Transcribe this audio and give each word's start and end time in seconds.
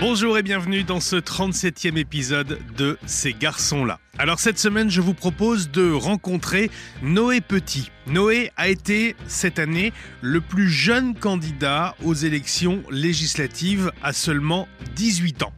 Bonjour 0.00 0.38
et 0.38 0.44
bienvenue 0.44 0.84
dans 0.84 1.00
ce 1.00 1.16
37e 1.16 1.96
épisode 1.96 2.60
de 2.76 2.96
Ces 3.04 3.32
garçons-là. 3.32 3.98
Alors 4.16 4.38
cette 4.38 4.58
semaine, 4.58 4.90
je 4.90 5.00
vous 5.00 5.12
propose 5.12 5.72
de 5.72 5.90
rencontrer 5.90 6.70
Noé 7.02 7.40
Petit. 7.40 7.90
Noé 8.06 8.52
a 8.56 8.68
été 8.68 9.16
cette 9.26 9.58
année 9.58 9.92
le 10.20 10.40
plus 10.40 10.68
jeune 10.68 11.16
candidat 11.16 11.96
aux 12.04 12.14
élections 12.14 12.84
législatives 12.92 13.90
à 14.00 14.12
seulement 14.12 14.68
18 14.94 15.42
ans. 15.42 15.52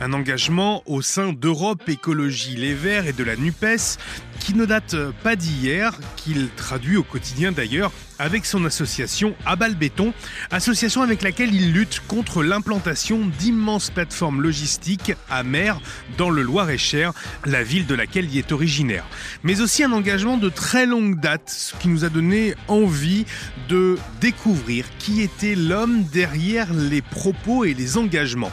Un 0.00 0.14
engagement 0.14 0.82
au 0.86 1.02
sein 1.02 1.34
d'Europe 1.34 1.86
Écologie 1.86 2.56
Les 2.56 2.74
Verts 2.74 3.06
et 3.06 3.12
de 3.12 3.24
la 3.24 3.36
NUPES 3.36 3.98
qui 4.40 4.54
ne 4.54 4.64
date 4.64 4.96
pas 5.22 5.36
d'hier, 5.36 5.98
qu'il 6.16 6.48
traduit 6.56 6.96
au 6.96 7.02
quotidien 7.02 7.52
d'ailleurs 7.52 7.92
avec 8.22 8.46
son 8.46 8.64
association 8.64 9.34
Abal 9.44 9.74
Béton, 9.74 10.14
association 10.52 11.02
avec 11.02 11.22
laquelle 11.22 11.52
il 11.52 11.72
lutte 11.72 12.00
contre 12.06 12.44
l'implantation 12.44 13.26
d'immenses 13.40 13.90
plateformes 13.90 14.40
logistiques 14.40 15.12
à 15.28 15.42
mer 15.42 15.80
dans 16.18 16.30
le 16.30 16.42
Loir-et-Cher, 16.42 17.12
la 17.44 17.64
ville 17.64 17.84
de 17.84 17.96
laquelle 17.96 18.28
il 18.30 18.38
est 18.38 18.52
originaire. 18.52 19.04
Mais 19.42 19.60
aussi 19.60 19.82
un 19.82 19.90
engagement 19.90 20.36
de 20.36 20.48
très 20.48 20.86
longue 20.86 21.18
date, 21.18 21.50
ce 21.50 21.74
qui 21.74 21.88
nous 21.88 22.04
a 22.04 22.10
donné 22.10 22.54
envie 22.68 23.24
de 23.68 23.98
découvrir 24.20 24.84
qui 25.00 25.20
était 25.20 25.56
l'homme 25.56 26.04
derrière 26.04 26.72
les 26.72 27.02
propos 27.02 27.64
et 27.64 27.74
les 27.74 27.98
engagements. 27.98 28.52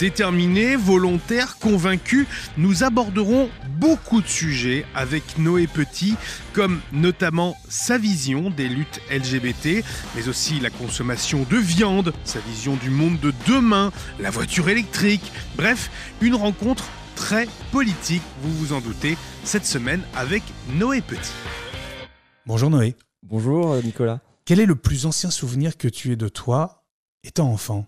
Déterminé, 0.00 0.74
volontaire, 0.74 1.58
convaincu, 1.58 2.26
nous 2.58 2.82
aborderons 2.82 3.48
beaucoup 3.78 4.20
de 4.20 4.26
sujets 4.26 4.84
avec 4.92 5.38
Noé 5.38 5.68
Petit, 5.68 6.16
comme 6.54 6.80
notamment 6.92 7.56
sa 7.68 7.98
vision 7.98 8.48
des 8.48 8.68
luttes 8.68 9.00
LGBT, 9.10 9.84
mais 10.14 10.28
aussi 10.28 10.60
la 10.60 10.70
consommation 10.70 11.44
de 11.50 11.56
viande, 11.56 12.12
sa 12.24 12.38
vision 12.40 12.76
du 12.76 12.90
monde 12.90 13.18
de 13.18 13.32
demain, 13.46 13.90
la 14.20 14.30
voiture 14.30 14.68
électrique, 14.68 15.32
bref, 15.56 15.90
une 16.22 16.36
rencontre 16.36 16.84
très 17.16 17.48
politique, 17.72 18.22
vous 18.42 18.52
vous 18.54 18.72
en 18.72 18.80
doutez, 18.80 19.18
cette 19.42 19.66
semaine 19.66 20.02
avec 20.14 20.42
Noé 20.74 21.00
Petit. 21.00 21.32
Bonjour 22.46 22.70
Noé. 22.70 22.94
Bonjour 23.24 23.72
euh, 23.72 23.82
Nicolas. 23.82 24.20
Quel 24.44 24.60
est 24.60 24.66
le 24.66 24.76
plus 24.76 25.06
ancien 25.06 25.30
souvenir 25.30 25.76
que 25.76 25.88
tu 25.88 26.12
aies 26.12 26.16
de 26.16 26.28
toi 26.28 26.84
étant 27.24 27.50
enfant? 27.50 27.86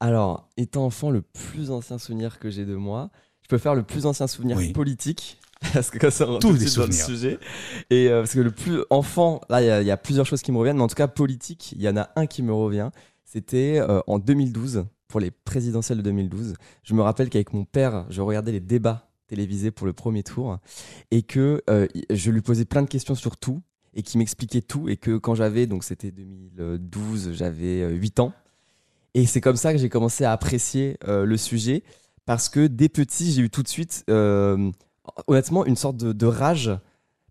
Alors, 0.00 0.48
étant 0.56 0.86
enfant, 0.86 1.10
le 1.10 1.20
plus 1.20 1.70
ancien 1.70 1.98
souvenir 1.98 2.38
que 2.38 2.48
j'ai 2.48 2.64
de 2.64 2.76
moi, 2.76 3.10
je 3.42 3.48
peux 3.48 3.58
faire 3.58 3.74
le 3.74 3.82
plus 3.82 4.06
ancien 4.06 4.26
souvenir 4.26 4.56
Oui. 4.56 4.72
politique. 4.72 5.38
Parce 5.74 5.90
que 5.90 5.98
comme 5.98 6.10
ça, 6.10 6.28
on 6.28 6.38
tout 6.38 6.52
de 6.52 6.58
des 6.58 6.64
dans 6.64 6.86
le 6.86 6.92
sujet. 7.06 7.38
Et 7.90 8.08
euh, 8.08 8.20
parce 8.22 8.32
que 8.34 8.40
le 8.40 8.50
plus 8.50 8.82
enfant, 8.88 9.40
là, 9.50 9.60
il 9.62 9.66
y 9.66 9.70
a- 9.70 9.82
il 9.82 9.86
y, 9.86 9.90
a 9.90 9.96
plusieurs 9.96 10.24
choses 10.26 10.40
qui 10.42 10.52
me 10.52 10.58
reviennent, 10.58 10.76
mais 10.78 10.82
en 10.82 10.88
tout 10.88 10.94
cas, 10.94 11.06
politique, 11.06 11.72
il 11.72 11.82
y 11.82 11.88
en 11.88 11.96
a 11.98 12.08
un 12.16 12.26
qui 12.26 12.42
me 12.42 12.52
revient. 12.52 12.90
C'était 13.24 13.78
euh, 13.78 14.00
en 14.06 14.18
2012, 14.18 14.86
pour 15.06 15.20
les 15.20 15.30
présidentielles 15.30 15.98
de 15.98 16.02
2012. 16.02 16.54
Je 16.82 16.94
me 16.94 17.02
rappelle 17.02 17.28
qu'avec 17.28 17.52
mon 17.52 17.64
père, 17.64 18.06
je 18.08 18.22
regardais 18.22 18.52
les 18.52 18.60
débats 18.60 19.10
télévisés 19.28 19.70
pour 19.70 19.86
le 19.86 19.92
premier 19.92 20.22
tour 20.22 20.58
et 21.10 21.22
que 21.22 21.62
euh, 21.70 21.86
je 22.10 22.30
lui 22.30 22.40
posais 22.40 22.64
plein 22.64 22.82
de 22.82 22.88
questions 22.88 23.14
sur 23.14 23.36
tout 23.36 23.60
et 23.94 24.02
qui 24.02 24.18
m'expliquait 24.18 24.62
tout 24.62 24.88
et 24.88 24.96
que 24.96 25.18
quand 25.18 25.34
j'avais, 25.34 25.66
donc 25.66 25.84
c'était 25.84 26.10
2012, 26.10 27.32
j'avais 27.34 27.82
euh, 27.82 27.90
8 27.90 28.20
ans. 28.20 28.32
Et 29.14 29.26
c'est 29.26 29.40
comme 29.40 29.56
ça 29.56 29.72
que 29.72 29.78
j'ai 29.78 29.88
commencé 29.88 30.24
à 30.24 30.32
apprécier 30.32 30.96
le 31.06 31.36
sujet 31.36 31.82
parce 32.26 32.48
que 32.48 32.68
dès 32.68 32.88
petit, 32.88 33.32
j'ai 33.32 33.42
eu 33.42 33.50
tout 33.50 33.62
de 33.64 33.68
suite, 33.68 34.04
honnêtement, 35.26 35.64
une 35.64 35.76
sorte 35.76 35.96
de, 35.96 36.26
rage 36.26 36.70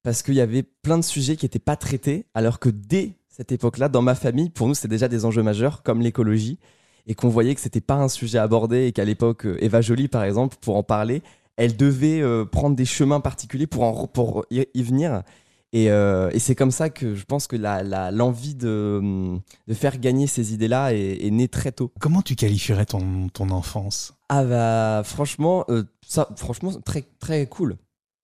parce 0.03 0.23
qu'il 0.23 0.36
y 0.36 0.42
avait 0.42 0.64
plein 0.64 0.98
de 0.98 1.03
sujets 1.03 1.36
qui 1.36 1.45
n'étaient 1.45 1.59
pas 1.59 1.76
traités 1.76 2.26
alors 2.34 2.59
que 2.59 2.70
dès 2.70 3.14
cette 3.28 3.52
époque-là, 3.52 3.89
dans 3.89 4.02
ma 4.02 4.16
famille, 4.16 4.50
pour 4.50 4.67
nous, 4.67 4.73
c'était 4.73 4.88
déjà 4.88 5.08
des 5.08 5.26
enjeux 5.26 5.44
majeurs 5.44 5.84
comme 5.84 6.02
l'écologie 6.02 6.59
et 7.08 7.16
qu'on 7.16 7.30
voyait 7.30 7.56
que 7.56 7.61
c'était 7.61 7.81
pas 7.81 7.95
un 7.95 8.09
sujet 8.09 8.38
abordé 8.38 8.88
et 8.88 8.92
qu'à 8.92 9.06
l'époque, 9.06 9.45
euh, 9.45 9.58
Eva 9.64 9.81
Joly, 9.81 10.08
par 10.08 10.23
exemple, 10.23 10.58
pour 10.61 10.76
en 10.76 10.84
parler, 10.84 11.22
elle 11.56 11.76
devait 11.76 12.22
euh, 12.22 12.45
prendre 12.45 12.76
des 12.76 12.86
chemins 12.86 13.20
particuliers 13.20 13.67
pour, 13.67 13.83
en, 13.83 14.08
pour 14.08 14.45
y 14.49 14.83
venir. 14.83 15.23
Et, 15.71 15.91
euh, 15.91 16.31
et 16.31 16.39
c'est 16.39 16.55
comme 16.55 16.71
ça 16.71 16.89
que 16.89 17.13
je 17.13 17.25
pense 17.25 17.45
que 17.45 17.55
l'envie 17.55 18.55
de, 18.55 18.97
hum, 18.99 19.41
de 19.67 19.73
faire 19.73 19.99
gagner 19.99 20.25
ces 20.25 20.53
idées-là 20.53 20.93
est, 20.93 21.23
est 21.23 21.30
née 21.31 21.47
très 21.47 21.71
tôt. 21.71 21.91
Comment 21.99 22.23
tu 22.23 22.35
qualifierais 22.35 22.85
ton, 22.85 23.30
ton 23.30 23.52
enfance? 23.52 24.13
Ah 24.30 24.43
bah 24.43 25.03
franchement, 25.05 25.65
euh, 25.69 25.83
ça, 26.07 26.27
franchement 26.37 26.71
très 26.83 27.03
très 27.19 27.45
cool. 27.45 27.77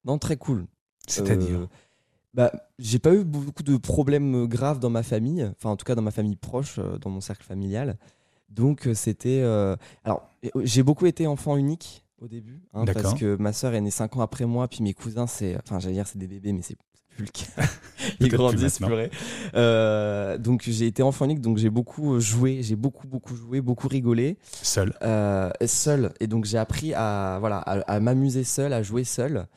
Non 0.06 0.17
très 0.17 0.38
cool. 0.38 0.66
C'est-à-dire? 1.07 1.59
Euh, 1.61 1.69
bah 2.33 2.51
j'ai 2.79 3.00
pas 3.00 3.13
eu 3.13 3.23
beaucoup 3.23 3.63
de 3.63 3.77
problèmes 3.77 4.47
graves 4.47 4.79
dans 4.79 4.89
ma 4.89 5.03
famille, 5.03 5.50
enfin 5.56 5.69
en 5.69 5.75
tout 5.75 5.85
cas 5.85 5.95
dans 5.95 6.01
ma 6.01 6.12
famille 6.12 6.35
proche, 6.35 6.79
dans 7.01 7.09
mon 7.09 7.22
cercle 7.22 7.44
familial. 7.44 7.95
Donc 8.50 8.89
c'était 8.94 9.41
alors 10.03 10.29
j'ai 10.63 10.83
beaucoup 10.83 11.06
été 11.06 11.27
enfant 11.27 11.56
unique 11.57 12.03
au 12.19 12.27
début, 12.27 12.62
hein, 12.73 12.85
parce 12.85 13.13
que 13.13 13.35
ma 13.38 13.53
sœur 13.53 13.73
est 13.73 13.81
née 13.81 13.91
5 13.91 14.17
ans 14.17 14.22
après 14.22 14.45
moi, 14.45 14.67
puis 14.67 14.83
mes 14.83 14.94
cousins 14.94 15.27
c'est, 15.27 15.56
enfin 15.57 15.79
j'allais 15.79 15.95
dire 15.95 16.07
c'est 16.07 16.17
des 16.17 16.27
bébés 16.27 16.51
mais 16.51 16.62
c'est 16.62 16.75
cas. 17.24 17.64
Ils 18.20 18.28
grandissent 18.28 18.80
purée. 18.80 19.09
Euh, 19.56 20.38
donc 20.38 20.64
j'ai 20.68 20.86
été 20.88 21.02
enfant 21.02 21.26
unique, 21.26 21.42
donc 21.42 21.58
j'ai 21.58 21.70
beaucoup 21.70 22.20
joué, 22.20 22.62
j'ai 22.62 22.76
beaucoup 22.76 23.08
beaucoup 23.08 23.36
joué, 23.36 23.62
beaucoup 23.62 23.88
rigolé 23.88 24.38
Seul. 24.62 24.94
euh, 25.02 25.50
seul 25.66 26.12
et 26.20 26.28
donc 26.28 26.46
j'ai 26.46 26.58
appris 26.58 26.94
à 26.94 27.38
voilà 27.40 27.58
à, 27.59 27.80
à 27.96 28.00
m'amuser 28.00 28.44
seul 28.44 28.74
à 28.74 28.84
jouer 28.84 29.04
seul 29.06 29.48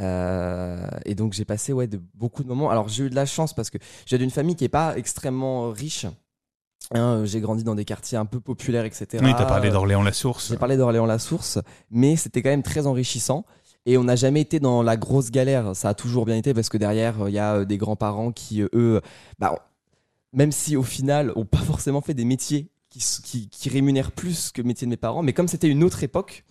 Euh, 0.00 0.86
et 1.04 1.14
donc 1.14 1.34
j'ai 1.34 1.44
passé 1.44 1.74
ouais 1.74 1.86
de 1.86 2.00
beaucoup 2.14 2.42
de 2.42 2.48
moments 2.48 2.70
alors 2.70 2.88
j'ai 2.88 3.04
eu 3.04 3.10
de 3.10 3.14
la 3.14 3.26
chance 3.26 3.52
parce 3.52 3.68
que 3.68 3.76
j'ai 4.06 4.16
d'une 4.16 4.30
famille 4.30 4.56
qui 4.56 4.64
est 4.64 4.70
pas 4.70 4.96
extrêmement 4.96 5.70
riche 5.70 6.06
Hein, 6.94 7.24
j'ai 7.24 7.40
grandi 7.40 7.62
dans 7.62 7.74
des 7.76 7.84
quartiers 7.84 8.18
un 8.18 8.24
peu 8.26 8.40
populaires 8.40 8.84
etc 8.84 9.22
Oui, 9.22 9.32
t'as 9.36 9.44
parlé 9.46 9.70
d'Orléans-la-Source. 9.70 10.48
j'ai 10.50 10.56
parlé 10.56 10.76
d'Orléans-la-Source, 10.76 11.58
mais 11.90 12.16
c'était 12.16 12.42
quand 12.42 12.50
même 12.50 12.64
très 12.64 12.86
enrichissant. 12.86 13.44
Et 13.86 13.98
on 13.98 14.04
n'a 14.04 14.16
jamais 14.16 14.40
été 14.40 14.60
dans 14.60 14.82
la 14.82 14.96
grosse 14.96 15.30
galère. 15.30 15.74
Ça 15.74 15.88
a 15.90 15.94
toujours 15.94 16.24
bien 16.24 16.36
été 16.36 16.54
parce 16.54 16.68
que 16.68 16.78
derrière, 16.78 17.28
il 17.28 17.34
y 17.34 17.38
a 17.38 17.56
euh, 17.56 17.64
des 17.64 17.78
grands-parents 17.78 18.30
qui, 18.32 18.62
euh, 18.62 18.68
eux, 18.74 19.00
bah, 19.38 19.54
même 20.32 20.52
si 20.52 20.76
au 20.76 20.82
final, 20.84 21.32
ont 21.36 21.44
pas 21.44 21.58
forcément 21.58 22.00
fait 22.00 22.14
des 22.14 22.24
métiers 22.24 22.68
qui, 22.90 23.00
s- 23.00 23.20
qui, 23.24 23.48
qui 23.48 23.68
rémunèrent 23.68 24.12
plus 24.12 24.52
que 24.52 24.62
le 24.62 24.68
métier 24.68 24.86
de 24.86 24.90
mes 24.90 24.96
parents, 24.96 25.22
mais 25.22 25.32
comme 25.32 25.48
c'était 25.48 25.68
une 25.68 25.82
autre 25.82 26.02
époque, 26.04 26.44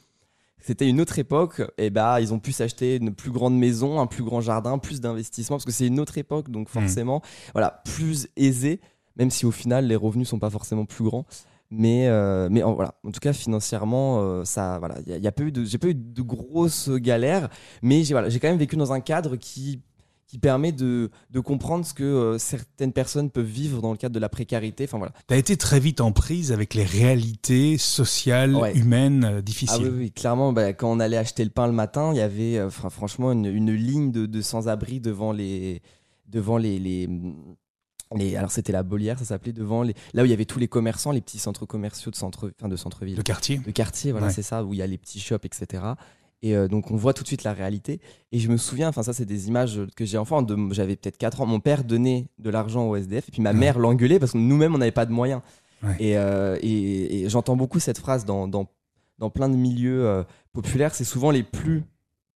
c'était 0.59 0.87
une 0.87 0.99
autre 1.01 1.17
époque, 1.17 1.61
et 1.79 1.89
bah 1.89 2.21
ils 2.21 2.33
ont 2.33 2.39
pu 2.39 2.51
s'acheter 2.51 2.97
une 2.97 3.13
plus 3.15 3.31
grande 3.31 3.57
maison, 3.57 3.99
un 3.99 4.05
plus 4.07 4.23
grand 4.23 4.41
jardin, 4.41 4.77
plus 4.77 5.01
d'investissement, 5.01 5.55
parce 5.57 5.65
que 5.65 5.71
c'est 5.71 5.87
une 5.87 5.99
autre 5.99 6.17
époque, 6.19 6.49
donc 6.51 6.67
forcément, 6.69 7.21
voilà, 7.53 7.81
plus 7.85 8.27
aisé, 8.35 8.79
même 9.15 9.31
si 9.31 9.45
au 9.47 9.51
final 9.51 9.87
les 9.87 9.95
revenus 9.95 10.27
sont 10.29 10.37
pas 10.39 10.51
forcément 10.51 10.85
plus 10.85 11.03
grands. 11.03 11.25
Mais, 11.73 12.07
euh, 12.09 12.49
mais 12.51 12.63
en, 12.63 12.73
voilà, 12.73 12.95
en 13.05 13.11
tout 13.11 13.21
cas 13.21 13.31
financièrement, 13.33 14.19
euh, 14.21 14.43
ça, 14.43 14.77
voilà, 14.79 14.95
il 15.05 15.11
y 15.11 15.15
a, 15.15 15.17
y 15.17 15.27
a 15.27 15.31
pas 15.31 15.43
eu 15.43 15.51
de, 15.53 15.63
j'ai 15.63 15.77
pas 15.77 15.87
eu 15.87 15.95
de 15.95 16.21
grosses 16.21 16.89
galères, 16.89 17.47
mais 17.81 18.03
j'ai 18.03 18.13
voilà, 18.13 18.27
j'ai 18.29 18.39
quand 18.41 18.49
même 18.49 18.57
vécu 18.57 18.75
dans 18.75 18.91
un 18.91 18.99
cadre 18.99 19.37
qui 19.37 19.79
qui 20.27 20.37
permet 20.37 20.71
de, 20.71 21.09
de 21.29 21.39
comprendre 21.41 21.85
ce 21.85 21.93
que 21.93 22.03
euh, 22.05 22.37
certaines 22.37 22.93
personnes 22.93 23.29
peuvent 23.29 23.43
vivre 23.45 23.81
dans 23.81 23.91
le 23.91 23.97
cadre 23.97 24.15
de 24.15 24.19
la 24.19 24.29
précarité. 24.29 24.85
Enfin 24.85 24.97
voilà. 24.97 25.11
T'as 25.27 25.35
été 25.35 25.57
très 25.57 25.77
vite 25.81 25.99
en 25.99 26.13
prise 26.13 26.53
avec 26.53 26.73
les 26.73 26.85
réalités 26.85 27.77
sociales, 27.77 28.55
Ouais. 28.55 28.73
humaines 28.73 29.25
euh, 29.25 29.37
Ah 29.39 29.41
difficiles. 29.41 29.83
oui, 29.91 29.97
oui, 29.97 30.11
clairement, 30.13 30.53
bah, 30.53 30.71
quand 30.71 30.89
on 30.89 31.01
allait 31.01 31.17
acheter 31.17 31.43
le 31.43 31.49
pain 31.49 31.67
le 31.67 31.73
matin, 31.73 32.11
il 32.13 32.17
y 32.17 32.21
avait 32.21 32.69
fra- 32.69 32.89
franchement 32.89 33.33
une, 33.33 33.45
une 33.45 33.73
ligne 33.73 34.11
de, 34.13 34.25
de 34.25 34.41
sans-abri 34.41 35.01
devant 35.01 35.33
les, 35.33 35.81
devant 36.27 36.55
les, 36.57 36.79
les, 36.79 37.09
les- 38.15 38.35
alors 38.35 38.51
c'était 38.51 38.71
la 38.71 38.83
Bolière, 38.83 39.17
ça 39.19 39.25
s'appelait 39.25 39.53
devant 39.53 39.83
les, 39.83 39.93
là 40.13 40.23
où 40.23 40.25
il 40.25 40.29
y 40.29 40.33
avait 40.33 40.45
tous 40.45 40.59
les 40.59 40.67
commerçants, 40.67 41.11
les 41.11 41.21
petits 41.21 41.39
centres 41.39 41.65
commerciaux 41.65 42.11
de 42.11 42.15
centre, 42.15 42.51
enfin 42.59 42.67
de 42.69 42.75
centre-ville, 42.75 43.17
Le 43.17 43.23
quartier 43.23 43.57
de 43.59 43.71
quartier, 43.71 44.11
voilà, 44.11 44.27
Ouais. 44.27 44.33
c'est 44.33 44.41
ça, 44.41 44.63
où 44.63 44.73
il 44.73 44.77
y 44.77 44.81
a 44.81 44.87
les 44.87 44.97
petits 44.97 45.19
shops, 45.19 45.45
etc. 45.45 45.83
Et 46.43 46.55
euh, 46.55 46.67
donc 46.67 46.89
on 46.91 46.95
voit 46.95 47.13
tout 47.13 47.21
de 47.23 47.27
suite 47.27 47.43
la 47.43 47.53
réalité. 47.53 47.99
Et 48.31 48.39
je 48.39 48.49
me 48.49 48.57
souviens, 48.57 48.89
enfin 48.89 49.03
ça 49.03 49.13
c'est 49.13 49.25
des 49.25 49.47
images 49.47 49.79
que 49.95 50.05
j'ai 50.05 50.17
enfant, 50.17 50.41
de- 50.41 50.73
j'avais 50.73 50.95
peut-être 50.95 51.17
4 51.17 51.41
ans, 51.41 51.45
mon 51.45 51.59
père 51.59 51.83
donnait 51.83 52.27
de 52.39 52.49
l'argent 52.49 52.87
au 52.87 52.95
SDF 52.95 53.29
et 53.29 53.31
puis 53.31 53.41
ma 53.41 53.51
Ouais. 53.51 53.57
mère 53.57 53.77
l'engueulait 53.79 54.17
parce 54.19 54.31
que 54.31 54.37
nous-mêmes 54.39 54.73
on 54.73 54.79
n'avait 54.79 54.91
pas 54.91 55.05
de 55.05 55.11
moyens. 55.11 55.41
Ouais. 55.83 55.95
Et, 55.99 56.17
euh, 56.17 56.57
et, 56.61 57.21
et 57.23 57.29
j'entends 57.29 57.55
beaucoup 57.55 57.79
cette 57.79 57.97
phrase 57.99 58.25
dans, 58.25 58.47
dans, 58.47 58.67
dans 59.19 59.29
plein 59.29 59.49
de 59.49 59.55
milieux 59.55 60.05
euh, 60.05 60.23
populaires, 60.51 60.93
c'est 60.95 61.03
souvent 61.03 61.29
les 61.31 61.43
plus 61.43 61.83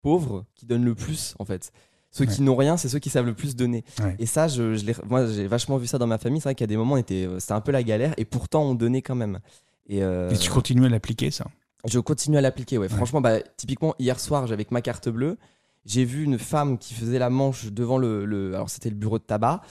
pauvres 0.03 0.45
qui 0.55 0.67
donnent 0.67 0.85
le 0.85 0.95
plus 0.97 1.35
en 1.39 1.45
fait. 1.45 1.73
Ceux 2.13 2.27
qui 2.27 2.43
n'ont 2.43 2.57
rien, 2.57 2.77
c'est 2.77 2.89
ceux 2.91 2.99
qui 2.99 3.09
savent 3.11 3.25
le 3.27 3.35
plus 3.35 3.57
donner. 3.57 3.85
Ouais. 4.01 4.15
Et 4.19 4.27
ça, 4.27 4.47
je, 4.47 4.79
moi 5.09 5.27
j'ai 5.27 5.47
vachement 5.47 5.79
vu 5.79 5.87
ça 5.87 5.97
dans 5.99 6.07
ma 6.07 6.19
famille. 6.19 6.41
C'est 6.41 6.49
vrai 6.51 6.55
qu'il 6.55 6.63
y 6.65 6.69
a 6.69 6.69
des 6.69 6.77
moments, 6.77 6.97
euh, 6.97 7.39
c'était 7.41 7.53
un 7.53 7.61
peu 7.63 7.73
la 7.73 7.83
galère 7.83 8.13
et 8.19 8.25
pourtant 8.27 8.63
on 8.65 8.75
donnait 8.75 9.01
quand 9.03 9.15
même. 9.15 9.39
Et, 9.89 10.03
euh, 10.03 10.31
Et 10.31 10.37
tu 10.37 10.51
continues 10.51 10.85
à 10.87 10.89
l'appliquer, 10.91 11.31
ça? 11.31 11.47
Je 11.87 11.99
continue 11.99 12.37
à 12.37 12.41
l'appliquer, 12.41 12.79
ouais. 12.79 12.87
Ouais. 12.89 12.95
Franchement, 12.97 13.21
bah, 13.21 13.41
typiquement, 13.57 13.95
hier 13.99 14.21
soir, 14.21 14.47
j'avais 14.47 14.65
ma 14.71 14.83
carte 14.83 15.09
bleue, 15.09 15.37
j'ai 15.85 16.05
vu 16.05 16.23
une 16.23 16.39
femme 16.39 16.79
qui 16.79 16.95
faisait 16.95 17.19
la 17.19 17.29
manche 17.31 17.73
devant 17.73 17.99
le. 17.99 18.25
le- 18.25 18.55
alors, 18.55 18.71
c'était 18.71 18.91
le 18.91 18.95
bureau 18.95 19.19
de 19.19 19.25
tabac. 19.25 19.63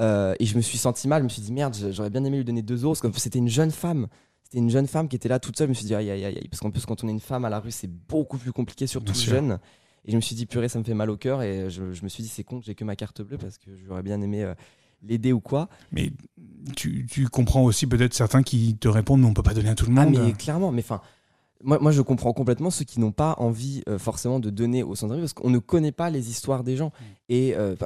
euh, 0.00 0.34
et 0.38 0.46
je 0.46 0.56
me 0.56 0.62
suis 0.62 0.78
senti 0.78 1.08
mal. 1.08 1.20
Je 1.22 1.24
me 1.24 1.28
suis 1.28 1.42
dit, 1.42 1.52
merde, 1.52 1.76
j'aurais 1.90 2.08
bien 2.10 2.22
aimé 2.24 2.36
lui 2.38 2.44
donner 2.44 2.62
deux 2.62 2.84
euros. 2.84 2.94
Parce 2.94 3.00
que 3.12 3.20
c'était 3.20 3.38
une 3.40 3.48
jeune 3.48 3.72
femme. 3.72 4.06
C'était 4.44 4.58
une 4.58 4.70
jeune 4.70 4.86
femme 4.86 5.08
qui 5.08 5.16
était 5.16 5.28
là 5.28 5.40
toute 5.40 5.58
seule. 5.58 5.66
Je 5.66 5.70
me 5.70 5.74
suis 5.74 5.84
dit, 5.84 5.94
aïe, 5.94 6.08
aïe, 6.10 6.24
aïe. 6.24 6.48
Parce 6.48 6.60
qu'en 6.60 6.70
plus, 6.70 6.86
quand 6.86 7.02
on 7.04 7.08
est 7.08 7.12
une 7.12 7.20
femme 7.20 7.44
à 7.44 7.50
la 7.50 7.58
rue, 7.60 7.72
c'est 7.72 7.90
beaucoup 7.90 8.38
plus 8.38 8.52
compliqué, 8.52 8.86
surtout 8.86 9.12
jeune. 9.32 9.58
Et 10.08 10.10
je 10.10 10.16
me 10.16 10.20
suis 10.22 10.34
dit, 10.34 10.46
purée, 10.46 10.68
ça 10.68 10.78
me 10.78 10.84
fait 10.84 10.94
mal 10.94 11.10
au 11.10 11.16
cœur. 11.16 11.42
Et 11.42 11.68
je, 11.70 11.92
je 11.92 12.02
me 12.02 12.08
suis 12.08 12.22
dit, 12.22 12.28
c'est 12.28 12.42
con 12.42 12.60
j'ai 12.64 12.74
que 12.74 12.82
ma 12.82 12.96
carte 12.96 13.20
bleue 13.22 13.36
parce 13.38 13.58
que 13.58 13.70
j'aurais 13.86 14.02
bien 14.02 14.20
aimé 14.22 14.42
euh, 14.42 14.54
l'aider 15.06 15.32
ou 15.34 15.40
quoi. 15.40 15.68
Mais 15.92 16.10
tu, 16.74 17.06
tu 17.08 17.28
comprends 17.28 17.62
aussi 17.62 17.86
peut-être 17.86 18.14
certains 18.14 18.42
qui 18.42 18.76
te 18.76 18.88
répondent, 18.88 19.20
mais 19.20 19.26
on 19.26 19.34
peut 19.34 19.42
pas 19.42 19.54
donner 19.54 19.68
à 19.68 19.74
tout 19.74 19.84
le 19.88 19.94
Ah, 19.98 20.06
monde. 20.06 20.18
mais 20.24 20.32
clairement, 20.32 20.72
mais 20.72 20.80
enfin, 20.82 21.02
moi, 21.62 21.78
moi, 21.78 21.92
je 21.92 22.00
comprends 22.02 22.32
complètement 22.32 22.70
ceux 22.70 22.84
qui 22.86 23.00
n'ont 23.00 23.12
pas 23.12 23.34
envie 23.38 23.82
euh, 23.88 23.98
forcément 23.98 24.40
de 24.40 24.48
donner 24.50 24.82
au 24.82 24.94
sans-abri 24.94 25.20
parce 25.20 25.34
qu'on 25.34 25.50
ne 25.50 25.58
connaît 25.58 25.92
pas 25.92 26.08
les 26.08 26.30
histoires 26.30 26.64
des 26.64 26.76
gens. 26.76 26.90
Et 27.28 27.54
euh, 27.56 27.76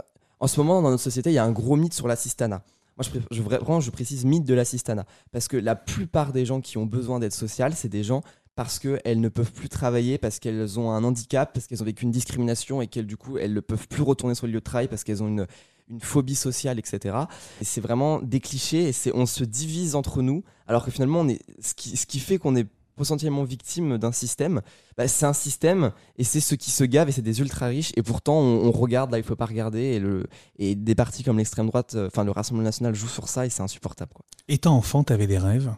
en 0.40 0.46
ce 0.46 0.60
moment, 0.60 0.80
dans 0.80 0.90
notre 0.90 1.02
société, 1.02 1.30
il 1.30 1.34
y 1.34 1.38
a 1.38 1.44
un 1.44 1.52
gros 1.52 1.74
mythe 1.76 1.94
sur 1.94 2.06
l'assistanat. 2.06 2.62
Moi, 2.98 3.06
je, 3.32 3.40
vraiment, 3.42 3.80
je 3.80 3.90
précise 3.90 4.24
mythe 4.26 4.44
de 4.44 4.54
l'assistanat. 4.54 5.06
Parce 5.32 5.48
que 5.48 5.56
la 5.56 5.74
plupart 5.74 6.32
des 6.32 6.44
gens 6.44 6.60
qui 6.60 6.76
ont 6.78 6.84
besoin 6.86 7.18
d'aide 7.18 7.32
sociale, 7.32 7.72
c'est 7.74 7.88
des 7.88 8.04
gens 8.04 8.22
parce 8.54 8.78
qu'elles 8.78 9.20
ne 9.20 9.28
peuvent 9.28 9.52
plus 9.52 9.68
travailler, 9.68 10.18
parce 10.18 10.38
qu'elles 10.38 10.78
ont 10.78 10.90
un 10.90 11.04
handicap, 11.04 11.52
parce 11.54 11.66
qu'elles 11.66 11.82
ont 11.82 11.86
vécu 11.86 12.04
une 12.04 12.10
discrimination 12.10 12.82
et 12.82 12.86
qu'elles, 12.86 13.06
du 13.06 13.16
coup, 13.16 13.38
elles 13.38 13.54
ne 13.54 13.60
peuvent 13.60 13.88
plus 13.88 14.02
retourner 14.02 14.34
sur 14.34 14.46
le 14.46 14.52
lieu 14.52 14.60
de 14.60 14.64
travail 14.64 14.88
parce 14.88 15.04
qu'elles 15.04 15.22
ont 15.22 15.28
une, 15.28 15.46
une 15.88 16.00
phobie 16.00 16.34
sociale, 16.34 16.78
etc. 16.78 17.16
Et 17.60 17.64
c'est 17.64 17.80
vraiment 17.80 18.20
des 18.20 18.40
clichés 18.40 18.88
et 18.88 18.92
c'est, 18.92 19.14
on 19.14 19.26
se 19.26 19.44
divise 19.44 19.94
entre 19.94 20.22
nous, 20.22 20.44
alors 20.66 20.84
que 20.84 20.90
finalement, 20.90 21.20
on 21.20 21.28
est, 21.28 21.40
ce, 21.60 21.74
qui, 21.74 21.96
ce 21.96 22.06
qui 22.06 22.18
fait 22.18 22.38
qu'on 22.38 22.54
est 22.56 22.66
potentiellement 22.94 23.44
victime 23.44 23.96
d'un 23.96 24.12
système, 24.12 24.60
bah, 24.98 25.08
c'est 25.08 25.24
un 25.24 25.32
système 25.32 25.92
et 26.18 26.24
c'est 26.24 26.40
ceux 26.40 26.56
qui 26.56 26.70
se 26.70 26.84
gavent 26.84 27.08
et 27.08 27.12
c'est 27.12 27.22
des 27.22 27.40
ultra 27.40 27.66
riches 27.66 27.90
et 27.96 28.02
pourtant 28.02 28.38
on, 28.38 28.66
on 28.66 28.70
regarde 28.70 29.10
là 29.10 29.16
il 29.16 29.24
faut 29.24 29.34
pas 29.34 29.46
regarder 29.46 29.80
et, 29.80 29.98
le, 29.98 30.26
et 30.58 30.74
des 30.74 30.94
partis 30.94 31.24
comme 31.24 31.38
l'extrême 31.38 31.68
droite, 31.68 31.94
euh, 31.94 32.08
enfin 32.08 32.22
le 32.22 32.30
Rassemblement 32.30 32.64
national 32.64 32.94
joue 32.94 33.08
sur 33.08 33.28
ça 33.28 33.46
et 33.46 33.48
c'est 33.48 33.62
insupportable. 33.62 34.12
Quoi. 34.12 34.26
Étant 34.46 34.76
enfant, 34.76 35.02
t'avais 35.04 35.26
des 35.26 35.38
rêves? 35.38 35.74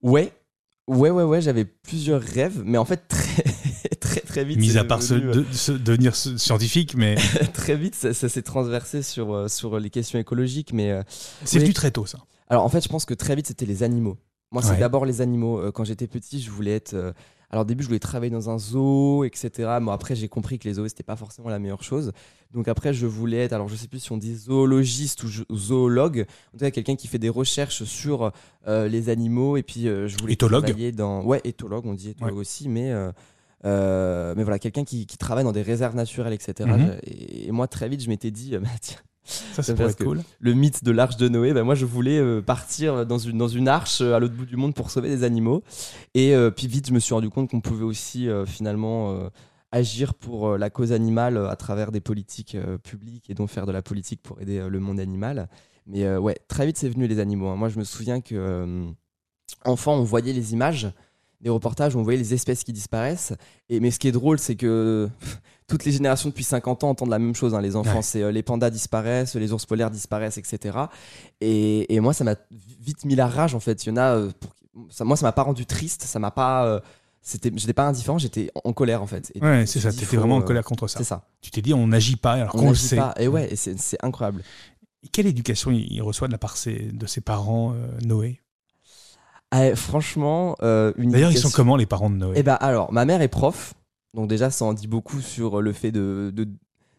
Ouais, 0.00 0.32
ouais, 0.88 1.10
ouais, 1.10 1.22
ouais, 1.22 1.40
j'avais 1.40 1.64
plusieurs 1.64 2.20
rêves, 2.22 2.62
mais 2.64 2.78
en 2.78 2.84
fait 2.84 3.02
très 3.08 3.42
très 4.00 4.20
très 4.20 4.44
vite. 4.44 4.58
Mis 4.58 4.76
à 4.76 4.84
part 4.84 5.02
ce, 5.02 5.14
devenu, 5.14 5.32
de, 5.32 5.52
ce- 5.52 5.72
devenir 5.72 6.14
scientifique, 6.16 6.94
mais 6.96 7.16
très 7.54 7.76
vite 7.76 7.94
ça, 7.94 8.12
ça 8.14 8.28
s'est 8.28 8.42
transversé 8.42 9.02
sur 9.02 9.32
euh, 9.34 9.48
sur 9.48 9.78
les 9.78 9.90
questions 9.90 10.18
écologiques, 10.18 10.72
mais 10.72 10.90
euh, 10.92 11.02
c'est 11.44 11.58
venu 11.58 11.72
très 11.72 11.90
tôt, 11.90 12.06
ça. 12.06 12.18
Alors 12.48 12.64
en 12.64 12.68
fait, 12.68 12.82
je 12.82 12.88
pense 12.88 13.04
que 13.04 13.14
très 13.14 13.34
vite, 13.36 13.46
c'était 13.46 13.66
les 13.66 13.82
animaux. 13.82 14.16
Moi, 14.52 14.62
c'est 14.62 14.70
Ouais. 14.72 14.78
d'abord 14.78 15.04
les 15.04 15.20
animaux. 15.20 15.58
Euh, 15.58 15.72
quand 15.72 15.82
j'étais 15.84 16.06
petit, 16.06 16.40
je 16.40 16.50
voulais 16.50 16.76
être. 16.76 16.94
Alors 17.54 17.62
au 17.62 17.66
début, 17.66 17.84
je 17.84 17.88
voulais 17.88 18.00
travailler 18.00 18.32
dans 18.32 18.50
un 18.50 18.58
zoo, 18.58 19.22
etc. 19.22 19.50
Mais 19.80 19.92
après, 19.92 20.16
j'ai 20.16 20.26
compris 20.26 20.58
que 20.58 20.66
les 20.66 20.74
zoos, 20.74 20.88
c'était 20.88 21.04
pas 21.04 21.14
forcément 21.14 21.48
la 21.50 21.60
meilleure 21.60 21.84
chose. 21.84 22.10
Donc 22.52 22.66
après, 22.66 22.92
je 22.92 23.06
voulais 23.06 23.36
être. 23.44 23.52
Alors 23.52 23.68
je 23.68 23.76
sais 23.76 23.86
plus 23.86 24.00
si 24.00 24.10
on 24.10 24.16
dit 24.16 24.34
zoologiste 24.34 25.22
ou 25.22 25.28
zoologue. 25.56 26.26
En 26.48 26.58
tout 26.58 26.64
cas, 26.64 26.72
quelqu'un 26.72 26.96
qui 26.96 27.06
fait 27.06 27.20
des 27.20 27.28
recherches 27.28 27.84
sur 27.84 28.32
euh, 28.66 28.88
les 28.88 29.08
animaux. 29.08 29.56
Et 29.56 29.62
puis, 29.62 29.86
euh, 29.86 30.08
je 30.08 30.16
voulais 30.20 30.32
Éthologue. 30.32 30.64
travailler 30.64 30.90
dans. 30.90 31.22
Ouais, 31.22 31.40
éthologue, 31.44 31.86
on 31.86 31.94
dit 31.94 32.10
éthologue 32.10 32.38
aussi, 32.38 32.68
mais. 32.68 32.90
euh, 33.64 34.34
mais 34.36 34.42
voilà, 34.42 34.58
quelqu'un 34.58 34.82
qui, 34.84 35.06
qui 35.06 35.16
travaille 35.16 35.44
dans 35.44 35.52
des 35.52 35.62
réserves 35.62 35.94
naturelles, 35.94 36.32
etc. 36.32 36.68
Mhm. 36.68 36.96
et, 37.04 37.46
et 37.46 37.52
moi, 37.52 37.68
très 37.68 37.88
vite, 37.88 38.02
je 38.02 38.08
m'étais 38.08 38.32
dit, 38.32 38.58
bah, 38.58 38.68
tiens, 38.80 38.98
Ça, 39.24 39.62
pourrait 39.74 39.90
être 39.90 40.04
cool. 40.04 40.22
le 40.38 40.52
mythe 40.52 40.84
de 40.84 40.90
l'arche 40.90 41.16
de 41.16 41.28
Noé, 41.28 41.54
ben 41.54 41.64
moi 41.64 41.74
je 41.74 41.86
voulais 41.86 42.18
euh, 42.18 42.42
partir 42.42 43.06
dans 43.06 43.16
une, 43.18 43.38
dans 43.38 43.48
une 43.48 43.68
arche 43.68 44.02
euh, 44.02 44.14
à 44.14 44.18
l'autre 44.18 44.34
bout 44.34 44.44
du 44.44 44.56
monde 44.56 44.74
pour 44.74 44.90
sauver 44.90 45.08
des 45.08 45.24
animaux. 45.24 45.62
Et 46.12 46.34
euh, 46.34 46.50
puis 46.50 46.66
vite, 46.66 46.88
je 46.88 46.92
me 46.92 46.98
suis 46.98 47.14
rendu 47.14 47.30
compte 47.30 47.50
qu'on 47.50 47.62
pouvait 47.62 47.84
aussi 47.84 48.28
finalement 48.46 49.30
agir 49.72 50.14
pour 50.14 50.56
la 50.56 50.70
cause 50.70 50.92
animale 50.92 51.36
à 51.48 51.56
travers 51.56 51.90
des 51.90 52.00
politiques 52.00 52.56
publiques 52.82 53.30
et 53.30 53.34
donc 53.34 53.48
faire 53.48 53.66
de 53.66 53.72
la 53.72 53.82
politique 53.82 54.22
pour 54.22 54.40
aider 54.40 54.66
le 54.68 54.80
monde 54.80 55.00
animal. 55.00 55.48
Mais 55.86 56.16
ouais, 56.16 56.36
très 56.48 56.66
vite 56.66 56.76
c'est 56.76 56.88
venu 56.88 57.06
les 57.06 57.18
animaux. 57.18 57.48
hein. 57.48 57.56
Moi 57.56 57.68
je 57.68 57.78
me 57.78 57.84
souviens 57.84 58.20
que 58.20 58.86
enfant, 59.64 59.94
on 59.94 60.04
voyait 60.04 60.32
les 60.32 60.52
images 60.52 60.88
des 61.40 61.50
reportages 61.50 61.94
où 61.94 61.98
on 61.98 62.02
voyait 62.02 62.18
les 62.18 62.32
espèces 62.34 62.64
qui 62.64 62.72
disparaissent. 62.72 63.32
Et, 63.68 63.80
mais 63.80 63.90
ce 63.90 63.98
qui 63.98 64.08
est 64.08 64.12
drôle, 64.12 64.38
c'est 64.38 64.56
que 64.56 65.08
toutes 65.68 65.84
les 65.84 65.92
générations 65.92 66.28
depuis 66.30 66.44
50 66.44 66.84
ans 66.84 66.90
entendent 66.90 67.10
la 67.10 67.18
même 67.18 67.34
chose. 67.34 67.54
hein, 67.54 67.60
les 67.60 67.76
enfants, 67.76 67.96
Ouais. 67.96 68.02
c'est 68.02 68.22
euh, 68.22 68.30
les 68.32 68.42
pandas 68.42 68.70
disparaissent, 68.70 69.34
les 69.34 69.52
ours 69.52 69.66
polaires 69.66 69.90
disparaissent, 69.90 70.38
etc. 70.38 70.78
Et, 71.40 71.92
et 71.94 72.00
moi, 72.00 72.12
ça 72.14 72.24
m'a 72.24 72.34
vite 72.80 73.04
mis 73.04 73.14
la 73.14 73.26
rage, 73.26 73.54
en 73.54 73.60
fait. 73.60 73.84
Il 73.84 73.90
y 73.90 73.92
en 73.92 73.96
a, 73.96 74.14
euh, 74.16 74.30
pour- 74.40 74.54
ça, 74.90 75.04
moi, 75.04 75.16
ça 75.16 75.26
m'a 75.26 75.32
pas 75.32 75.42
rendu 75.42 75.66
triste, 75.66 76.02
ça 76.02 76.18
m'a 76.18 76.30
pas. 76.30 76.66
euh, 76.66 76.80
c'était, 77.26 77.50
j'étais 77.56 77.72
pas 77.72 77.86
indifférent, 77.86 78.18
j'étais 78.18 78.50
en 78.64 78.72
colère, 78.74 79.02
en 79.02 79.06
fait. 79.06 79.32
Et 79.34 79.40
Ouais, 79.40 79.64
c'est 79.66 79.80
ça. 79.80 79.90
T'étais 79.90 80.04
faut, 80.04 80.16
vraiment 80.18 80.36
en 80.36 80.42
colère 80.42 80.64
contre 80.64 80.88
ça. 80.88 80.98
C'est 80.98 81.04
ça. 81.04 81.26
Tu 81.40 81.50
t'es 81.50 81.62
dit, 81.62 81.72
on 81.72 81.86
n'agit 81.86 82.16
pas 82.16 82.32
alors 82.32 82.54
On 82.54 82.58
qu'on 82.58 82.68
le 82.70 82.74
sait. 82.74 82.96
pas. 82.96 83.14
Et 83.18 83.28
ouais, 83.28 83.54
c'est, 83.56 83.76
incroyable. 84.02 84.42
Et 85.02 85.08
Quelle 85.08 85.26
éducation 85.26 85.70
il 85.70 86.00
reçoit 86.02 86.26
de 86.28 86.32
la 86.32 86.38
part 86.38 86.56
ses- 86.58 86.90
de 86.92 87.06
ses 87.06 87.20
parents, 87.22 87.74
Noé? 88.04 88.40
Ah, 89.56 89.76
franchement, 89.76 90.56
euh, 90.62 90.92
une 90.96 91.10
D'ailleurs, 91.10 91.30
ils 91.30 91.38
sont 91.38 91.50
comment 91.50 91.76
les 91.76 91.86
parents 91.86 92.10
de 92.10 92.16
Noé 92.16 92.34
Eh 92.36 92.42
ben 92.42 92.54
alors, 92.54 92.92
ma 92.92 93.04
mère 93.04 93.22
est 93.22 93.28
prof, 93.28 93.74
donc 94.12 94.28
déjà 94.28 94.50
ça 94.50 94.64
en 94.64 94.72
dit 94.72 94.88
beaucoup 94.88 95.20
sur 95.20 95.62
le 95.62 95.72
fait 95.72 95.92
de, 95.92 96.32
de, 96.34 96.48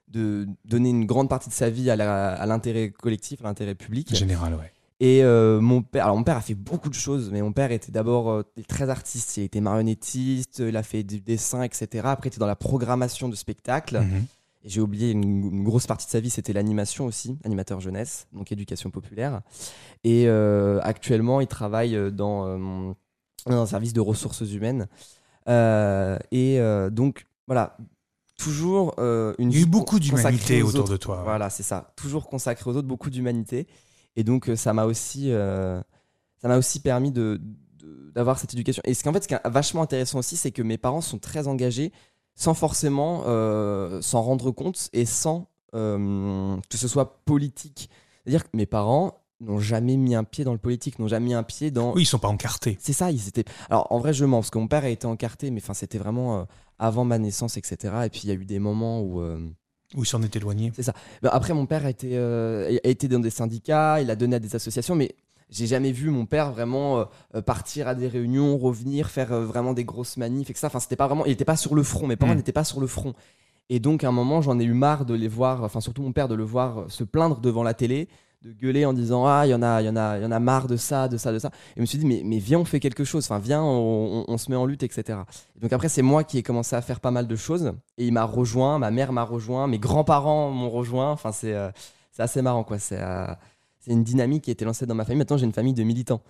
de 0.07 0.47
donner 0.63 0.89
une 0.89 1.05
grande 1.05 1.27
partie 1.27 1.49
de 1.49 1.53
sa 1.53 1.69
vie 1.69 1.89
à 1.89 2.45
l'intérêt 2.45 2.91
collectif, 2.91 3.41
à 3.41 3.43
l'intérêt 3.43 3.75
public. 3.75 4.09
En 4.13 4.15
général, 4.15 4.53
ouais. 4.53 4.71
Et 5.01 5.21
euh, 5.23 5.59
mon 5.59 5.81
père, 5.81 6.05
alors 6.05 6.15
mon 6.15 6.23
père 6.23 6.37
a 6.37 6.41
fait 6.41 6.55
beaucoup 6.55 6.87
de 6.87 6.93
choses, 6.93 7.29
mais 7.29 7.41
mon 7.41 7.51
père 7.51 7.73
était 7.73 7.91
d'abord 7.91 8.31
euh, 8.31 8.43
très 8.69 8.89
artiste, 8.89 9.35
il 9.35 9.43
était 9.43 9.59
marionnettiste, 9.59 10.63
il 10.65 10.77
a 10.77 10.83
fait 10.83 11.03
du 11.03 11.19
dessin, 11.19 11.63
etc. 11.63 12.03
Après, 12.05 12.29
il 12.29 12.31
était 12.31 12.39
dans 12.39 12.47
la 12.47 12.55
programmation 12.55 13.27
de 13.27 13.35
spectacles. 13.35 13.99
Mhm. 13.99 14.25
Et 14.65 14.69
j'ai 14.69 14.81
oublié 14.81 15.11
une, 15.11 15.23
une 15.23 15.63
grosse 15.63 15.85
partie 15.85 16.07
de 16.07 16.11
sa 16.11 16.19
vie, 16.19 16.31
c'était 16.31 16.51
l'animation 16.51 17.05
aussi, 17.05 17.37
animateur 17.43 17.79
jeunesse, 17.79 18.25
donc 18.33 18.51
éducation 18.51 18.89
populaire. 18.89 19.41
Et 20.03 20.27
euh, 20.27 20.79
actuellement, 20.81 21.39
il 21.39 21.45
travaille 21.47 21.95
euh, 21.95 22.09
dans, 22.09 22.47
euh, 22.47 22.91
dans 23.45 23.61
un 23.61 23.65
service 23.67 23.93
de 23.93 24.01
ressources 24.01 24.41
humaines. 24.41 24.87
Euh, 25.47 26.17
et 26.31 26.59
donc, 26.91 27.27
voilà, 27.45 27.77
toujours 28.39 28.95
une 28.97 29.51
Il 29.51 29.53
y 29.53 29.57
a 29.57 29.59
eu 29.59 29.63
vie 29.65 29.69
beaucoup 29.69 29.99
d'humanité 29.99 30.63
autour 30.63 30.89
de 30.89 30.97
toi. 30.97 31.21
Voilà, 31.23 31.51
c'est 31.51 31.61
ça. 31.63 31.93
Toujours 31.95 32.27
consacré 32.27 32.67
aux 32.69 32.75
autres, 32.75 32.87
beaucoup 32.87 33.11
d'humanité. 33.11 33.67
Et 34.15 34.23
donc, 34.23 34.49
ça 34.55 34.73
m'a 34.73 34.85
aussi, 34.85 35.29
ça 35.29 36.47
m'a 36.47 36.57
aussi 36.57 36.79
permis 36.79 37.11
de- 37.11 37.39
d'avoir 38.15 38.39
cette 38.39 38.53
éducation. 38.53 38.81
Et 38.85 38.95
ce 38.95 39.03
qu'en 39.03 39.13
fait, 39.13 39.21
ce 39.21 39.27
qui 39.27 39.35
est 39.35 39.47
vachement 39.47 39.83
intéressant 39.83 40.17
aussi, 40.17 40.37
c'est 40.37 40.51
que 40.51 40.63
mes 40.63 40.79
parents 40.79 41.01
sont 41.01 41.19
très 41.19 41.47
engagés 41.47 41.91
sans 42.35 42.53
forcément 42.53 43.23
euh, 43.27 44.01
s'en 44.01 44.21
rendre 44.21 44.51
compte 44.51 44.89
et 44.93 45.05
sans 45.05 45.47
euh, 45.73 46.57
que 46.69 46.77
ce 46.77 46.87
soit 46.87 47.23
politique. 47.25 47.89
C'est-à-dire 48.23 48.43
que 48.43 48.55
mes 48.55 48.65
parents 48.65 49.21
n'ont 49.41 49.59
jamais 49.59 49.97
mis 49.97 50.15
un 50.15 50.23
pied 50.23 50.43
dans 50.43 50.53
le 50.53 50.57
politique, 50.57 50.97
n'ont 50.99 51.07
jamais 51.07 51.25
mis 51.27 51.33
un 51.33 51.43
pied 51.43 51.69
dans 51.71 51.93
Oui, 51.93 52.03
ils 52.03 52.05
sont 52.05 52.19
pas 52.19 52.27
encartés. 52.29 52.77
c'est 52.79 52.93
ça, 52.93 53.11
ils 53.11 53.27
étaient. 53.27 53.43
Alors 53.69 53.87
en 53.91 53.99
vrai, 53.99 54.13
je 54.13 54.25
mens 54.25 54.37
parce 54.39 54.49
que 54.49 54.57
mon 54.57 54.67
père 54.67 54.83
a 54.85 54.89
été 54.89 55.05
encarté, 55.07 55.51
mais 55.51 55.61
enfin 55.61 55.73
c'était 55.73 55.97
vraiment 55.97 56.39
euh, 56.39 56.43
avant 56.79 57.03
ma 57.05 57.17
naissance, 57.17 57.57
etc. 57.57 57.93
Et 58.05 58.09
puis 58.09 58.21
il 58.23 58.29
y 58.29 58.31
a 58.31 58.35
eu 58.35 58.45
des 58.45 58.59
moments 58.59 59.01
où. 59.01 59.19
euh, 59.21 59.37
Où 59.95 60.03
ils 60.03 60.07
s'en 60.07 60.21
est 60.23 60.35
éloignés. 60.35 60.71
ben, 61.21 61.29
après, 61.31 61.53
mon 61.53 61.65
père 61.67 61.85
a 61.85 61.89
été, 61.89 62.17
a 62.17 62.87
été 62.89 63.07
dans 63.07 63.19
des 63.19 63.29
syndicats, 63.29 64.01
il 64.01 64.09
a 64.09 64.15
donné 64.15 64.35
à 64.37 64.39
des 64.39 64.55
associations, 64.55 64.95
mais 64.95 65.15
j'ai 65.49 65.67
jamais 65.67 65.91
vu 65.91 66.09
mon 66.09 66.25
père 66.25 66.51
vraiment 66.51 66.99
euh, 66.99 67.03
euh, 67.35 67.41
partir 67.41 67.87
à 67.87 67.95
des 67.95 68.07
réunions, 68.07 68.57
revenir, 68.57 69.09
faire 69.09 69.31
euh, 69.31 69.45
vraiment 69.45 69.73
des 69.73 69.85
grosses 69.85 70.17
manifs, 70.17 70.49
etc. 70.49 70.67
Enfin, 70.67 70.79
c'était 70.79 70.95
pas 70.95 71.07
vraiment, 71.07 71.25
il 71.25 71.29
n'était 71.29 71.45
pas 71.45 71.55
sur 71.57 71.75
le 71.75 71.83
front. 71.83 72.07
Mes 72.07 72.15
parents 72.15 72.33
Mm. 72.33 72.37
n'étaient 72.37 72.51
pas 72.51 72.63
sur 72.63 72.79
le 72.79 72.87
front. 72.87 73.13
Et 73.69 73.79
donc, 73.79 74.03
à 74.03 74.09
un 74.09 74.11
moment, 74.11 74.41
j'en 74.41 74.59
ai 74.59 74.63
eu 74.63 74.73
marre 74.73 75.05
de 75.05 75.13
les 75.15 75.27
voir, 75.27 75.63
enfin, 75.63 75.79
surtout 75.81 76.01
mon 76.03 76.11
père, 76.11 76.27
de 76.27 76.35
le 76.35 76.43
voir 76.43 76.85
se 76.89 77.03
plaindre 77.03 77.39
devant 77.39 77.63
la 77.63 77.73
télé, 77.73 78.07
de 78.43 78.51
gueuler 78.51 78.85
en 78.85 78.93
disant 78.93 79.25
Ah, 79.25 79.47
il 79.47 79.49
y 79.49 79.53
en 79.55 79.63
a, 79.63 79.81
il 79.81 79.85
y 79.85 79.89
en 79.89 79.95
a, 79.95 80.17
il 80.19 80.23
y 80.23 80.25
en 80.25 80.31
a 80.31 80.39
marre 80.39 80.67
de 80.67 80.77
ça, 80.77 81.07
de 81.07 81.17
ça, 81.17 81.31
de 81.31 81.39
ça. 81.39 81.49
Et 81.71 81.77
je 81.77 81.81
me 81.81 81.85
suis 81.87 81.97
dit 81.97 82.05
Mais, 82.05 82.21
mais 82.23 82.37
viens, 82.37 82.59
on 82.59 82.65
fait 82.65 82.79
quelque 82.79 83.03
chose. 83.03 83.23
Enfin, 83.25 83.39
viens, 83.39 83.63
on, 83.63 84.19
on- 84.21 84.25
on 84.27 84.37
se 84.37 84.51
met 84.51 84.55
en 84.57 84.65
lutte, 84.67 84.83
etc. 84.83 85.19
Et 85.55 85.59
donc, 85.61 85.73
après, 85.73 85.89
c'est 85.89 86.03
moi 86.03 86.23
qui 86.23 86.37
ai 86.37 86.43
commencé 86.43 86.75
à 86.75 86.81
faire 86.83 86.99
pas 86.99 87.09
mal 87.11 87.27
de 87.27 87.35
choses. 87.35 87.73
Et 87.97 88.05
il 88.05 88.13
m'a 88.13 88.23
rejoint, 88.23 88.77
ma 88.77 88.91
mère 88.91 89.11
m'a 89.13 89.23
rejoint, 89.23 89.67
mes 89.67 89.79
grands-parents 89.79 90.51
m'ont 90.51 90.69
rejoint. 90.69 91.11
Enfin, 91.11 91.31
c'est 91.31 91.53
euh, 91.55 91.71
c'est 92.11 92.21
assez 92.23 92.41
marrant, 92.43 92.63
quoi. 92.63 92.77
C'est. 92.77 92.99
euh, 93.01 93.25
c'est 93.85 93.91
une 93.91 94.03
dynamique 94.03 94.43
qui 94.45 94.49
a 94.51 94.53
été 94.53 94.65
lancée 94.65 94.85
dans 94.87 94.95
ma 94.95 95.05
famille. 95.05 95.19
Maintenant, 95.19 95.37
j'ai 95.37 95.45
une 95.45 95.53
famille 95.53 95.73
de 95.75 95.83
militants. 95.83 96.21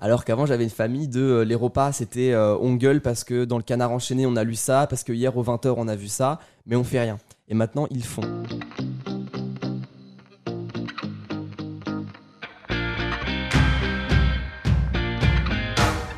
Alors 0.00 0.24
qu'avant, 0.24 0.46
j'avais 0.46 0.64
une 0.64 0.70
famille 0.70 1.08
de 1.08 1.20
euh, 1.20 1.44
les 1.44 1.54
repas, 1.54 1.92
c'était 1.92 2.32
euh, 2.32 2.56
on 2.58 2.74
gueule 2.74 3.02
parce 3.02 3.22
que 3.22 3.44
dans 3.44 3.58
le 3.58 3.62
canard 3.62 3.90
enchaîné, 3.92 4.24
on 4.24 4.34
a 4.36 4.44
lu 4.44 4.54
ça, 4.54 4.86
parce 4.88 5.04
que 5.04 5.12
hier 5.12 5.36
aux 5.36 5.44
20h, 5.44 5.74
on 5.76 5.88
a 5.88 5.96
vu 5.96 6.08
ça, 6.08 6.40
mais 6.64 6.74
on 6.76 6.84
fait 6.84 7.00
rien. 7.00 7.18
Et 7.48 7.54
maintenant, 7.54 7.86
ils 7.90 8.04
font. 8.04 8.22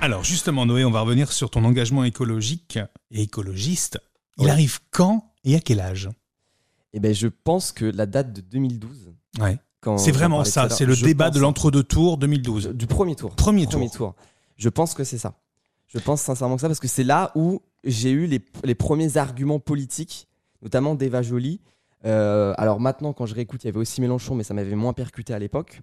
Alors 0.00 0.22
justement, 0.22 0.66
Noé, 0.66 0.84
on 0.84 0.90
va 0.90 1.00
revenir 1.00 1.32
sur 1.32 1.50
ton 1.50 1.64
engagement 1.64 2.04
écologique 2.04 2.78
et 3.10 3.22
écologiste. 3.22 3.98
Il 4.38 4.44
Ouais. 4.44 4.50
arrive 4.50 4.80
quand 4.90 5.32
et 5.44 5.54
à 5.56 5.60
quel 5.60 5.80
âge? 5.80 6.10
Et 6.92 7.00
ben, 7.00 7.14
je 7.14 7.26
pense 7.28 7.72
que 7.72 7.86
la 7.86 8.06
date 8.06 8.32
de 8.32 8.40
2012. 8.40 9.12
Ouais. 9.40 9.58
C'est 9.98 10.12
vraiment 10.12 10.44
ça, 10.44 10.68
c'est 10.68 10.84
le 10.86 10.94
je 10.94 11.04
débat 11.04 11.30
de 11.30 11.38
l'entre-deux-tours 11.40 12.18
2012. 12.18 12.68
Du 12.74 12.86
premier 12.86 13.14
tour. 13.14 13.34
Premier 13.36 13.66
Premier 13.66 13.88
tour. 13.88 13.96
tour. 13.96 14.14
Je 14.56 14.68
pense 14.68 14.94
que 14.94 15.04
c'est 15.04 15.18
ça. 15.18 15.34
Je 15.88 15.98
pense 15.98 16.20
sincèrement 16.22 16.56
que 16.56 16.60
ça 16.60 16.68
parce 16.68 16.80
que 16.80 16.88
c'est 16.88 17.04
là 17.04 17.30
où 17.34 17.60
j'ai 17.84 18.10
eu 18.10 18.26
les, 18.26 18.40
les 18.64 18.74
premiers 18.74 19.16
arguments 19.16 19.60
politiques, 19.60 20.26
notamment 20.62 20.94
d'Eva 20.94 21.22
Joly. 21.22 21.60
Euh, 22.04 22.52
alors 22.58 22.80
maintenant, 22.80 23.12
quand 23.12 23.26
je 23.26 23.34
réécoute, 23.34 23.64
il 23.64 23.68
y 23.68 23.70
avait 23.70 23.78
aussi 23.78 24.00
Mélenchon, 24.00 24.34
mais 24.34 24.42
ça 24.44 24.54
m'avait 24.54 24.74
moins 24.74 24.92
percuté 24.92 25.32
à 25.34 25.38
l'époque. 25.38 25.80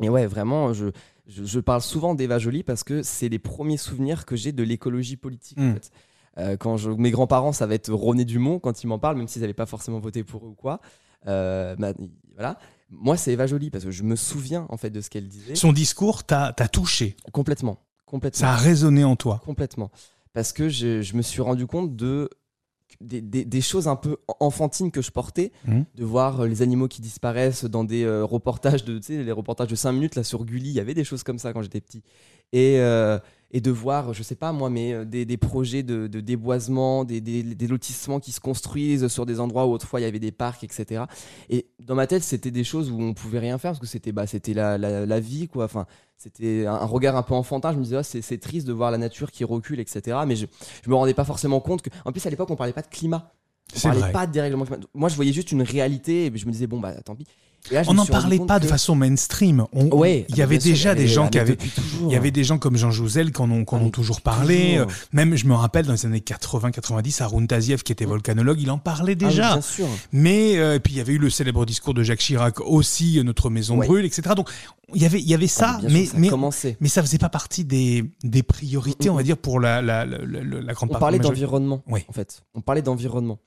Mais 0.00 0.08
ouais, 0.08 0.26
vraiment, 0.26 0.72
je, 0.72 0.86
je, 1.26 1.44
je 1.44 1.60
parle 1.60 1.80
souvent 1.80 2.14
d'Eva 2.14 2.38
Joly 2.38 2.62
parce 2.62 2.84
que 2.84 3.02
c'est 3.02 3.28
les 3.28 3.38
premiers 3.38 3.76
souvenirs 3.78 4.26
que 4.26 4.36
j'ai 4.36 4.52
de 4.52 4.62
l'écologie 4.62 5.16
politique. 5.16 5.58
en 5.58 5.62
Mm. 5.62 5.74
fait. 5.74 5.90
Euh, 6.38 6.56
quand 6.58 6.76
je- 6.76 6.90
mes 6.90 7.10
grands-parents, 7.10 7.52
ça 7.52 7.66
va 7.66 7.74
être 7.74 7.90
René 7.92 8.24
Dumont 8.26 8.58
quand 8.58 8.82
ils 8.82 8.86
m'en 8.86 8.98
parlent, 8.98 9.16
même 9.16 9.26
s'ils 9.28 9.40
n'avaient 9.42 9.54
pas 9.54 9.64
forcément 9.66 10.00
voté 10.00 10.22
pour 10.22 10.44
eux 10.44 10.48
ou 10.50 10.54
quoi. 10.54 10.80
Euh, 11.26 11.74
bah, 11.76 11.92
voilà. 12.34 12.58
Moi, 12.90 13.16
c'est 13.16 13.32
Eva 13.32 13.46
Joly 13.46 13.70
parce 13.70 13.84
que 13.84 13.90
je 13.90 14.02
me 14.02 14.14
souviens 14.16 14.66
en 14.68 14.76
fait 14.76 14.90
de 14.90 15.00
ce 15.00 15.10
qu'elle 15.10 15.28
disait. 15.28 15.54
Son 15.56 15.72
discours 15.72 16.24
t'a 16.24 16.52
t'a 16.52 16.68
touché. 16.68 17.16
Complètement. 17.32 17.80
complètement. 18.06 18.40
Ça 18.40 18.52
a 18.52 18.56
résonné 18.56 19.02
en 19.04 19.16
toi. 19.16 19.40
Complètement. 19.44 19.90
Parce 20.32 20.52
que 20.52 20.68
je, 20.68 21.02
je 21.02 21.16
me 21.16 21.22
suis 21.22 21.42
rendu 21.42 21.66
compte 21.66 21.96
de 21.96 22.28
des, 23.00 23.20
des- 23.20 23.44
des 23.44 23.60
choses 23.60 23.88
un 23.88 23.96
peu 23.96 24.16
enfantines 24.40 24.90
que 24.92 25.02
je 25.02 25.10
portais, 25.10 25.50
Mhm. 25.66 25.84
de 25.96 26.04
voir 26.04 26.40
euh, 26.42 26.46
les 26.46 26.62
animaux 26.62 26.86
qui 26.88 27.02
disparaissent 27.02 27.64
dans 27.64 27.82
des 27.84 28.04
euh, 28.04 28.24
reportages 28.24 28.84
de, 28.84 28.98
tu 28.98 29.04
sais, 29.16 29.22
les 29.24 29.32
reportages 29.32 29.68
de 29.68 29.74
5 29.74 29.92
minutes 29.92 30.14
là 30.14 30.22
sur 30.22 30.44
Gulli, 30.44 30.70
il 30.70 30.74
y 30.74 30.80
avait 30.80 30.94
des 30.94 31.04
choses 31.04 31.22
comme 31.24 31.38
ça 31.40 31.52
quand 31.52 31.62
j'étais 31.62 31.80
petit. 31.80 32.02
Et, 32.52 32.78
euh, 32.78 33.18
et 33.52 33.60
de 33.60 33.70
voir, 33.70 34.12
je 34.12 34.22
sais 34.22 34.34
pas 34.34 34.52
moi, 34.52 34.70
mais 34.70 34.92
euh, 34.92 35.04
des, 35.04 35.24
des 35.24 35.36
projets 35.36 35.82
de, 35.82 36.06
de 36.08 36.20
déboisement, 36.20 37.04
des, 37.04 37.20
des, 37.20 37.42
des 37.42 37.66
lotissements 37.66 38.18
qui 38.20 38.32
se 38.32 38.40
construisent 38.40 39.06
sur 39.08 39.24
des 39.24 39.40
endroits 39.40 39.66
où 39.66 39.70
autrefois 39.70 40.00
il 40.00 40.02
y 40.02 40.06
avait 40.06 40.18
des 40.18 40.32
parcs, 40.32 40.64
etc. 40.64 41.04
Et 41.48 41.66
dans 41.80 41.94
ma 41.94 42.06
tête, 42.06 42.22
c'était 42.22 42.50
des 42.50 42.64
choses 42.64 42.90
où 42.90 43.00
on 43.00 43.14
pouvait 43.14 43.38
rien 43.38 43.58
faire 43.58 43.70
parce 43.70 43.80
que 43.80 43.86
c'était 43.86 44.12
bah, 44.12 44.26
c'était 44.26 44.54
la, 44.54 44.78
la, 44.78 45.06
la 45.06 45.20
vie, 45.20 45.48
quoi. 45.48 45.64
Enfin, 45.64 45.86
c'était 46.16 46.66
un, 46.66 46.84
regard 46.86 47.16
un 47.16 47.22
peu 47.22 47.34
enfantin. 47.34 47.72
Je 47.72 47.78
me 47.78 47.84
disais, 47.84 47.96
Ah, 47.96 48.02
c'est 48.02 48.38
triste 48.38 48.66
de 48.66 48.72
voir 48.72 48.90
la 48.90 48.98
nature 48.98 49.30
qui 49.30 49.44
recule, 49.44 49.80
etc. 49.80 50.18
Mais 50.26 50.34
je, 50.34 50.46
je 50.82 50.90
me 50.90 50.94
rendais 50.94 51.14
pas 51.14 51.24
forcément 51.24 51.60
compte 51.60 51.82
que. 51.82 51.90
En 52.04 52.12
plus, 52.12 52.24
à 52.26 52.30
l'époque, 52.30 52.50
on 52.50 52.56
parlait 52.56 52.72
pas 52.72 52.82
de 52.82 52.88
climat. 52.88 53.32
On 53.76 53.80
parlait 53.80 54.00
vrai. 54.00 54.12
pas 54.12 54.26
de 54.26 54.32
dérèglement 54.32 54.64
climatique. 54.64 54.88
Moi, 54.94 55.08
je 55.08 55.16
voyais 55.16 55.32
juste 55.32 55.52
une 55.52 55.62
réalité 55.62 56.26
et 56.26 56.36
je 56.36 56.46
me 56.46 56.52
disais, 56.52 56.66
bon, 56.66 56.80
bah 56.80 56.94
tant 57.02 57.14
pis. 57.14 57.26
Là, 57.70 57.82
On 57.88 57.94
n'en 57.94 58.06
parlait 58.06 58.38
pas 58.38 58.60
de 58.60 58.66
façon 58.66 58.94
mainstream. 58.94 59.66
On- 59.72 59.86
Ouais, 59.96 60.26
il 60.28 60.36
y 60.36 60.42
avait 60.42 60.60
sûr, 60.60 60.70
déjà 60.72 60.94
des 60.94 61.02
avait- 61.02 61.08
gens 61.12 61.28
qui 61.28 61.38
avaient. 61.38 61.56
toujours, 61.56 62.10
Il 62.10 62.14
y 62.14 62.16
avait 62.16 62.30
des 62.30 62.44
gens 62.44 62.58
comme 62.58 62.76
Jean 62.76 62.90
Jouzel 62.90 63.32
qui 63.32 63.40
en 63.42 63.50
ont, 63.50 63.64
en 63.68 63.86
Ah, 63.86 63.90
toujours 63.90 64.20
parlé. 64.20 64.74
toujours. 64.78 64.92
Même, 65.12 65.34
je 65.36 65.46
me 65.46 65.54
rappelle, 65.54 65.86
dans 65.86 65.92
les 65.92 66.06
années 66.06 66.20
80-90, 66.20 67.20
Haroun 67.20 67.46
Taziev, 67.46 67.82
qui 67.82 67.92
était 67.92 68.04
volcanologue, 68.04 68.60
il 68.60 68.70
en 68.70 68.78
parlait 68.78 69.16
Ah 69.20 69.24
oui, 69.24 69.28
déjà. 69.30 69.52
bien 69.54 69.60
sûr. 69.62 69.86
Mais 70.12 70.58
euh, 70.58 70.74
et 70.76 70.80
puis 70.80 70.92
il 70.94 70.96
y 70.96 71.00
avait 71.00 71.14
eu 71.14 71.18
le 71.18 71.30
célèbre 71.30 71.66
discours 71.66 71.94
de 71.94 72.02
Jacques 72.02 72.20
Chirac 72.20 72.60
aussi, 72.60 73.18
euh, 73.18 73.22
notre 73.22 73.50
maison 73.50 73.76
Ouais. 73.78 73.86
brûle, 73.86 74.04
etc. 74.04 74.34
Donc 74.36 74.48
il 74.94 75.02
y 75.02 75.06
avait, 75.06 75.20
il 75.20 75.28
y 75.28 75.34
avait 75.34 75.46
ça, 75.48 75.74
Ah, 75.76 75.80
sûr, 75.80 75.90
mais, 75.90 76.06
ça 76.06 76.16
mais, 76.80 76.88
ça 76.88 77.02
faisait 77.02 77.18
pas 77.18 77.28
partie 77.28 77.64
des, 77.64 78.04
des 78.22 78.42
priorités, 78.42 79.08
Mm, 79.08 79.12
mm, 79.12 79.14
on 79.14 79.16
va 79.16 79.22
dire, 79.24 79.36
pour 79.36 79.58
la, 79.60 79.82
la, 79.82 80.04
la, 80.06 80.18
la- 80.18 80.42
la 80.60 80.72
grande 80.74 80.90
On 80.90 80.92
partie. 80.92 81.00
parlait 81.00 81.18
d'environnement, 81.18 81.82
Oui. 81.88 82.04
en 82.08 82.12
fait. 82.12 82.42
On 82.54 82.60
parlait 82.60 82.82
d'environnement. 82.82 83.38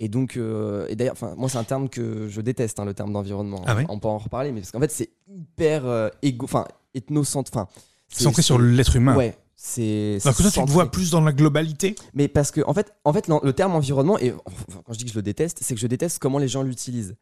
Et 0.00 0.08
donc, 0.08 0.36
euh, 0.36 0.86
et 0.88 0.96
d'ailleurs, 0.96 1.14
moi, 1.36 1.48
c'est 1.48 1.58
un 1.58 1.64
terme 1.64 1.88
que 1.88 2.28
je 2.28 2.40
déteste, 2.40 2.80
hein, 2.80 2.84
le 2.84 2.94
terme 2.94 3.12
d'environnement. 3.12 3.62
Ah 3.66 3.76
ouais 3.76 3.86
On 3.88 3.98
peut 3.98 4.08
en 4.08 4.18
reparler, 4.18 4.50
mais 4.52 4.60
parce 4.60 4.72
qu'en 4.72 4.80
fait, 4.80 4.90
c'est 4.90 5.10
hyper 5.28 5.86
euh, 5.86 6.08
égo, 6.22 6.44
enfin, 6.44 6.66
ethnocentre, 6.94 7.50
enfin, 7.54 7.68
c'est- 8.08 8.24
Centré 8.24 8.42
sur 8.42 8.58
l'être 8.58 8.96
humain. 8.96 9.16
Ouais, 9.16 9.36
c'est. 9.54 10.18
Alors 10.24 10.36
que 10.36 10.42
toi, 10.42 10.50
tu 10.50 10.64
te 10.64 10.70
vois 10.70 10.90
plus 10.90 11.10
dans 11.12 11.20
la 11.20 11.32
globalité. 11.32 11.94
Mais 12.12 12.26
parce 12.28 12.50
que, 12.50 12.60
en 12.66 12.74
fait, 12.74 12.92
en 13.04 13.12
fait 13.12 13.28
le 13.28 13.52
terme 13.52 13.74
environnement, 13.74 14.18
et 14.18 14.32
enfin, 14.46 14.80
quand 14.84 14.92
je 14.92 14.98
dis 14.98 15.04
que 15.04 15.10
je 15.12 15.16
le 15.16 15.22
déteste, 15.22 15.58
c'est 15.62 15.74
que 15.74 15.80
je 15.80 15.86
déteste 15.86 16.18
comment 16.18 16.38
les 16.38 16.48
gens 16.48 16.62
l'utilisent. 16.64 17.14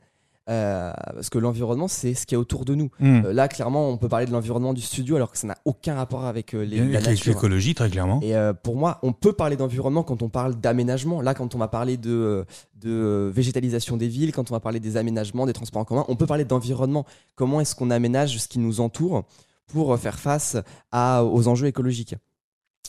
Euh, 0.50 0.92
parce 1.14 1.30
que 1.30 1.38
l'environnement, 1.38 1.86
c'est 1.86 2.14
ce 2.14 2.26
qui 2.26 2.34
est 2.34 2.36
autour 2.36 2.64
de 2.64 2.74
nous. 2.74 2.90
Mm. 2.98 3.24
Euh, 3.26 3.32
là, 3.32 3.46
clairement, 3.46 3.88
on 3.88 3.96
peut 3.96 4.08
parler 4.08 4.26
de 4.26 4.32
l'environnement 4.32 4.74
du 4.74 4.80
studio 4.80 5.14
alors 5.14 5.30
que 5.30 5.38
ça 5.38 5.46
n'a 5.46 5.56
aucun 5.64 5.94
rapport 5.94 6.24
avec 6.24 6.54
euh, 6.54 6.62
les, 6.64 6.78
la 6.78 6.98
Avec 6.98 7.10
nature. 7.10 7.32
l'écologie, 7.34 7.74
très 7.74 7.88
clairement. 7.88 8.20
Et 8.22 8.34
pour 8.62 8.76
moi, 8.76 8.98
on 9.02 9.12
peut 9.12 9.32
parler 9.32 9.56
d'environnement 9.56 10.02
quand 10.02 10.22
on 10.22 10.28
parle 10.28 10.56
d'aménagement. 10.56 11.20
Là, 11.20 11.34
quand 11.34 11.54
on 11.54 11.58
va 11.58 11.68
parler 11.68 11.96
de, 11.96 12.44
de 12.80 13.30
végétalisation 13.32 13.96
des 13.96 14.08
villes, 14.08 14.32
quand 14.32 14.50
on 14.50 14.54
va 14.54 14.60
parler 14.60 14.80
des 14.80 14.96
aménagements, 14.96 15.46
des 15.46 15.52
transports 15.52 15.82
en 15.82 15.84
commun, 15.84 16.04
on 16.08 16.16
peut 16.16 16.26
parler 16.26 16.44
d'environnement. 16.44 17.06
Comment 17.36 17.60
est-ce 17.60 17.74
qu'on 17.76 17.90
aménage 17.90 18.38
ce 18.38 18.48
qui 18.48 18.58
nous 18.58 18.80
entoure 18.80 19.24
pour 19.68 19.96
faire 19.98 20.18
face 20.18 20.56
à, 20.90 21.24
aux 21.24 21.46
enjeux 21.46 21.68
écologiques? 21.68 22.16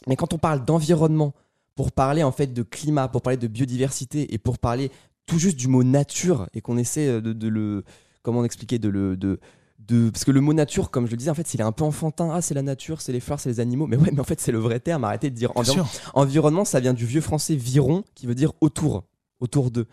Mais 0.07 0.15
quand 0.15 0.33
on 0.33 0.37
parle 0.39 0.65
d'environnement, 0.65 1.33
pour 1.75 1.91
parler 1.91 2.23
en 2.23 2.31
fait 2.31 2.53
de 2.53 2.61
climat, 2.63 3.07
pour 3.07 3.21
parler 3.21 3.37
de 3.37 3.47
biodiversité 3.47 4.33
et 4.33 4.37
pour 4.37 4.59
parler 4.59 4.91
tout 5.25 5.39
juste 5.39 5.57
du 5.57 5.67
mot 5.67 5.83
nature 5.83 6.47
et 6.53 6.61
qu'on 6.61 6.77
essaie 6.77 7.07
euh, 7.07 7.21
de, 7.21 7.33
de 7.33 7.47
le 7.47 7.83
comment 8.21 8.43
expliquer 8.45 8.79
de 8.79 8.89
le 8.89 9.17
de, 9.17 9.39
de 9.79 10.09
parce 10.09 10.23
que 10.25 10.31
le 10.31 10.41
mot 10.41 10.53
nature 10.53 10.91
comme 10.91 11.05
je 11.05 11.11
le 11.11 11.17
disais 11.17 11.29
en 11.29 11.35
fait 11.35 11.53
il 11.53 11.59
est 11.59 11.63
un 11.63 11.71
peu 11.71 11.83
enfantin. 11.83 12.29
Ah 12.33 12.41
c'est 12.41 12.53
la 12.53 12.61
nature 12.61 13.01
c'est 13.01 13.11
les 13.11 13.19
fleurs 13.19 13.39
c'est 13.39 13.49
les 13.49 13.59
animaux. 13.59 13.87
Mais 13.87 13.97
ouais 13.97 14.11
mais 14.11 14.19
en 14.19 14.23
fait 14.23 14.39
c'est 14.39 14.51
le 14.51 14.59
vrai 14.59 14.79
terme. 14.79 15.03
Arrêtez 15.03 15.29
de 15.29 15.35
dire 15.35 15.51
Bien 15.53 15.85
environnement 16.13 16.65
ça 16.65 16.79
vient 16.79 16.93
du 16.93 17.05
vieux 17.05 17.21
français 17.21 17.55
viron 17.55 18.03
qui 18.15 18.27
veut 18.27 18.35
dire 18.35 18.53
autour 18.61 19.03
autour 19.39 19.71
d'eux. 19.71 19.87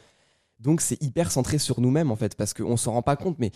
Donc 0.59 0.81
c'est 0.81 1.03
hyper 1.03 1.31
centré 1.33 1.59
sur 1.59 1.81
nous-mêmes 1.81 2.11
en 2.11 2.17
fait 2.17 2.35
parce 2.37 2.55
qu'on 2.55 2.77
s'en 2.77 2.93
rend 2.93 3.03
pas 3.03 3.17
compte 3.17 3.39
mais 3.39 3.51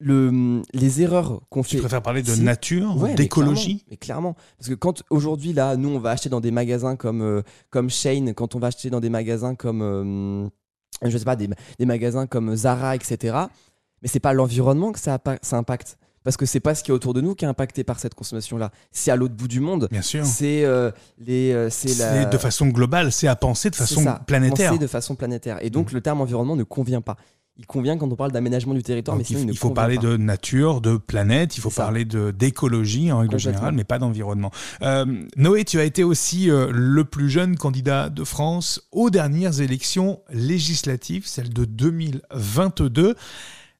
le, 0.00 0.62
les 0.72 1.02
erreurs 1.02 1.42
qu'on 1.50 1.62
Tu 1.62 1.76
fait 1.76 1.78
préfères 1.82 2.02
parler 2.02 2.22
de 2.22 2.34
nature, 2.36 2.96
Ouais, 2.96 3.14
d'écologie 3.14 3.84
Mais 3.90 3.96
clairement. 3.96 4.34
Parce 4.58 4.68
que 4.68 4.74
quand 4.74 5.02
aujourd'hui, 5.10 5.52
là, 5.52 5.76
nous, 5.76 5.90
on 5.90 5.98
va 5.98 6.10
acheter 6.10 6.30
dans 6.30 6.40
des 6.40 6.50
magasins 6.50 6.96
comme, 6.96 7.22
euh, 7.22 7.42
comme 7.68 7.90
Shane, 7.90 8.34
quand 8.34 8.54
on 8.54 8.58
va 8.58 8.68
acheter 8.68 8.90
dans 8.90 9.00
des 9.00 9.10
magasins 9.10 9.54
comme, 9.54 9.82
euh, 9.82 10.48
je 11.08 11.16
sais 11.16 11.24
pas, 11.24 11.36
des, 11.36 11.48
des 11.78 11.86
magasins 11.86 12.26
comme 12.26 12.56
Zara, 12.56 12.96
etc. 12.96 13.36
Mais 14.02 14.08
c'est 14.08 14.20
pas 14.20 14.32
l'environnement 14.32 14.92
que 14.92 14.98
ça, 14.98 15.18
impacte. 15.52 15.98
Parce 16.22 16.36
que 16.36 16.44
c'est 16.44 16.60
pas 16.60 16.74
ce 16.74 16.82
qui 16.84 16.90
est 16.90 16.94
autour 16.94 17.14
de 17.14 17.22
nous 17.22 17.34
qui 17.34 17.46
est 17.46 17.48
impacté 17.48 17.82
par 17.82 17.98
cette 17.98 18.14
consommation-là. 18.14 18.70
C'est 18.92 19.10
à 19.10 19.16
l'autre 19.16 19.34
bout 19.34 19.48
du 19.48 19.60
monde. 19.60 19.88
Bien 19.90 20.02
sûr. 20.02 20.24
C'est 20.26 20.64
euh, 20.64 20.90
les, 21.18 21.52
euh, 21.52 21.70
c'est 21.70 21.98
la. 21.98 22.26
De 22.26 22.38
façon 22.38 22.66
globale, 22.68 23.10
c'est 23.10 23.26
à 23.26 23.36
penser 23.36 23.70
de 23.70 23.76
façon 23.76 24.04
planétaire. 24.26 24.70
penser 24.70 24.82
de 24.82 24.86
façon 24.86 25.14
planétaire. 25.14 25.58
Et 25.64 25.70
donc, 25.70 25.92
le 25.92 26.00
terme 26.02 26.20
environnement 26.20 26.56
ne 26.56 26.64
convient 26.64 27.00
pas. 27.00 27.16
Il 27.60 27.66
convient 27.66 27.98
quand 27.98 28.10
on 28.10 28.16
parle 28.16 28.32
d'aménagement 28.32 28.72
du 28.72 28.82
territoire, 28.82 29.18
Donc, 29.18 29.28
mais 29.28 29.36
sinon, 29.36 29.42
il, 29.48 29.50
il, 29.50 29.58
faut 29.58 29.68
parler 29.68 29.96
pas. 29.96 30.02
de 30.02 30.16
nature, 30.16 30.80
de 30.80 30.96
planète, 30.96 31.58
il 31.58 31.60
faut 31.60 31.68
parler 31.68 32.06
de 32.06 32.30
d'écologie 32.30 33.12
en 33.12 33.18
règle 33.18 33.38
générale, 33.38 33.74
mais 33.74 33.84
pas 33.84 33.98
d'environnement. 33.98 34.50
Euh, 34.80 35.04
Noé, 35.36 35.66
tu 35.66 35.78
as 35.78 35.84
été 35.84 36.02
aussi 36.02 36.50
euh, 36.50 36.70
le 36.72 37.04
plus 37.04 37.28
jeune 37.28 37.58
candidat 37.58 38.08
de 38.08 38.24
France 38.24 38.80
aux 38.92 39.10
dernières 39.10 39.60
élections 39.60 40.22
législatives, 40.30 41.26
celle 41.26 41.52
de 41.52 41.66
2022. 41.66 43.14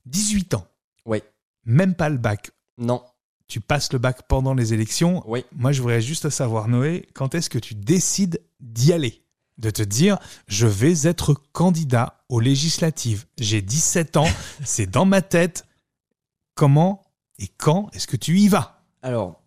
18 0.04 0.54
ans. 0.54 0.66
Oui. 1.06 1.22
Même 1.64 1.94
pas 1.94 2.10
le 2.10 2.18
bac. 2.18 2.50
Non. 2.76 3.02
Tu 3.48 3.60
passes 3.60 3.94
le 3.94 3.98
bac 3.98 4.28
pendant 4.28 4.52
les 4.52 4.74
élections. 4.74 5.22
Oui. 5.26 5.46
Moi, 5.56 5.72
je 5.72 5.80
voudrais 5.80 6.02
juste 6.02 6.28
savoir, 6.28 6.68
Noé, 6.68 7.06
quand 7.14 7.34
est-ce 7.34 7.48
que 7.48 7.58
tu 7.58 7.74
décides 7.74 8.42
d'y 8.60 8.92
aller? 8.92 9.22
De 9.60 9.68
te 9.68 9.82
dire, 9.82 10.18
je 10.48 10.66
vais 10.66 11.06
être 11.06 11.34
candidat 11.52 12.24
aux 12.30 12.40
législatives. 12.40 13.26
J'ai 13.38 13.60
17 13.60 14.16
ans, 14.16 14.26
c'est 14.64 14.86
dans 14.86 15.04
ma 15.04 15.20
tête. 15.20 15.66
Comment 16.54 17.02
et 17.38 17.48
quand 17.48 17.90
est-ce 17.92 18.06
que 18.06 18.16
tu 18.16 18.38
y 18.38 18.48
vas? 18.48 18.82
Alors, 19.02 19.42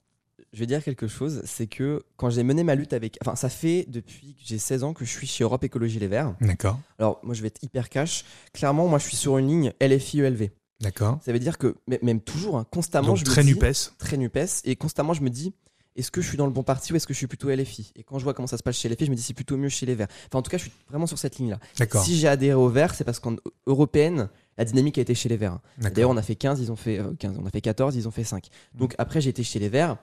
je 0.52 0.60
vais 0.60 0.68
dire 0.68 0.84
quelque 0.84 1.08
chose, 1.08 1.42
c'est 1.46 1.66
que 1.66 2.04
quand 2.16 2.30
j'ai 2.30 2.44
mené 2.44 2.64
ma 2.64 2.76
lutte 2.76 2.94
avec... 2.94 3.18
Enfin, 3.22 3.36
ça 3.36 3.50
fait 3.50 3.86
depuis 3.88 4.36
que 4.36 4.42
j'ai 4.46 4.60
16 4.60 4.84
ans 4.84 4.94
que 4.94 5.04
je 5.04 5.10
suis 5.10 5.26
chez 5.26 5.44
Europe 5.44 5.64
Écologie 5.64 5.98
Les 5.98 6.08
Verts. 6.08 6.36
D'accord, 6.42 6.80
Alors, 7.00 7.20
moi, 7.24 7.34
je 7.34 7.42
vais 7.42 7.48
être 7.48 7.64
hyper 7.64 7.90
cash. 7.90 8.24
Clairement, 8.54 8.88
moi, 8.88 9.00
je 9.00 9.06
suis 9.08 9.18
sur 9.18 9.40
une 9.40 9.48
ligne 9.48 9.74
LFI-ELV. 9.82 10.50
d'accord. 10.80 11.18
Ça 11.26 11.32
veut 11.34 11.40
dire 11.40 11.58
que, 11.58 11.76
même 12.04 12.22
toujours, 12.22 12.58
hein, 12.60 12.68
constamment, 12.72 13.08
Donc 13.10 13.18
je 13.18 13.26
très 13.26 13.42
me 13.42 13.48
dis... 13.48 13.54
NUPES. 13.56 13.94
Très 13.98 14.18
NUPES. 14.18 14.62
Et 14.66 14.76
constamment, 14.76 15.14
je 15.16 15.22
me 15.24 15.32
dis, 15.32 15.54
est-ce 15.96 16.12
que 16.12 16.22
je 16.22 16.28
suis 16.28 16.38
dans 16.38 16.46
le 16.48 16.52
bon 16.52 16.64
parti 16.64 16.92
ou 16.92 16.96
est-ce 16.96 17.06
que 17.08 17.14
je 17.14 17.18
suis 17.20 17.28
plutôt 17.28 17.50
LFI 17.50 17.92
Et 17.96 18.04
quand 18.04 18.18
je 18.20 18.24
vois 18.24 18.34
comment 18.34 18.48
ça 18.48 18.58
se 18.58 18.64
passe 18.64 18.78
chez 18.78 18.90
LFI, 18.90 19.06
je 19.06 19.12
me 19.12 19.16
dis, 19.16 19.22
c'est 19.22 19.34
plutôt 19.34 19.58
mieux 19.58 19.70
chez 19.70 19.86
les 19.86 19.96
Verts. 19.96 20.08
Enfin, 20.28 20.40
en 20.40 20.42
tout 20.42 20.50
cas, 20.52 20.58
je 20.58 20.64
suis 20.64 20.72
vraiment 20.90 21.06
sur 21.08 21.18
cette 21.20 21.38
ligne-là. 21.38 21.60
Si 22.04 22.18
j'ai 22.18 22.28
adhéré 22.28 22.56
aux 22.56 22.70
Verts, 22.70 22.96
c'est 22.96 23.04
parce 23.04 23.20
qu'en 23.20 23.36
européenne, 23.68 24.30
la 24.58 24.66
dynamique 24.66 24.98
a 24.98 25.02
été 25.02 25.16
chez 25.16 25.30
les 25.30 25.38
Verts. 25.38 25.60
D'ailleurs, 25.78 26.10
on 26.10 26.18
a 26.18 26.22
fait 26.22 26.36
15, 26.36 26.60
ils 26.62 26.72
ont 26.72 26.76
fait 26.76 27.00
euh, 27.00 27.14
15, 27.20 27.38
on 27.42 27.46
a 27.46 27.50
fait 27.50 27.62
14, 27.62 27.96
ils 27.96 28.08
ont 28.08 28.12
fait 28.12 28.24
5. 28.24 28.48
Donc 28.76 28.96
après, 28.98 29.22
j'ai 29.22 29.30
été 29.30 29.44
chez 29.44 29.60
les 29.60 29.70
Verts. 29.70 29.98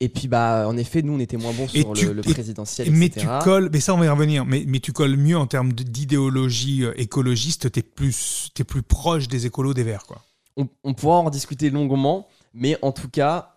Et 0.00 0.10
puis, 0.10 0.28
bah, 0.28 0.66
en 0.68 0.76
effet, 0.76 1.00
nous, 1.00 1.14
on 1.14 1.18
était 1.20 1.38
moins 1.38 1.54
bons 1.54 1.68
sur 1.68 1.92
tu- 1.94 2.06
le, 2.08 2.12
le 2.12 2.28
et- 2.28 2.32
présidentiel, 2.34 2.90
Mais 2.90 3.06
etc. 3.06 3.26
tu 3.38 3.44
colles, 3.44 3.70
mais 3.72 3.80
ça 3.80 3.94
on 3.94 3.98
va 3.98 4.04
y 4.04 4.08
revenir, 4.10 4.44
mais, 4.44 4.64
mais 4.66 4.78
tu 4.80 4.92
colles 4.92 5.16
mieux 5.16 5.38
en 5.38 5.46
termes 5.46 5.72
d'idéologie 5.72 6.84
euh, 6.84 6.92
écologiste, 7.00 7.72
t'es 7.72 7.82
plus, 7.82 8.50
es 8.58 8.64
plus 8.64 8.82
proche 8.82 9.28
des 9.28 9.46
écolos 9.46 9.72
des 9.74 9.84
Verts, 9.84 10.04
quoi. 10.06 10.22
On, 10.58 10.68
on 10.84 10.92
pourra 10.94 11.18
en 11.18 11.30
discuter 11.30 11.70
longuement, 11.70 12.28
mais 12.54 12.78
en 12.82 12.92
tout 12.92 13.08
cas, 13.08 13.55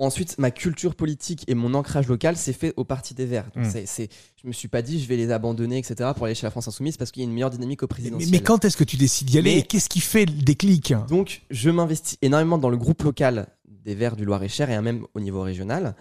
ensuite, 0.00 0.38
ma 0.38 0.50
culture 0.50 0.94
politique 0.94 1.44
et 1.46 1.54
mon 1.54 1.74
ancrage 1.74 2.08
local 2.08 2.36
s'est 2.36 2.52
fait 2.52 2.72
au 2.76 2.84
Parti 2.84 3.14
des 3.14 3.26
Verts. 3.26 3.48
Donc, 3.54 3.66
Mm. 3.66 3.70
c'est, 3.70 3.86
c'est- 3.86 4.08
je 4.42 4.48
me 4.48 4.52
suis 4.52 4.66
pas 4.68 4.82
dit, 4.82 5.00
je 5.00 5.06
vais 5.06 5.16
les 5.16 5.30
abandonner, 5.30 5.78
etc., 5.78 6.10
pour 6.16 6.26
aller 6.26 6.34
chez 6.34 6.46
la 6.46 6.50
France 6.50 6.66
Insoumise, 6.68 6.96
parce 6.96 7.10
qu'il 7.12 7.22
y 7.22 7.24
a 7.24 7.28
une 7.28 7.34
meilleure 7.34 7.50
dynamique 7.50 7.82
au 7.82 7.86
Mais, 7.86 7.88
présidentiel. 7.88 8.30
mais 8.30 8.40
quand 8.40 8.64
est-ce 8.64 8.76
que 8.76 8.84
tu 8.84 8.96
décides 8.96 9.28
d'y 9.28 9.38
aller 9.38 9.54
Mais- 9.54 9.58
et 9.60 9.62
qu'est-ce 9.62 9.88
qui 9.88 10.00
fait 10.00 10.24
le 10.26 10.32
déclic? 10.42 10.94
Donc, 11.08 11.42
je 11.50 11.70
m'investis 11.70 12.18
énormément 12.22 12.58
dans 12.58 12.70
le 12.70 12.76
groupe 12.76 13.02
local 13.02 13.46
des 13.68 13.94
Verts 13.94 14.16
du 14.16 14.24
Loir-et-Cher 14.24 14.70
et 14.70 14.80
même 14.80 15.06
au 15.14 15.20
niveau 15.20 15.42
régional. 15.42 15.94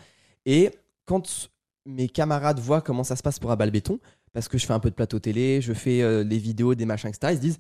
Et 0.46 0.72
quand 1.06 1.50
mes 1.86 2.08
camarades 2.10 2.60
voient 2.60 2.82
comment 2.82 3.04
ça 3.04 3.16
se 3.16 3.22
passe 3.24 3.40
pour 3.40 3.52
Abal 3.52 3.72
Béton, 3.72 4.00
parce 4.34 4.48
que 4.48 4.58
je 4.58 4.66
fais 4.66 4.74
un 4.74 4.80
peu 4.80 4.90
de 4.90 4.96
plateau 4.96 5.20
télé, 5.20 5.60
je 5.62 5.74
fais 5.74 6.02
euh, 6.02 6.24
des 6.24 6.38
vidéos, 6.38 6.76
des 6.76 6.86
machins, 6.86 7.10
etc., 7.10 7.34
ils 7.34 7.38
se 7.38 7.42
disent 7.42 7.58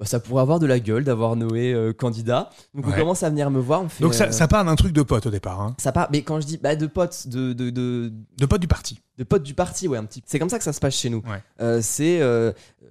bah, 0.00 0.06
ça 0.06 0.18
pourrait 0.18 0.40
avoir 0.42 0.58
de 0.58 0.66
la 0.66 0.80
gueule 0.80 1.04
d'avoir 1.04 1.36
Noé 1.36 1.72
euh, 1.72 1.92
candidat. 1.92 2.50
Donc, 2.74 2.86
on 2.88 2.92
commence 2.92 3.22
à 3.22 3.30
venir 3.30 3.50
me 3.50 3.60
voir. 3.60 3.82
On 3.82 3.88
fait, 3.88 4.02
Donc 4.02 4.14
ça, 4.14 4.24
euh, 4.24 4.30
ça 4.32 4.48
part 4.48 4.64
d'un 4.64 4.74
truc 4.74 4.92
de 4.92 5.02
pote 5.02 5.26
au 5.26 5.30
départ, 5.30 5.60
hein. 5.60 5.76
ça 5.78 5.92
part, 5.92 6.08
mais 6.10 6.22
quand 6.22 6.40
je 6.40 6.46
dis 6.46 6.56
bah, 6.56 6.74
de 6.74 6.86
potes, 6.86 7.28
de, 7.28 7.52
de, 7.52 7.70
de, 7.70 8.12
de 8.38 8.46
pote 8.46 8.60
du 8.60 8.66
parti. 8.68 8.98
de 9.18 9.24
potes 9.24 9.42
du 9.44 9.54
parti, 9.54 9.86
ouais, 9.86 9.98
un 9.98 10.04
petit. 10.04 10.22
C'est 10.26 10.38
comme 10.40 10.48
ça 10.50 10.58
que 10.58 10.64
ça 10.64 10.72
se 10.72 10.80
passe 10.80 10.94
chez 10.96 11.10
nous. 11.10 11.18
Ouais. 11.28 11.42
Euh, 11.60 11.80
c'est 11.82 12.18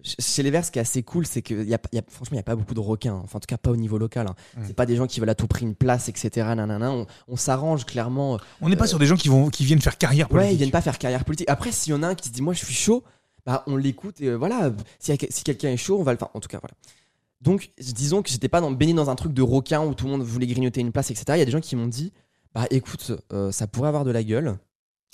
ch- 0.03 0.15
chez 0.19 0.43
les 0.43 0.51
Verts, 0.51 0.63
ce 0.65 0.71
qui 0.71 0.79
est 0.79 0.81
assez 0.81 1.03
cool, 1.03 1.25
c'est 1.25 1.41
que 1.41 1.53
y 1.53 1.73
a, 1.73 1.79
y 1.91 1.97
a- 1.97 2.01
franchement, 2.07 2.33
il 2.35 2.37
n'y 2.37 2.39
a 2.39 2.43
pas 2.43 2.55
beaucoup 2.55 2.73
de 2.75 2.79
requins. 2.79 3.15
hein. 3.15 3.21
Enfin, 3.23 3.37
en 3.37 3.39
tout 3.39 3.47
cas, 3.47 3.57
pas 3.57 3.71
au 3.71 3.75
niveau 3.75 3.97
local. 3.97 4.27
hein. 4.29 4.35
Mm. 4.57 4.61
C'est 4.67 4.75
pas 4.75 4.85
des 4.85 4.95
gens 4.95 5.07
qui 5.07 5.19
veulent 5.19 5.29
à 5.29 5.35
tout 5.35 5.47
prix 5.47 5.65
une 5.65 5.75
place, 5.75 6.07
etc. 6.09 6.29
Nanana. 6.55 6.91
On, 6.91 7.05
on 7.27 7.35
s'arrange 7.35 7.85
clairement. 7.85 8.39
On 8.61 8.69
n'est 8.69 8.75
pas 8.75 8.87
sur 8.87 8.99
des 8.99 9.05
gens 9.07 9.15
qui, 9.17 9.27
vont, 9.29 9.49
qui 9.49 9.65
viennent 9.65 9.81
faire 9.81 9.97
carrière 9.97 10.29
politique. 10.29 10.47
Ouais, 10.49 10.53
ils 10.53 10.57
viennent 10.57 10.71
pas 10.71 10.81
faire 10.81 10.97
carrière 10.99 11.25
politique. 11.25 11.49
Après, 11.49 11.71
s'il 11.71 11.91
y 11.91 11.95
en 11.95 12.03
a 12.03 12.07
un 12.09 12.15
qui 12.15 12.27
se 12.29 12.33
dit, 12.33 12.41
moi, 12.41 12.53
je 12.53 12.63
suis 12.63 12.73
chaud, 12.73 13.03
bah, 13.45 13.63
on 13.67 13.75
l'écoute 13.77 14.21
et 14.21 14.27
euh, 14.27 14.35
voilà. 14.37 14.71
Si, 14.99 15.13
si 15.29 15.43
quelqu'un 15.43 15.69
est 15.69 15.77
chaud, 15.77 15.97
on 15.99 16.03
va 16.03 16.11
le 16.13 16.17
faire. 16.17 16.29
En 16.33 16.39
tout 16.39 16.47
cas, 16.49 16.59
voilà. 16.61 16.75
Donc, 17.41 17.71
disons 17.79 18.21
que 18.21 18.29
j'étais 18.29 18.49
pas 18.49 18.59
dans, 18.61 18.71
baigné 18.71 18.93
dans 18.93 19.09
un 19.09 19.15
truc 19.15 19.33
de 19.33 19.41
requin 19.41 19.85
où 19.85 19.93
tout 19.93 20.05
le 20.05 20.11
monde 20.11 20.23
voulait 20.23 20.47
grignoter 20.47 20.81
une 20.81 20.91
place, 20.91 21.09
etc. 21.09 21.25
Il 21.35 21.39
y 21.39 21.41
a 21.41 21.45
des 21.45 21.51
gens 21.51 21.61
qui 21.61 21.75
m'ont 21.75 21.87
dit, 21.87 22.11
Bah 22.53 22.65
écoute, 22.69 23.11
euh, 23.31 23.51
ça 23.51 23.65
pourrait 23.67 23.87
avoir 23.87 24.03
de 24.03 24.11
la 24.11 24.23
gueule 24.23 24.57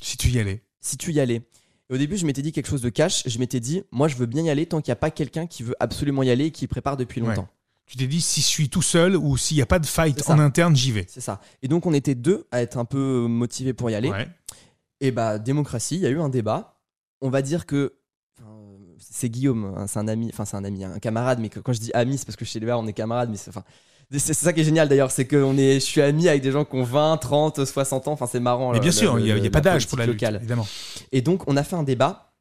Si 0.01 0.17
tu 0.17 0.29
y 0.29 0.39
allais. 0.39 0.63
si 0.82 0.98
tu 0.98 1.12
y 1.12 1.20
allais. 1.20 1.44
Et 1.89 1.94
au 1.94 1.98
début, 1.98 2.17
je 2.17 2.25
m'étais 2.25 2.41
dit 2.41 2.51
quelque 2.51 2.67
chose 2.67 2.82
de 2.82 2.89
cash. 2.89 3.22
Je 3.27 3.38
m'étais 3.38 3.60
dit, 3.60 3.84
moi, 3.91 4.08
je 4.08 4.15
veux 4.15 4.25
bien 4.25 4.44
y 4.44 4.50
aller 4.50 4.65
tant 4.65 4.82
qu'il 4.82 4.89
n'y 4.89 4.94
a 4.94 4.98
pas 4.98 5.12
quelqu'un 5.12 5.46
qui 5.46 5.62
veut 5.62 5.75
absolument 5.79 6.24
y 6.24 6.32
aller 6.32 6.46
et 6.46 6.51
qui 6.51 6.65
prépare 6.65 6.98
depuis 6.98 7.22
Ouais. 7.22 7.27
longtemps. 7.27 7.48
Tu 7.86 7.96
t'es 7.98 8.08
dit, 8.08 8.22
si 8.22 8.41
je 8.41 8.48
suis 8.48 8.70
tout 8.70 8.82
seul 8.82 9.15
ou 9.15 9.38
s'il 9.38 9.58
n'y 9.58 9.62
a 9.62 9.67
pas 9.67 9.77
de 9.77 9.86
fight 9.86 10.27
en 10.27 10.39
interne, 10.39 10.75
j'y 10.75 10.91
vais. 10.91 11.05
C'est 11.08 11.22
ça. 11.22 11.39
Et 11.62 11.67
donc, 11.67 11.86
on 11.86 11.94
était 11.94 12.15
deux 12.15 12.48
à 12.50 12.63
être 12.63 12.79
un 12.79 12.86
peu 12.86 13.27
motivés 13.27 13.74
pour 13.74 13.91
y 13.91 13.94
aller. 13.94 14.10
Ouais. 14.10 14.27
Et 15.00 15.12
bah, 15.12 15.38
démocratie, 15.38 15.98
il 15.98 16.01
y 16.01 16.08
a 16.08 16.10
eu 16.10 16.20
un 16.20 16.29
débat. 16.29 16.79
On 17.22 17.29
va 17.29 17.44
dire 17.44 17.67
que. 17.67 17.94
C'est 19.00 19.30
Guillaume, 19.30 19.74
hein, 19.78 19.86
c'est 19.88 20.00
un 20.00 20.08
ami, 20.08 20.30
enfin 20.32 20.46
c'est 20.46 20.58
un 20.58 20.64
ami, 20.64 20.84
un 20.84 21.00
camarade, 21.00 21.40
mais 21.40 21.50
que- 21.50 21.60
quand 21.60 21.74
je 21.74 21.80
dis 21.80 21.92
ami, 21.94 22.18
c'est 22.18 22.25
parce 22.25 22.36
que 22.36 22.46
chez 22.46 22.60
les 22.60 22.72
on 22.74 22.88
est 22.88 22.94
camarades, 22.94 23.30
mais 23.30 23.38
c'est 23.38 23.50
enfin, 23.50 23.64
c'est 24.12 24.34
ça 24.34 24.54
qui 24.54 24.62
est 24.62 24.64
génial 24.64 24.88
d'ailleurs, 24.88 25.12
c'est 25.12 25.25
que 25.25 25.36
on 25.38 25.58
est, 25.58 25.75
je 25.75 25.86
suis 25.86 26.02
ami 26.02 26.28
avec 26.30 26.42
des 26.42 26.52
gens 26.52 26.64
qui 26.66 26.75
ont 26.75 26.84
20, 26.84 27.18
30, 27.18 27.66
60 27.66 28.08
ans, 28.08 28.12
enfin 28.14 28.28
c'est 28.28 28.40
marrant. 28.40 28.70
Mais 28.72 28.78
le- 28.78 28.82
bien 28.84 28.92
sûr, 28.92 29.20
il 29.20 29.25
n'y 29.25 29.32
a, 29.32 29.36
a 29.36 29.50
pas 29.50 29.62
d'âge 29.62 29.88
pour 29.88 29.98
la 29.98 30.06
lutte, 30.06 30.16
locale. 30.22 30.36
évidemment. 30.38 30.68
Et 31.12 31.22
donc, 31.22 31.44
on 31.48 31.58
a 31.58 31.64
fait 31.64 31.75
un 31.75 31.84
débat. 31.84 32.32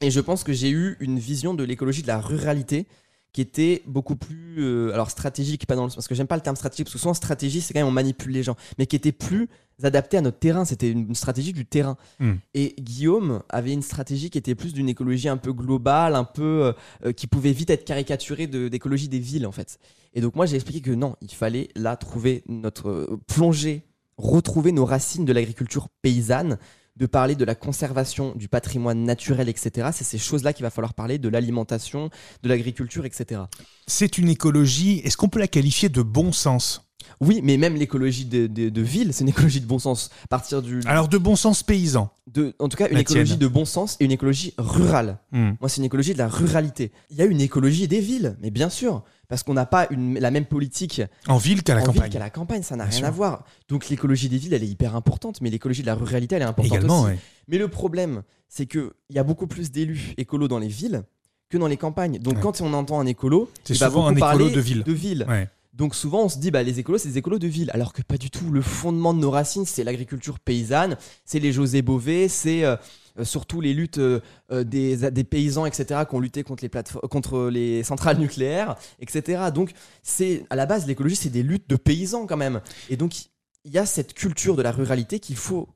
Et 0.00 0.10
je 0.10 0.18
pense 0.20 0.42
que 0.42 0.52
j'ai 0.52 0.70
eu 0.70 0.96
une 1.00 1.18
vision 1.20 1.54
de 1.54 1.62
l'écologie 1.62 2.02
de 2.02 2.08
la 2.08 2.18
ruralité 2.20 2.86
qui 3.32 3.40
était 3.40 3.82
beaucoup 3.86 4.16
plus 4.16 4.56
euh, 4.58 4.92
alors 4.92 5.10
stratégique 5.10 5.66
pas 5.66 5.76
dans 5.76 5.86
le 5.86 5.90
parce 5.90 6.08
que 6.08 6.14
j'aime 6.14 6.26
pas 6.26 6.36
le 6.36 6.42
terme 6.42 6.56
stratégique 6.56 6.86
parce 6.86 6.94
que 6.94 7.00
souvent 7.00 7.14
stratégie 7.14 7.60
c'est 7.60 7.72
quand 7.72 7.80
même 7.80 7.88
on 7.88 7.92
manipule 7.92 8.32
les 8.32 8.42
gens 8.42 8.56
mais 8.78 8.86
qui 8.86 8.96
était 8.96 9.12
plus 9.12 9.48
adapté 9.84 10.16
à 10.16 10.20
notre 10.20 10.38
terrain. 10.38 10.64
C'était 10.64 10.90
une, 10.90 11.14
stratégie 11.14 11.52
du 11.52 11.66
terrain. 11.66 11.96
Hmm. 12.18 12.34
et 12.54 12.74
Guillaume 12.80 13.42
avait 13.48 13.72
une 13.72 13.82
stratégie 13.82 14.30
qui 14.30 14.38
était 14.38 14.54
plus 14.54 14.72
d'une 14.72 14.88
écologie 14.88 15.28
un 15.28 15.36
peu 15.36 15.52
globale 15.52 16.14
un 16.14 16.24
peu 16.24 16.42
euh, 16.64 16.72
euh, 17.06 17.12
qui 17.12 17.26
pouvait 17.26 17.52
vite 17.52 17.70
être 17.70 17.84
caricaturée 17.84 18.46
de- 18.46 18.68
d'écologie 18.68 19.08
des 19.08 19.18
villes 19.18 19.46
en 19.46 19.52
fait. 19.52 19.78
Et 20.14 20.20
donc 20.20 20.36
moi 20.36 20.46
j'ai 20.46 20.56
expliqué 20.56 20.80
que 20.80 20.90
non 20.90 21.16
il 21.20 21.32
fallait 21.32 21.68
là 21.74 21.96
trouver 21.96 22.42
notre 22.46 22.88
euh, 22.88 23.20
plonger 23.26 23.82
retrouver 24.16 24.72
nos 24.72 24.84
racines 24.84 25.24
de 25.24 25.32
l'agriculture 25.32 25.88
paysanne 26.02 26.58
de 26.96 27.06
parler 27.06 27.34
de 27.34 27.44
la 27.44 27.54
conservation 27.54 28.34
du 28.36 28.48
patrimoine 28.48 29.04
naturel, 29.04 29.48
etc. 29.48 29.90
C'est 29.92 30.04
ces 30.04 30.18
choses-là 30.18 30.52
qu'il 30.52 30.62
va 30.62 30.70
falloir 30.70 30.94
parler, 30.94 31.18
de 31.18 31.28
l'alimentation, 31.28 32.10
de 32.42 32.48
l'agriculture, 32.48 33.04
etc. 33.06 33.42
C'est 33.86 34.18
une 34.18 34.28
écologie, 34.28 35.00
est-ce 35.04 35.16
qu'on 35.16 35.28
peut 35.28 35.40
la 35.40 35.48
qualifier 35.48 35.88
de 35.88 36.02
bon 36.02 36.32
sens? 36.32 36.91
Oui, 37.24 37.40
mais 37.44 37.56
même 37.56 37.76
l'écologie 37.76 38.24
de, 38.24 38.46
de- 38.48 38.68
de 38.68 38.80
ville, 38.82 39.12
c'est 39.14 39.22
une 39.22 39.28
écologie 39.28 39.60
de 39.60 39.66
bon 39.66 39.78
sens. 39.78 40.10
À 40.24 40.26
partir 40.26 40.60
du, 40.60 40.80
Alors 40.86 41.06
de 41.08 41.18
bon 41.18 41.36
sens 41.36 41.62
paysan. 41.62 42.10
de, 42.26 42.52
en 42.58 42.68
tout 42.68 42.76
cas, 42.76 42.88
une 42.88 42.94
La 42.94 43.00
écologie 43.00 43.26
tienne. 43.26 43.38
de 43.38 43.46
bon 43.46 43.64
sens 43.64 43.96
et 44.00 44.04
une 44.04 44.10
écologie 44.10 44.54
rurale. 44.58 45.18
Hmm. 45.30 45.52
Moi, 45.60 45.68
c'est 45.68 45.76
une 45.78 45.84
écologie 45.84 46.14
de 46.14 46.18
la 46.18 46.26
ruralité. 46.28 46.90
Il 47.10 47.16
y 47.16 47.22
a 47.22 47.24
une 47.26 47.40
écologie 47.40 47.86
des 47.86 48.00
villes, 48.00 48.36
mais 48.42 48.50
bien 48.50 48.68
sûr, 48.68 49.04
parce 49.28 49.42
qu'on 49.44 49.54
n'a 49.54 49.66
pas 49.66 49.86
une, 49.90 50.18
la 50.18 50.30
même 50.32 50.46
politique 50.46 51.00
En 51.28 51.36
ville 51.38 51.62
qu'à 51.62 51.74
la 51.76 51.82
en 51.82 51.84
ville 51.84 51.94
campagne. 51.94 52.10
qu'à 52.10 52.18
la 52.18 52.30
campagne, 52.30 52.62
ça 52.62 52.74
n'a 52.76 52.84
rien 52.84 52.98
sûr. 52.98 53.06
à 53.06 53.10
voir. 53.10 53.44
Donc 53.68 53.88
l'écologie 53.88 54.28
des 54.28 54.38
villes, 54.38 54.54
elle 54.54 54.64
est 54.64 54.68
hyper 54.68 54.96
importante, 54.96 55.40
mais 55.40 55.48
l'écologie 55.50 55.82
de 55.82 55.86
la 55.86 55.94
ruralité, 55.94 56.34
elle 56.34 56.42
est 56.42 56.46
importante 56.46 56.72
Également, 56.72 57.02
aussi. 57.02 57.12
ouais. 57.12 57.18
Mais 57.48 57.58
le 57.58 57.68
problème, 57.68 58.22
c'est 58.48 58.66
qu'il 58.66 58.90
y 59.10 59.18
a 59.18 59.24
beaucoup 59.24 59.46
plus 59.46 59.70
d'élus 59.70 60.14
écolos 60.16 60.48
dans 60.48 60.58
les 60.58 60.68
villes 60.68 61.04
que 61.48 61.56
dans 61.58 61.66
les 61.68 61.76
campagnes. 61.76 62.18
Donc 62.18 62.34
Ouais. 62.34 62.40
quand 62.42 62.60
on 62.62 62.72
entend 62.74 62.98
un 62.98 63.06
écolo, 63.06 63.50
C'est 63.64 63.76
va 63.78 63.88
souvent 63.88 64.06
un 64.08 64.14
écolo 64.16 64.50
de 64.50 64.60
ville. 64.60 64.82
De 64.82 64.92
ville. 64.92 65.24
Ouais. 65.28 65.48
Donc 65.72 65.94
souvent 65.94 66.24
on 66.24 66.28
se 66.28 66.38
dit 66.38 66.50
bah 66.50 66.62
les 66.62 66.80
écolos 66.80 66.98
c'est 66.98 67.08
des 67.08 67.18
écolos 67.18 67.38
de 67.38 67.46
ville 67.46 67.70
alors 67.72 67.92
que 67.94 68.02
pas 68.02 68.18
du 68.18 68.30
tout. 68.30 68.50
Le 68.50 68.60
fondement 68.60 69.14
de 69.14 69.20
nos 69.20 69.30
racines 69.30 69.64
c'est 69.64 69.84
l'agriculture 69.84 70.38
paysanne, 70.38 70.96
c'est 71.24 71.38
les 71.38 71.52
José 71.52 71.80
Bové, 71.80 72.28
c'est 72.28 72.64
euh, 72.64 72.76
euh, 73.18 73.24
surtout 73.24 73.62
les 73.62 73.72
luttes 73.72 73.98
euh, 73.98 74.20
des, 74.50 75.10
des 75.10 75.24
paysans 75.24 75.64
etc 75.64 76.02
qui 76.08 76.14
ont 76.14 76.20
lutté 76.20 76.42
contre 76.42 76.62
les 76.62 76.70
contre 77.08 77.48
les 77.48 77.82
centrales 77.84 78.18
nucléaires 78.18 78.76
etc. 79.00 79.44
Donc 79.54 79.72
c'est 80.02 80.44
à 80.50 80.56
la 80.56 80.66
base 80.66 80.86
l'écologie 80.86 81.16
c'est 81.16 81.30
des 81.30 81.42
luttes 81.42 81.70
de 81.70 81.76
paysans 81.76 82.26
quand 82.26 82.36
même. 82.36 82.60
Et 82.90 82.98
donc 82.98 83.26
il 83.64 83.72
y 83.72 83.78
a 83.78 83.86
cette 83.86 84.12
culture 84.12 84.56
de 84.56 84.62
la 84.62 84.72
ruralité 84.72 85.20
qu'il 85.20 85.36
faut 85.36 85.68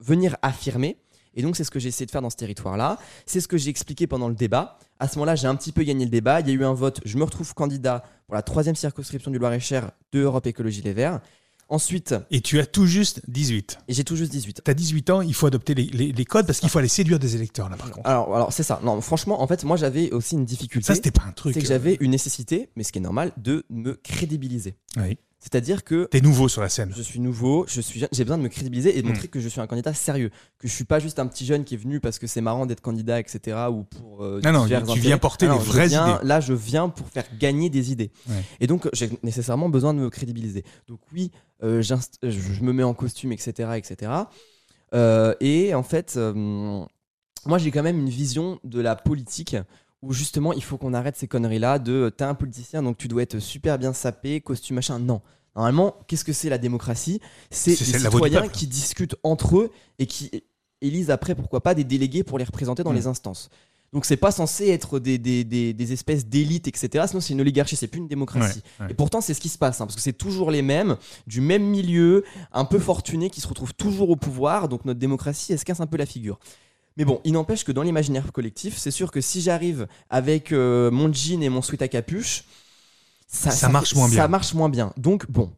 venir 0.00 0.36
affirmer. 0.42 0.98
Et 1.38 1.42
donc 1.42 1.56
c'est 1.56 1.64
ce 1.64 1.70
que 1.70 1.78
j'ai 1.78 1.88
essayé 1.88 2.04
de 2.04 2.10
faire 2.10 2.20
dans 2.20 2.28
ce 2.30 2.36
territoire-là. 2.36 2.98
C'est 3.24 3.40
ce 3.40 3.48
que 3.48 3.56
j'ai 3.56 3.70
expliqué 3.70 4.06
pendant 4.06 4.28
le 4.28 4.34
débat. 4.34 4.78
À 4.98 5.06
ce 5.08 5.14
moment-là, 5.16 5.36
j'ai 5.36 5.46
un 5.46 5.54
petit 5.54 5.72
peu 5.72 5.84
gagné 5.84 6.04
le 6.04 6.10
débat. 6.10 6.40
Il 6.40 6.48
y 6.48 6.50
a 6.50 6.54
eu 6.54 6.64
un 6.64 6.74
vote. 6.74 7.00
Je 7.04 7.16
me 7.16 7.22
retrouve 7.24 7.54
candidat 7.54 8.02
pour 8.26 8.34
la 8.34 8.42
troisième 8.42 8.74
circonscription 8.74 9.30
du 9.30 9.38
Loir-et-Cher 9.38 9.92
de 10.12 10.20
Europe 10.20 10.46
Écologie 10.46 10.82
Les 10.82 10.92
Verts. 10.92 11.20
Ensuite, 11.70 12.14
Et 12.30 12.40
tu 12.40 12.58
as 12.60 12.66
tout 12.66 12.86
juste 12.86 13.20
18. 13.28 13.78
et 13.88 13.92
j'ai 13.92 14.02
tout 14.02 14.16
juste 14.16 14.32
18. 14.32 14.62
Tu 14.64 14.70
as 14.70 14.74
18 14.74 15.10
ans, 15.10 15.20
il 15.20 15.34
faut 15.34 15.46
adopter 15.46 15.74
les, 15.74 15.84
les- 15.84 16.12
les 16.12 16.24
codes 16.24 16.46
parce 16.46 16.60
qu'il 16.60 16.70
faut 16.70 16.78
aller 16.78 16.88
séduire 16.88 17.18
des 17.18 17.36
électeurs 17.36 17.68
là 17.68 17.76
par 17.76 17.90
contre. 17.90 18.08
Alors, 18.08 18.34
alors 18.34 18.52
c'est 18.54 18.62
ça. 18.62 18.80
Non, 18.82 18.98
franchement, 19.02 19.42
en 19.42 19.46
fait, 19.46 19.64
moi 19.64 19.76
j'avais 19.76 20.10
aussi 20.12 20.34
une 20.34 20.46
difficulté. 20.46 20.86
Ça, 20.86 20.94
c'était 20.94 21.10
pas 21.10 21.24
un 21.28 21.32
truc. 21.32 21.52
c'est 21.52 21.60
que 21.60 21.66
euh, 21.66 21.68
j'avais 21.68 21.98
une 22.00 22.10
nécessité, 22.12 22.70
mais 22.74 22.84
ce 22.84 22.90
qui 22.92 22.98
est 23.00 23.02
normal, 23.02 23.32
de 23.36 23.66
me 23.68 23.92
crédibiliser. 23.92 24.76
Oui. 24.96 25.18
C'est-à-dire 25.40 25.84
que 25.84 26.06
T'es 26.06 26.20
nouveau 26.20 26.48
sur 26.48 26.60
la 26.62 26.68
scène. 26.68 26.92
je 26.96 27.00
suis 27.00 27.20
nouveau, 27.20 27.64
je 27.68 27.80
suis 27.80 28.04
j'ai 28.10 28.24
besoin 28.24 28.38
de 28.38 28.42
me 28.42 28.48
crédibiliser 28.48 28.98
et 28.98 29.02
de 29.02 29.06
montrer 29.06 29.28
que 29.28 29.38
je 29.38 29.48
suis 29.48 29.60
un 29.60 29.68
candidat 29.68 29.94
sérieux, 29.94 30.30
que 30.58 30.66
je 30.66 30.72
suis 30.74 30.84
pas 30.84 30.98
juste 30.98 31.20
un 31.20 31.26
petit 31.28 31.46
jeune 31.46 31.62
qui 31.64 31.74
est 31.74 31.78
venu 31.78 32.00
parce 32.00 32.18
que 32.18 32.26
c'est 32.26 32.40
marrant 32.40 32.66
d'être 32.66 32.80
candidat, 32.80 33.20
etc. 33.20 33.56
ou 33.70 33.84
pour 33.84 34.24
euh, 34.24 34.40
Non, 34.42 34.50
non, 34.52 34.66
tu 34.66 34.74
intérêts. 34.74 34.98
viens 34.98 35.18
porter 35.18 35.46
Ah 35.46 35.52
les 35.52 35.58
non, 35.58 35.62
vraies 35.64 35.86
viens- 35.86 36.16
idées. 36.16 36.26
Là, 36.26 36.40
je 36.40 36.52
viens 36.54 36.88
pour 36.88 37.06
faire 37.08 37.24
gagner 37.38 37.70
des 37.70 37.92
idées. 37.92 38.10
Ouais. 38.28 38.34
Et 38.58 38.66
donc, 38.66 38.88
j'ai 38.92 39.10
nécessairement 39.22 39.68
besoin 39.68 39.94
de 39.94 40.00
me 40.00 40.10
crédibiliser. 40.10 40.64
Donc 40.88 40.98
oui, 41.12 41.30
euh, 41.62 41.82
je 41.82 42.60
me 42.62 42.72
mets 42.72 42.82
en 42.82 42.94
costume, 42.94 43.30
etc., 43.30 43.70
etc. 43.76 44.10
Euh, 44.94 45.34
et 45.40 45.72
en 45.74 45.84
fait, 45.84 46.18
moi, 47.46 47.58
j'ai 47.58 47.70
quand 47.70 47.82
même 47.82 47.98
une 48.00 48.08
vision 48.10 48.58
de 48.64 48.80
la 48.80 48.96
politique 48.96 49.56
où 50.02 50.12
justement, 50.12 50.52
il 50.52 50.62
faut 50.62 50.76
qu'on 50.78 50.94
arrête 50.94 51.16
ces 51.16 51.26
conneries-là 51.28 51.78
de 51.78 52.12
t'es 52.16 52.24
un 52.24 52.34
politicien, 52.34 52.82
donc 52.82 52.96
tu 52.98 53.08
dois 53.08 53.22
être 53.22 53.38
super 53.38 53.78
bien 53.78 53.92
sapé, 53.92 54.40
costume 54.40 54.76
machin. 54.76 54.98
Non. 54.98 55.20
Normalement, 55.56 55.96
qu'est-ce 56.06 56.24
que 56.24 56.32
c'est 56.32 56.48
la 56.48 56.58
démocratie? 56.58 57.20
C'est 57.50 57.72
des 57.72 57.76
citoyens 57.76 58.46
qui 58.48 58.66
discutent 58.68 59.16
entre 59.24 59.58
eux 59.58 59.70
et 59.98 60.06
qui 60.06 60.30
élisent 60.80 61.10
après, 61.10 61.34
pourquoi 61.34 61.60
pas, 61.62 61.74
des 61.74 61.82
délégués 61.82 62.22
pour 62.22 62.38
les 62.38 62.44
représenter 62.44 62.84
dans 62.84 62.92
Mm. 62.92 62.96
les 62.96 63.06
instances. 63.08 63.50
Donc 63.92 64.04
c'est 64.04 64.18
pas 64.18 64.30
censé 64.30 64.68
être 64.68 64.98
des, 64.98 65.16
des, 65.16 65.44
des, 65.44 65.72
des 65.72 65.92
espèces 65.94 66.26
d'élites, 66.26 66.68
etc. 66.68 67.06
Sinon 67.08 67.20
c'est 67.22 67.32
une 67.32 67.40
oligarchie, 67.40 67.74
c'est 67.74 67.86
plus 67.88 67.98
une 68.00 68.06
démocratie. 68.06 68.60
Ouais, 68.78 68.84
ouais. 68.84 68.92
Et 68.92 68.94
pourtant 68.94 69.22
c'est 69.22 69.32
ce 69.32 69.40
qui 69.40 69.48
se 69.48 69.56
passe, 69.56 69.80
hein, 69.80 69.86
parce 69.86 69.96
que 69.96 70.02
c'est 70.02 70.12
toujours 70.12 70.50
les 70.50 70.60
mêmes, 70.60 70.96
du 71.26 71.40
même 71.40 71.62
milieu, 71.64 72.22
un 72.52 72.66
peu 72.66 72.78
fortunés, 72.78 73.30
qui 73.30 73.40
se 73.40 73.48
retrouvent 73.48 73.72
toujours 73.74 74.10
au 74.10 74.16
pouvoir. 74.16 74.68
Donc 74.68 74.84
notre 74.84 75.00
démocratie, 75.00 75.52
elle 75.54 75.58
se 75.58 75.64
casse 75.64 75.80
un 75.80 75.86
peu 75.86 75.96
la 75.96 76.04
figure. 76.06 76.38
Mais 76.98 77.04
bon, 77.04 77.20
il 77.24 77.32
n'empêche 77.32 77.64
que 77.64 77.70
dans 77.70 77.82
l'imaginaire 77.82 78.32
collectif, 78.32 78.76
c'est 78.76 78.90
sûr 78.90 79.12
que 79.12 79.20
si 79.20 79.40
j'arrive 79.40 79.86
avec 80.10 80.52
euh, 80.52 80.90
mon 80.90 81.12
jean 81.12 81.42
et 81.42 81.48
mon 81.48 81.62
sweat 81.62 81.80
à 81.80 81.88
capuche, 81.88 82.44
ça, 83.28 83.50
Ça 83.50 83.68
marche 83.68 83.94
moins 83.94 84.08
bien. 84.08 84.16
Ça 84.16 84.28
marche 84.28 84.54
moins 84.54 84.68
bien. 84.68 84.92
Donc 84.96 85.30
bon, 85.30 85.50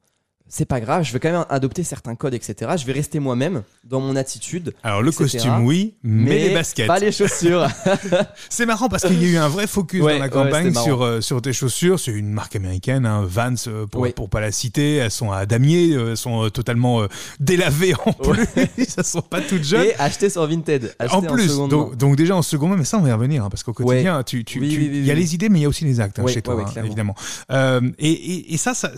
c'est 0.51 0.65
pas 0.67 0.81
grave, 0.81 1.05
je 1.05 1.13
vais 1.13 1.21
quand 1.21 1.31
même 1.31 1.45
adopter 1.49 1.85
certains 1.85 2.15
codes, 2.17 2.35
etc. 2.35 2.73
Je 2.77 2.85
vais 2.85 2.93
rester 2.93 3.21
moi-même 3.21 3.63
dans 3.85 4.01
mon 4.01 4.17
attitude. 4.17 4.75
Alors 4.83 5.01
le 5.01 5.09
etc. 5.09 5.23
costume, 5.25 5.65
oui, 5.65 5.95
mais, 6.03 6.49
les 6.49 6.55
baskets. 6.55 6.87
Pas 6.87 6.99
les 6.99 7.13
chaussures. 7.13 7.67
C'est 8.51 8.67
marrant 8.67 8.89
parce 8.89 9.05
qu'il 9.05 9.23
y 9.23 9.27
a 9.27 9.29
eu 9.29 9.37
un 9.37 9.49
vrai 9.49 9.67
focus 9.67 10.03
Ouais, 10.03 10.15
dans 10.15 10.19
la 10.25 10.29
campagne 10.29 10.75
sur, 10.75 11.03
euh, 11.03 11.21
sur 11.21 11.41
tes 11.41 11.53
chaussures. 11.53 11.99
C'est 12.01 12.11
une 12.11 12.31
marque 12.31 12.57
américaine, 12.57 13.07
hein, 13.07 13.25
Vans, 13.27 13.55
euh, 13.69 13.87
pour, 13.87 14.01
Ouais. 14.03 14.13
pour 14.13 14.29
pas 14.29 14.41
la 14.41 14.53
citer. 14.53 14.97
Elles 14.97 15.11
sont 15.11 15.31
à 15.33 15.47
damier, 15.47 15.93
euh, 15.93 16.11
elles 16.11 16.17
sont 16.17 16.51
totalement 16.51 17.03
euh, 17.03 17.07
délavées 17.39 17.95
en 18.05 18.13
plus. 18.13 18.45
Elles 18.77 19.05
sont 19.05 19.23
pas 19.23 19.41
toutes 19.41 19.65
jeunes. 19.65 19.87
et 19.87 19.95
acheter 19.97 20.31
sur 20.31 20.47
Vinted. 20.47 20.95
En 21.11 21.23
plus, 21.23 21.57
donc, 21.57 22.17
déjà 22.17 22.37
en 22.37 22.43
second 22.43 22.69
main, 22.69 22.77
mais 22.77 22.85
ça 22.85 22.99
on 22.99 23.03
va 23.03 23.09
y 23.11 23.13
revenir, 23.13 23.45
hein, 23.45 23.51
parce 23.51 23.63
qu'au 23.63 23.73
quotidien, 23.73 24.23
tu, 24.23 24.45
tu, 24.45 24.59
Oui, 24.61 24.69
oui, 24.71 24.89
oui, 24.91 24.99
il 24.99 25.07
y 25.07 25.11
a 25.11 25.15
oui. 25.15 25.21
les 25.21 25.35
idées, 25.35 25.49
mais 25.49 25.61
il 25.61 25.63
y 25.63 25.65
a 25.65 25.69
aussi 25.69 25.85
les 25.85 26.01
actes 26.01 26.19
hein, 26.19 26.27
chez 26.27 26.43
toi, 26.43 26.65
hein, 26.67 26.83
évidemment. 26.85 27.15
Euh, 27.51 27.81
et, 27.99 28.11
et, 28.11 28.55
et 28.55 28.57
ça, 28.57 28.75
ça, 28.75 28.91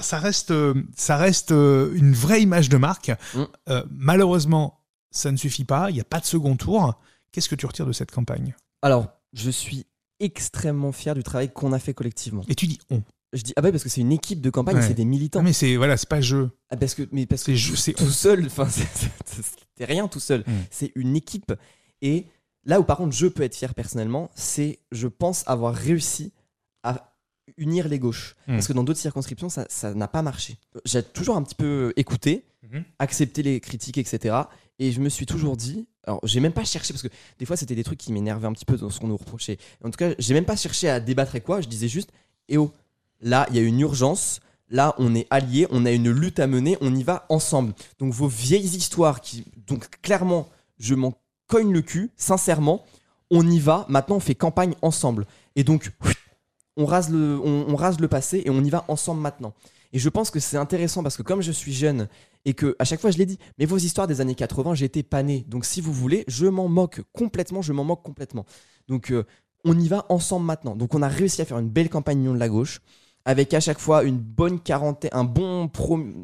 ça, 0.00 0.18
reste, 0.18 0.52
ça 0.96 1.16
reste 1.16 1.52
euh, 1.52 1.92
une 1.94 2.12
vraie 2.12 2.42
image 2.42 2.68
de 2.68 2.76
marque. 2.78 3.12
Mm. 3.34 3.42
Euh, 3.68 3.84
malheureusement, 3.90 4.80
ça 5.10 5.30
ne 5.30 5.36
suffit 5.36 5.64
pas. 5.64 5.90
Il 5.90 5.94
n'y 5.94 6.00
a 6.00 6.04
pas 6.04 6.18
de 6.20 6.24
second 6.24 6.56
tour. 6.56 6.98
Qu'est-ce 7.30 7.48
que 7.48 7.54
tu 7.54 7.66
retires 7.66 7.86
de 7.86 7.92
cette 7.92 8.10
campagne? 8.10 8.56
Alors, 8.82 9.08
je 9.32 9.50
suis 9.50 9.86
extrêmement 10.20 10.92
fier 10.92 11.14
du 11.14 11.22
travail 11.22 11.52
qu'on 11.52 11.72
a 11.72 11.78
fait 11.78 11.94
collectivement. 11.94 12.42
Et 12.48 12.54
tu 12.54 12.66
dis 12.66 12.78
on. 12.90 13.02
Je 13.32 13.42
dis 13.42 13.52
ah 13.56 13.60
bah 13.60 13.70
parce 13.70 13.82
que 13.82 13.88
c'est 13.90 14.00
une 14.00 14.12
équipe 14.12 14.40
de 14.40 14.48
campagne, 14.50 14.76
Ouais. 14.76 14.82
c'est 14.82 14.94
des 14.94 15.04
militants. 15.04 15.40
Non, 15.40 15.44
mais 15.44 15.52
c'est 15.52 15.76
voilà, 15.76 15.96
c'est 15.98 16.08
pas 16.08 16.20
jeu. 16.22 16.50
Ah, 16.70 16.76
parce 16.76 16.94
que 16.94 17.02
mais 17.12 17.26
parce 17.26 17.42
que 17.42 17.54
jeu, 17.54 17.76
c'est 17.76 17.92
tout 17.92 18.08
seul, 18.08 18.46
enfin 18.46 18.66
c'est- 18.70 19.84
rien 19.84 20.08
tout 20.08 20.20
seul. 20.20 20.40
Mm. 20.46 20.52
C'est 20.70 20.92
une 20.94 21.16
équipe 21.16 21.52
et 22.00 22.26
là 22.64 22.80
où 22.80 22.84
par 22.84 22.96
contre 22.96 23.14
je 23.14 23.26
peux 23.26 23.42
être 23.42 23.54
fier 23.54 23.74
personnellement, 23.74 24.30
c'est 24.34 24.78
je 24.92 25.08
pense 25.08 25.42
avoir 25.46 25.74
réussi 25.74 26.32
unir 27.56 27.88
les 27.88 27.98
gauches 27.98 28.34
Mm. 28.46 28.52
parce 28.54 28.66
que 28.68 28.72
dans 28.72 28.84
d'autres 28.84 28.98
circonscriptions 29.00 29.48
ça 29.48 29.94
n'a 29.94 30.08
pas 30.08 30.22
marché. 30.22 30.56
J'ai 30.84 31.02
toujours 31.02 31.36
un 31.36 31.42
petit 31.42 31.54
peu 31.54 31.92
écouté, 31.96 32.44
Mhm. 32.70 32.84
accepté 32.98 33.42
les 33.42 33.60
critiques 33.60 33.98
etc. 33.98 34.34
Et 34.78 34.90
je 34.92 35.00
me 35.00 35.08
suis 35.08 35.24
toujours 35.26 35.56
dit, 35.56 35.86
alors 36.04 36.20
j'ai 36.24 36.40
même 36.40 36.52
pas 36.52 36.64
cherché 36.64 36.92
parce 36.92 37.02
que 37.02 37.08
des 37.38 37.46
fois 37.46 37.56
c'était 37.56 37.74
des 37.76 37.84
trucs 37.84 37.98
qui 37.98 38.12
m'énervaient 38.12 38.46
un 38.48 38.52
petit 38.52 38.64
peu 38.64 38.76
dans 38.76 38.90
ce 38.90 38.98
qu'on 39.00 39.06
nous 39.08 39.16
reprochait. 39.16 39.58
En 39.84 39.90
tout 39.90 39.96
cas, 39.96 40.10
j'ai 40.18 40.34
même 40.34 40.44
pas 40.44 40.56
cherché 40.56 40.88
à 40.88 40.98
débattre 41.00 41.34
et 41.36 41.40
quoi. 41.40 41.60
Je 41.60 41.68
disais 41.68 41.88
juste, 41.88 42.10
eh 42.48 42.56
oh, 42.58 42.72
là 43.20 43.46
il 43.50 43.56
y 43.56 43.58
a 43.58 43.62
une 43.62 43.80
urgence. 43.80 44.40
Là, 44.68 44.96
on 44.98 45.14
est 45.14 45.28
alliés, 45.30 45.68
on 45.70 45.86
a 45.86 45.92
une 45.92 46.10
lutte 46.10 46.40
à 46.40 46.48
mener, 46.48 46.76
on 46.80 46.92
y 46.92 47.04
va 47.04 47.24
ensemble. 47.28 47.72
Donc 48.00 48.12
vos 48.12 48.26
vieilles 48.26 48.66
histoires 48.76 49.20
qui, 49.20 49.44
donc 49.68 49.88
clairement, 50.02 50.48
je 50.80 50.96
m'en 50.96 51.14
cogne 51.46 51.72
le 51.72 51.82
cul, 51.82 52.10
sincèrement, 52.16 52.84
on 53.30 53.48
y 53.48 53.60
va. 53.60 53.86
Maintenant, 53.88 54.16
on 54.16 54.20
fait 54.20 54.34
campagne 54.34 54.74
ensemble. 54.82 55.24
Et 55.54 55.62
donc, 55.62 55.92
on 56.76 56.84
rase 56.86 57.10
le, 57.10 58.06
passé 58.06 58.42
et 58.44 58.50
on 58.50 58.62
y 58.62 58.70
va 58.70 58.84
ensemble 58.88 59.20
maintenant. 59.20 59.54
Et 59.92 59.98
je 59.98 60.08
pense 60.08 60.30
que 60.30 60.40
c'est 60.40 60.56
intéressant 60.56 61.02
parce 61.02 61.16
que 61.16 61.22
comme 61.22 61.40
je 61.40 61.52
suis 61.52 61.72
jeune 61.72 62.08
et 62.44 62.54
que 62.54 62.76
à 62.78 62.84
chaque 62.84 63.00
fois 63.00 63.10
je 63.10 63.18
l'ai 63.18 63.26
dit, 63.26 63.38
mais 63.58 63.64
vos 63.64 63.78
histoires 63.78 64.06
des 64.06 64.20
années 64.20 64.34
80, 64.34 64.74
j'étais 64.74 65.02
pas 65.02 65.22
né. 65.22 65.44
Donc 65.48 65.64
si 65.64 65.80
vous 65.80 65.92
voulez, 65.92 66.24
je 66.28 66.46
m'en 66.46 66.68
moque 66.68 67.00
complètement, 67.12 67.62
je 67.62 67.72
m'en 67.72 67.84
moque 67.84 68.02
complètement. 68.02 68.44
Donc 68.88 69.10
euh, 69.10 69.24
on 69.64 69.78
y 69.78 69.88
va 69.88 70.06
ensemble 70.08 70.44
maintenant. 70.44 70.76
Donc 70.76 70.94
on 70.94 71.02
a 71.02 71.08
réussi 71.08 71.40
à 71.40 71.44
faire 71.44 71.58
une 71.58 71.70
belle 71.70 71.88
campagne 71.88 72.22
de 72.32 72.38
la 72.38 72.48
gauche 72.48 72.80
avec 73.26 73.52
à 73.52 73.60
chaque 73.60 73.78
fois 73.80 74.04
une 74.04 74.16
bonne 74.18 74.58
quarantaine, 74.60 75.10
un 75.12 75.24
bon 75.24 75.68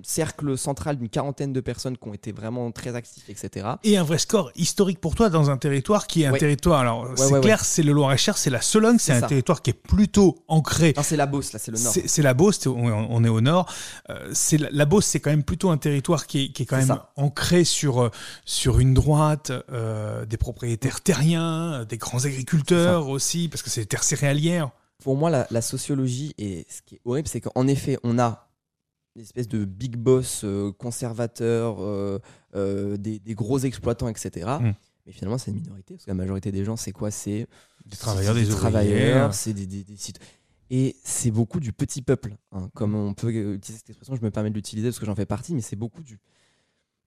cercle 0.05 0.57
central 0.57 0.97
d'une 0.97 1.09
quarantaine 1.09 1.53
de 1.53 1.61
personnes 1.61 1.99
qui 1.99 2.09
ont 2.09 2.15
été 2.15 2.33
vraiment 2.33 2.71
très 2.71 2.95
actifs, 2.95 3.29
etc. 3.29 3.67
Et 3.85 3.97
un 3.99 4.05
vrai 4.05 4.19
score 4.19 4.51
historique 4.57 5.01
pour 5.01 5.15
toi 5.15 5.29
dans 5.29 5.51
un 5.51 5.57
territoire 5.57 6.07
qui 6.07 6.23
est 6.23 6.27
un 6.27 6.33
Ouais. 6.33 6.39
territoire. 6.39 6.81
Alors, 6.81 7.09
c'est 7.17 7.33
ouais, 7.33 7.41
clair, 7.41 7.65
c'est 7.65 7.83
le 7.83 7.93
Loir-et-Cher, 7.93 8.39
c'est 8.39 8.51
la 8.51 8.61
Sologne, 8.63 8.97
c'est 8.99 9.13
un 9.13 9.21
ça. 9.21 9.27
territoire 9.27 9.61
qui 9.63 9.71
est 9.71 9.75
plutôt 9.75 10.39
ancré. 10.49 10.95
Non, 10.97 11.03
c'est 11.03 11.17
la 11.17 11.27
Beauce, 11.27 11.53
là, 11.53 11.59
c'est 11.59 11.71
le 11.73 11.79
nord. 11.79 11.93
C'est 12.07 12.23
la 12.23 12.35
Beauce, 12.35 12.67
on, 12.67 12.73
on 12.73 13.25
est 13.25 13.29
au 13.29 13.41
nord. 13.41 13.67
Euh, 14.09 14.31
c'est 14.33 14.59
la, 14.59 14.69
la 14.71 14.85
Beauce, 14.85 15.05
c'est 15.07 15.21
quand 15.21 15.31
même 15.31 15.43
plutôt 15.43 15.71
un 15.71 15.77
territoire 15.79 16.27
qui 16.27 16.45
est, 16.45 16.49
qui 16.53 16.63
est 16.63 16.67
quand 16.67 16.77
même 16.79 16.87
ça. 16.87 17.13
ancré 17.17 17.65
sur, 17.65 18.01
euh, 18.03 18.11
sur 18.45 18.79
une 18.79 18.95
droite, 18.95 19.51
euh, 19.73 20.25
des 20.25 20.37
propriétaires 20.37 21.01
terriens, 21.01 21.85
des 21.89 21.99
grands 21.99 22.25
agriculteurs 22.25 23.09
aussi, 23.09 23.49
parce 23.49 23.63
que 23.63 23.71
c'est 23.71 23.81
des 23.83 23.87
terres 23.87 24.05
céréalières. 24.05 24.71
Pour 25.03 25.17
moi, 25.17 25.31
la, 25.31 25.47
la 25.51 25.63
sociologie, 25.63 26.35
et 26.39 26.67
ce 26.69 26.83
qui 26.83 26.97
est 26.97 27.01
horrible, 27.05 27.29
c'est 27.29 27.41
qu'en 27.41 27.67
effet, 27.67 27.99
on 28.03 28.19
a 28.19 28.49
une 29.17 29.23
espèce 29.23 29.49
de 29.49 29.65
big 29.65 29.97
boss 29.97 30.43
euh, 30.45 30.73
conservateur, 30.73 31.77
euh, 31.81 32.19
euh, 32.55 32.97
des, 32.97 33.19
des 33.19 33.35
gros 33.35 33.59
exploitants, 33.59 34.09
etc. 34.09 34.49
Mm. 34.61 34.73
Mais 35.07 35.13
finalement, 35.13 35.39
c'est 35.39 35.51
une 35.51 35.59
minorité, 35.61 35.95
parce 35.95 36.05
que 36.05 36.11
la 36.11 36.15
majorité 36.15 36.53
des 36.53 36.65
gens, 36.65 36.77
c'est 36.77 36.93
quoi? 36.93 37.11
C'est 37.11 37.47
Des 37.85 37.97
travailleurs, 37.97 38.35
c'est 38.35 38.41
des, 38.41 38.47
travailleurs, 38.57 39.35
c'est 39.35 39.53
des, 39.53 39.67
des- 39.67 39.85
des 39.85 39.97
sites. 39.97 40.21
Et 40.71 40.97
c'est 41.05 41.31
beaucoup 41.31 41.61
du 41.61 41.73
petit 41.73 42.01
peuple. 42.01 42.37
hein. 42.53 42.71
Comme 42.75 42.95
on 42.95 43.13
peut 43.13 43.31
utiliser 43.31 43.79
cette 43.79 43.91
expression, 43.91 44.15
je 44.15 44.23
me 44.23 44.31
permets 44.31 44.49
de 44.51 44.55
l'utiliser 44.55 44.89
parce 44.89 44.99
que 45.01 45.05
j'en 45.07 45.15
fais 45.17 45.27
partie, 45.27 45.55
mais 45.55 45.61
c'est 45.61 45.77
beaucoup 45.77 46.03
du. 46.03 46.19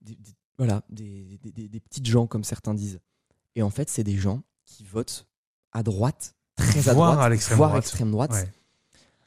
des- 0.02 0.16
des- 0.16 0.36
voilà, 0.58 0.84
des, 0.90 1.40
des- 1.42 1.52
des- 1.52 1.68
des 1.70 1.80
petites 1.80 2.06
gens, 2.06 2.28
comme 2.28 2.44
certains 2.44 2.74
disent. 2.74 3.00
Et 3.56 3.62
en 3.64 3.70
fait, 3.72 3.90
c'est 3.90 4.04
des 4.04 4.18
gens 4.18 4.44
qui 4.66 4.84
votent 4.84 5.26
à 5.72 5.82
droite, 5.82 6.35
très 6.56 6.90
à 6.90 6.94
Voire 6.94 7.14
droite, 7.14 7.26
à 7.26 7.30
l'extrême 7.30 7.58
voire 7.58 7.70
droite. 7.70 7.84
extrême 7.84 8.12
droite. 8.12 8.32
Ouais. 8.32 8.52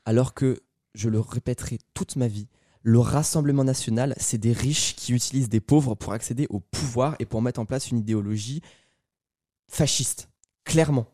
Alors 0.05 0.35
que, 0.35 0.61
je 0.95 1.09
le 1.09 1.21
répéterai 1.21 1.79
toute 1.95 2.17
ma 2.17 2.29
vie, 2.29 2.49
le 2.83 2.99
Rassemblement 2.99 3.65
national, 3.65 4.15
c'est 4.19 4.39
des 4.39 4.53
riches 4.53 4.95
qui 4.97 5.13
utilisent 5.13 5.49
des 5.49 5.61
pauvres 5.61 5.95
pour 5.95 6.13
accéder 6.13 6.47
au 6.49 6.61
pouvoir 6.61 7.17
et 7.19 7.27
pour 7.27 7.43
mettre 7.43 7.61
en 7.61 7.67
place 7.67 7.91
une 7.91 7.99
idéologie 7.99 8.63
fasciste. 9.69 10.29
Clairement. 10.65 11.07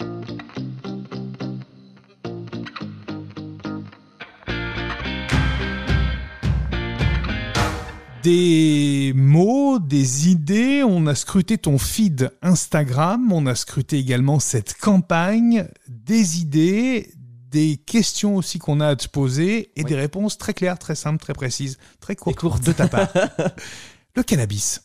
Des 8.24 9.12
mots, 9.14 9.78
des 9.78 10.30
idées. 10.30 10.82
On 10.82 11.06
a 11.06 11.14
scruté 11.14 11.58
ton 11.58 11.76
feed 11.76 12.30
Instagram, 12.40 13.30
on 13.30 13.44
a 13.46 13.54
scruté 13.54 13.98
également 13.98 14.40
cette 14.40 14.72
campagne, 14.78 15.68
des 15.88 16.40
idées, 16.40 17.12
des 17.18 17.76
questions 17.76 18.36
aussi 18.36 18.58
qu'on 18.58 18.80
a 18.80 18.88
à 18.88 18.96
te 18.96 19.08
poser 19.08 19.72
et 19.78 19.82
Oui. 19.82 19.84
des 19.84 19.94
réponses 19.94 20.38
très 20.38 20.54
claires, 20.54 20.78
très 20.78 20.94
simples, 20.94 21.18
très 21.22 21.34
précises, 21.34 21.76
très 22.00 22.16
courtes, 22.16 22.38
courtes. 22.38 22.64
de 22.64 22.72
ta 22.72 22.88
part. 22.88 23.12
Le 24.16 24.22
cannabis, 24.22 24.80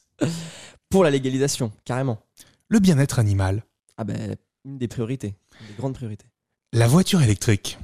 Pour 0.90 1.06
la 1.06 1.10
légalisation, 1.10 1.72
carrément. 1.86 2.20
le 2.68 2.80
bien-être 2.80 3.20
animal, 3.20 3.64
Ah 3.96 4.04
ben, 4.04 4.36
une 4.66 4.78
des 4.78 4.90
priorités, 4.90 5.36
une 5.62 5.68
des 5.68 5.74
grandes 5.78 5.94
priorités. 5.94 6.26
la 6.74 6.88
voiture 6.88 7.22
électrique. 7.22 7.78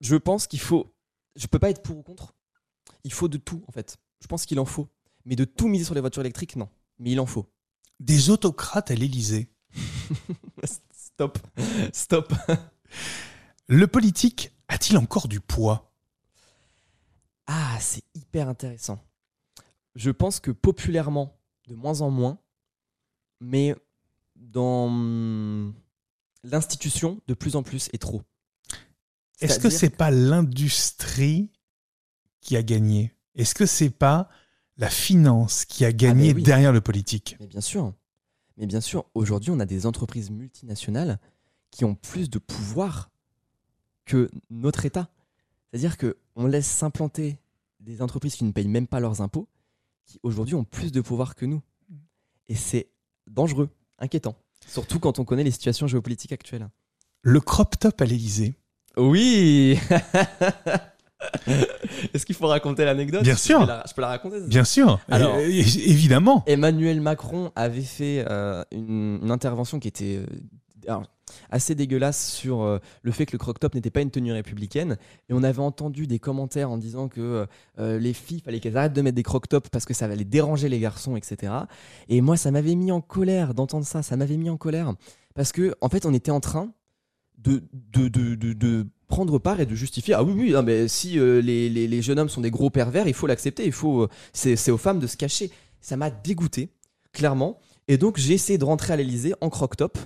Je 0.00 0.16
pense 0.16 0.46
qu'il 0.46 0.60
faut. 0.60 0.86
Je 1.36 1.46
peux 1.46 1.58
pas 1.58 1.68
être 1.68 1.82
pour 1.82 1.98
ou 1.98 2.02
contre. 2.02 2.32
Il 3.08 3.12
faut 3.14 3.28
de 3.28 3.38
tout, 3.38 3.64
en 3.66 3.72
fait. 3.72 3.96
Je 4.20 4.26
pense 4.26 4.44
qu'il 4.44 4.60
en 4.60 4.66
faut. 4.66 4.86
Mais 5.24 5.34
de 5.34 5.46
tout 5.46 5.66
miser 5.66 5.84
sur 5.84 5.94
les 5.94 6.02
voitures 6.02 6.20
électriques, 6.20 6.56
non. 6.56 6.68
Mais 6.98 7.12
il 7.12 7.20
en 7.20 7.24
faut. 7.24 7.50
Des 8.00 8.28
autocrates 8.28 8.90
à 8.90 8.94
l'Élysée. 8.94 9.50
Stop. 10.92 11.38
Stop. 11.90 12.34
Le 13.66 13.86
politique 13.86 14.52
a-t-il 14.68 14.98
encore 14.98 15.26
du 15.26 15.40
poids? 15.40 15.90
Ah, 17.46 17.78
c'est 17.80 18.04
hyper 18.14 18.46
intéressant. 18.46 19.02
Je 19.94 20.10
pense 20.10 20.38
que 20.38 20.50
populairement, 20.50 21.40
de 21.66 21.74
moins 21.74 22.02
en 22.02 22.10
moins, 22.10 22.38
mais 23.40 23.74
dans 24.36 25.72
l'institution, 26.44 27.22
de 27.26 27.32
plus 27.32 27.56
en 27.56 27.62
plus 27.62 27.88
et 27.94 27.98
trop. 27.98 28.20
Est-ce 29.40 29.60
que 29.60 29.70
c'est 29.70 29.96
pas 29.96 30.10
l'industrie 30.10 31.50
qui 32.48 32.56
a 32.56 32.62
gagné 32.62 33.12
Est-ce 33.34 33.54
que 33.54 33.66
c'est 33.66 33.90
pas 33.90 34.30
la 34.78 34.88
finance 34.88 35.66
qui 35.66 35.84
a 35.84 35.92
gagné 35.92 36.28
mais 36.28 36.36
oui. 36.36 36.42
derrière 36.42 36.72
le 36.72 36.80
politique? 36.80 37.36
Mais 37.40 37.46
bien 37.46 37.60
sûr. 37.60 37.92
Mais 38.56 38.64
bien 38.64 38.80
sûr, 38.80 39.04
aujourd'hui, 39.14 39.50
on 39.50 39.60
a 39.60 39.66
des 39.66 39.84
entreprises 39.84 40.30
multinationales 40.30 41.18
qui 41.70 41.84
ont 41.84 41.94
plus 41.94 42.30
de 42.30 42.38
pouvoir 42.38 43.10
que 44.06 44.30
notre 44.48 44.86
État. 44.86 45.10
C'est-à-dire 45.70 45.98
que 45.98 46.16
on 46.36 46.46
laisse 46.46 46.66
s'implanter 46.66 47.38
des 47.80 48.00
entreprises 48.00 48.34
qui 48.34 48.44
ne 48.44 48.52
payent 48.52 48.66
même 48.66 48.86
pas 48.86 48.98
leurs 48.98 49.20
impôts, 49.20 49.46
qui 50.06 50.18
aujourd'hui 50.22 50.54
ont 50.54 50.64
plus 50.64 50.90
de 50.90 51.02
pouvoir 51.02 51.34
que 51.34 51.44
nous. 51.44 51.60
Et 52.48 52.54
c'est 52.54 52.88
dangereux, 53.26 53.68
inquiétant. 53.98 54.36
Surtout 54.66 55.00
quand 55.00 55.18
on 55.18 55.26
connaît 55.26 55.44
les 55.44 55.50
situations 55.50 55.86
géopolitiques 55.86 56.32
actuelles. 56.32 56.70
Le 57.20 57.42
crop 57.42 57.78
top 57.78 58.00
à 58.00 58.06
l'Élysée. 58.06 58.54
Oui 58.96 59.78
Est-ce 62.14 62.24
qu'il 62.26 62.34
faut 62.34 62.46
raconter 62.46 62.84
l'anecdote? 62.84 63.22
Bien 63.22 63.34
Je 63.34 63.38
sûr. 63.40 63.60
peux 63.60 63.66
la- 63.66 63.84
Je 63.88 63.94
peux 63.94 64.00
la 64.02 64.08
raconter 64.08 64.40
Bien 64.46 64.64
sûr, 64.64 65.00
Alors- 65.10 65.34
Euh, 65.36 65.40
évidemment. 65.48 66.44
Emmanuel 66.46 67.00
Macron 67.00 67.50
avait 67.56 67.80
fait 67.82 68.24
euh, 68.28 68.62
une, 68.72 69.20
une 69.22 69.30
intervention 69.30 69.78
qui 69.78 69.88
était 69.88 70.16
euh, 70.18 70.26
alors, 70.86 71.04
assez 71.50 71.74
dégueulasse 71.74 72.30
sur 72.32 72.62
euh, 72.62 72.78
le 73.02 73.12
fait 73.12 73.26
que 73.26 73.32
le 73.32 73.38
croc-top 73.38 73.74
n'était 73.74 73.90
pas 73.90 74.00
une 74.00 74.10
tenue 74.10 74.32
républicaine. 74.32 74.96
Et 75.28 75.32
on 75.34 75.42
avait 75.42 75.58
entendu 75.60 76.06
des 76.06 76.18
commentaires 76.18 76.70
en 76.70 76.78
disant 76.78 77.08
que 77.08 77.46
euh, 77.78 77.98
les 77.98 78.12
filles, 78.14 78.40
fallait 78.40 78.60
qu'elles 78.60 78.76
arrêtent 78.76 78.94
de 78.94 79.02
mettre 79.02 79.16
des 79.16 79.22
croc-tops 79.22 79.68
parce 79.70 79.84
que 79.84 79.92
ça 79.94 80.06
allait 80.06 80.24
déranger 80.24 80.68
les 80.68 80.78
garçons, 80.80 81.16
etc. 81.16 81.52
Et 82.08 82.20
moi, 82.22 82.36
ça 82.36 82.50
m'avait 82.50 82.74
mis 82.74 82.90
en 82.92 83.00
colère 83.00 83.52
d'entendre 83.54 83.84
ça. 83.84 84.02
Ça 84.02 84.16
m'avait 84.16 84.36
mis 84.38 84.48
en 84.50 84.56
colère. 84.56 84.92
Parce 85.34 85.52
que, 85.52 85.74
en 85.80 85.88
fait, 85.88 86.06
on 86.06 86.14
était 86.14 86.30
en 86.30 86.40
train 86.40 86.72
de, 87.38 87.62
de, 87.92 88.08
de, 88.08 88.34
de- 88.34 88.52
de 88.54 88.86
prendre 89.08 89.38
part 89.38 89.60
et 89.60 89.66
de 89.66 89.74
justifier 89.74 90.14
ah 90.14 90.22
oui 90.22 90.32
oui 90.36 90.50
non, 90.52 90.62
mais 90.62 90.86
si 90.86 91.18
euh, 91.18 91.40
les, 91.40 91.68
les- 91.68 91.88
les 91.88 92.02
jeunes 92.02 92.18
hommes 92.18 92.28
sont 92.28 92.40
des 92.42 92.50
gros 92.50 92.70
pervers 92.70 93.08
il 93.08 93.14
faut 93.14 93.26
l'accepter 93.26 93.64
il 93.64 93.72
faut 93.72 94.02
euh, 94.02 94.08
c'est 94.32 94.70
aux 94.70 94.78
femmes 94.78 95.00
de 95.00 95.06
se 95.06 95.16
cacher. 95.16 95.50
Ça 95.80 95.96
m'a 95.96 96.10
dégoûté 96.10 96.70
clairement. 97.12 97.58
Et 97.88 97.96
donc 97.96 98.18
j'ai 98.18 98.34
essayé 98.34 98.58
de 98.58 98.64
rentrer 98.64 98.92
à 98.92 98.96
l'Elysée 98.96 99.34
en 99.40 99.48
croc 99.48 99.76
top 99.76 99.96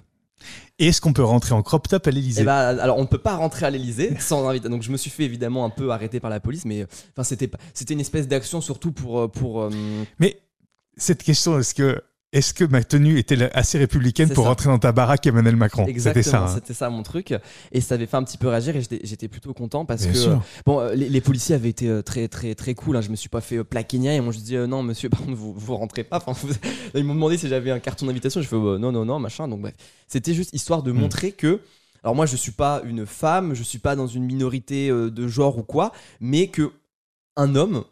Et 0.79 0.89
est-ce 0.89 1.01
qu'on 1.01 1.13
peut 1.13 1.25
rentrer 1.25 1.53
en 1.55 1.63
crop 1.63 1.89
top 1.89 2.07
à 2.07 2.11
et 2.11 2.13
l'Élysée 2.13 2.45
bah 2.45 2.69
alors 2.69 2.99
on 2.99 3.03
ne 3.03 3.07
peut 3.07 3.19
pas 3.19 3.35
rentrer 3.37 3.67
à 3.67 3.71
l'Elysée 3.71 4.15
sans 4.21 4.49
inviter 4.49 4.69
donc 4.69 4.83
je 4.83 4.91
me 4.93 4.97
suis 4.97 5.11
fait 5.11 5.25
évidemment 5.25 5.65
un 5.65 5.71
peu 5.71 5.91
arrêter 5.91 6.21
par 6.21 6.31
la 6.31 6.39
police 6.41 6.65
mais 6.65 6.87
enfin 7.13 7.25
c'était 7.25 7.49
pas- 7.49 7.59
c'était 7.75 7.95
une 7.95 8.01
espèce 8.01 8.29
d'action 8.29 8.61
surtout 8.61 8.93
pour 8.93 9.19
euh, 9.21 9.29
pour 9.29 9.63
euh, 9.63 9.71
Mais 10.21 10.39
cette 10.97 11.23
question, 11.23 11.59
est-ce 11.59 11.75
que, 11.75 12.01
est-ce 12.33 12.55
que 12.55 12.65
ma 12.65 12.83
tenue 12.83 13.19
était 13.19 13.51
assez 13.55 13.77
républicaine 13.79 14.31
pour 14.31 14.45
ça. 14.45 14.49
rentrer 14.51 14.69
dans 14.71 14.79
ta 14.79 14.93
baraque, 14.93 15.27
Emmanuel 15.27 15.57
Macron? 15.57 15.87
C'était 15.99 16.23
ça. 16.23 16.45
hein. 16.45 16.49
c'était 16.55 16.73
ça 16.75 16.89
mon 16.91 17.03
truc 17.03 17.35
et 17.73 17.81
ça 17.81 17.95
avait 17.97 18.07
fait 18.07 18.17
un 18.17 18.25
petit 18.25 18.39
peu 18.39 18.49
réagir 18.49 18.75
et 18.77 18.83
j'étais 19.05 19.29
plutôt 19.29 19.53
content 19.53 19.85
parce 19.85 20.03
Bien 20.03 20.13
que 20.13 20.19
sûr. 20.19 20.43
Bon, 20.65 20.81
euh, 20.81 20.95
les, 20.95 21.09
les 21.09 21.21
policiers 21.21 21.55
avaient 21.55 21.69
été 21.69 21.89
euh, 21.89 22.03
très 22.03 22.29
très 22.29 22.55
très 22.55 22.75
cool. 22.75 22.97
Hein. 22.97 23.01
Je 23.03 23.11
me 23.11 23.17
suis 23.17 23.29
pas 23.29 23.41
fait 23.41 23.57
euh, 23.59 23.65
plaquer 23.65 23.99
ni 23.99 24.09
rien. 24.09 24.17
Ils 24.19 24.23
m'ont 24.23 24.33
juste 24.33 24.47
dit 24.47 24.57
euh, 24.57 24.67
non, 24.67 24.83
monsieur, 24.83 25.09
par 25.11 25.21
contre, 25.21 25.35
vous, 25.35 25.53
vous 25.55 25.77
rentrez 25.77 26.05
pas. 26.05 26.23
Enfin, 26.25 26.33
vous- 26.47 26.55
Ils 26.95 27.05
m'ont 27.05 27.15
demandé 27.15 27.37
si 27.37 27.49
j'avais 27.49 27.71
un 27.71 27.81
carton 27.81 28.07
d'invitation. 28.07 28.41
Je 28.41 28.49
fais 28.49 28.57
euh, 28.57 28.79
non 28.79 28.93
non 28.93 29.05
non 29.05 29.19
machin. 29.19 29.47
Donc 29.49 29.61
bref, 29.61 29.75
c'était 30.09 30.35
juste 30.35 30.55
histoire 30.55 30.83
de 30.83 30.93
Mm. 30.93 30.97
montrer 30.99 31.33
que. 31.33 31.61
Alors 32.05 32.17
moi, 32.17 32.27
je 32.27 32.35
suis 32.37 32.51
pas 32.53 32.83
une 32.85 33.07
femme, 33.07 33.55
je 33.55 33.63
suis 33.63 33.79
pas 33.79 33.95
dans 33.95 34.07
une 34.09 34.25
minorité 34.25 34.89
euh, 34.91 35.09
de 35.11 35.29
genre 35.29 35.59
ou 35.59 35.63
quoi, 35.63 35.93
mais 36.21 36.49
que 36.49 36.73
un 37.37 37.55
homme, 37.55 37.85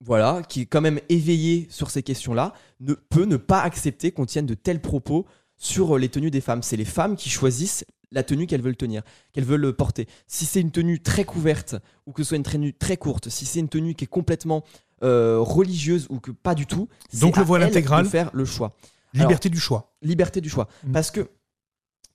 voilà, 0.00 0.42
qui 0.48 0.62
est 0.62 0.66
quand 0.66 0.80
même 0.80 1.00
éveillé 1.08 1.66
sur 1.70 1.90
ces 1.90 2.02
questions-là, 2.02 2.54
ne 2.80 2.94
peut 2.94 3.24
ne 3.24 3.36
pas 3.36 3.60
accepter 3.60 4.12
qu'on 4.12 4.26
tienne 4.26 4.46
de 4.46 4.54
tels 4.54 4.80
propos 4.80 5.26
sur 5.56 5.96
euh, 5.96 5.98
les 5.98 6.08
tenues 6.08 6.30
des 6.30 6.40
femmes. 6.40 6.62
C'est 6.62 6.76
les 6.76 6.84
femmes 6.84 7.16
qui 7.16 7.30
choisissent 7.30 7.84
la 8.10 8.22
tenue 8.22 8.46
qu'elles 8.46 8.62
veulent 8.62 8.76
tenir, 8.76 9.02
qu'elles 9.32 9.44
veulent 9.44 9.72
porter. 9.72 10.06
Si 10.26 10.46
c'est 10.46 10.60
une 10.60 10.70
tenue 10.70 11.00
très 11.00 11.24
couverte 11.24 11.76
ou 12.06 12.12
que 12.12 12.22
ce 12.22 12.28
soit 12.28 12.36
une 12.36 12.42
tenue 12.42 12.72
très 12.72 12.96
courte, 12.96 13.28
si 13.28 13.44
c'est 13.44 13.60
une 13.60 13.68
tenue 13.68 13.94
qui 13.94 14.04
est 14.04 14.08
complètement 14.08 14.64
euh, 15.02 15.38
religieuse 15.40 16.06
ou 16.10 16.18
que 16.18 16.30
pas 16.30 16.54
du 16.54 16.66
tout, 16.66 16.88
c'est 17.10 17.20
Donc 17.20 17.36
le 17.36 17.42
voile 17.42 17.62
intégral 17.62 18.06
faire 18.06 18.30
le 18.32 18.44
choix. 18.44 18.76
Liberté 19.14 19.48
du 19.48 19.58
choix. 19.58 19.94
Liberté 20.02 20.40
du 20.40 20.48
choix. 20.48 20.68
Mm. 20.84 20.92
Parce 20.92 21.10
que 21.10 21.28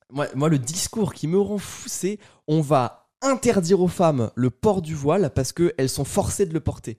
moi, 0.10 0.28
moi, 0.36 0.50
le 0.50 0.60
discours 0.60 1.14
qui 1.14 1.28
me 1.28 1.40
rend 1.40 1.58
fou, 1.58 1.88
c'est 1.88 2.20
on 2.48 2.62
va 2.62 3.10
interdire 3.22 3.82
aux 3.82 3.88
femmes 3.88 4.32
le 4.36 4.50
port 4.50 4.82
du 4.82 4.94
voile 4.96 5.32
parce 5.34 5.54
qu'elles 5.54 5.90
sont 5.90 6.06
forcées 6.06 6.46
de 6.46 6.54
le 6.54 6.60
porter. 6.60 6.98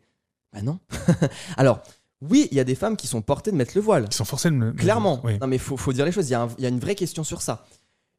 Bah 0.55 0.62
non. 0.62 0.79
Alors, 1.57 1.81
oui, 2.23 2.49
il 2.51 2.57
y 2.57 2.61
a 2.61 2.64
des 2.64 2.75
femmes 2.75 2.97
qui 2.97 3.07
sont 3.07 3.21
portées 3.23 3.51
de 3.51 3.57
mettre 3.57 3.73
le 3.75 3.81
voile. 3.83 4.07
Ils 4.11 4.14
sont 4.14 4.25
forcés 4.25 4.51
de 4.51 4.55
me. 4.55 4.73
Clairement. 4.73 5.21
Oui. 5.25 5.38
Non, 5.40 5.47
mais 5.47 5.59
faut, 5.59 5.77
faut 5.77 5.93
dire 5.93 6.05
les 6.07 6.12
choses. 6.12 6.29
Il 6.29 6.33
y, 6.33 6.35
a 6.35 6.43
un- 6.43 6.49
il 6.59 6.62
y 6.62 6.67
a 6.67 6.71
une 6.71 6.79
vraie 6.81 6.95
question 6.95 7.25
sur 7.25 7.43
ça. 7.43 7.67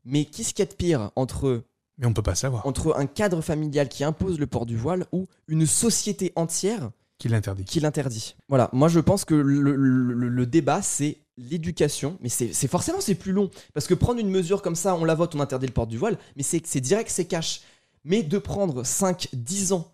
Mais 0.04 0.26
qu'est-ce 0.26 0.54
qu'il 0.54 0.64
y 0.64 0.68
a 0.68 0.72
de 0.72 0.76
pire 0.76 1.12
entre 1.16 1.64
Mais 1.98 2.06
on 2.06 2.14
peut 2.14 2.22
pas 2.22 2.36
savoir 2.36 2.68
entre 2.68 2.96
un 2.98 3.08
cadre 3.08 3.42
familial 3.42 3.90
qui 3.90 4.04
impose 4.04 4.38
le 4.38 4.46
port 4.48 4.66
du 4.68 4.78
voile 4.78 5.06
ou 5.12 5.26
une 5.48 5.66
société 5.66 6.32
entière 6.36 6.92
qui 7.18 7.30
l'interdit. 7.30 7.64
qui 7.64 7.80
l'interdit. 7.80 8.36
Voilà, 8.50 8.70
moi 8.74 8.88
je 8.90 9.00
pense 9.00 9.26
que 9.26 9.34
le, 9.34 9.62
le- 9.76 10.14
le 10.30 10.46
débat 10.46 10.82
c'est 10.84 11.18
l'éducation, 11.38 12.18
mais 12.22 12.30
c'est 12.30 12.54
c'est- 12.54 12.68
forcément 12.68 13.00
c'est 13.02 13.16
plus 13.16 13.32
long 13.32 13.50
parce 13.74 13.88
que 13.88 13.94
prendre 13.96 14.20
une 14.20 14.30
mesure 14.30 14.62
comme 14.62 14.76
ça, 14.76 14.94
on 14.96 15.06
la 15.06 15.16
vote, 15.16 15.34
on 15.34 15.40
interdit 15.40 15.66
le 15.68 15.72
port 15.74 15.88
du 15.88 15.98
voile, 15.98 16.18
mais 16.36 16.44
c'est 16.44 16.62
c'est 16.68 16.82
direct, 16.82 17.10
c'est 17.10 17.26
cash. 17.26 17.62
Mais 18.04 18.22
de 18.22 18.38
prendre 18.38 18.86
5 18.86 19.30
10 19.34 19.72
ans 19.74 19.92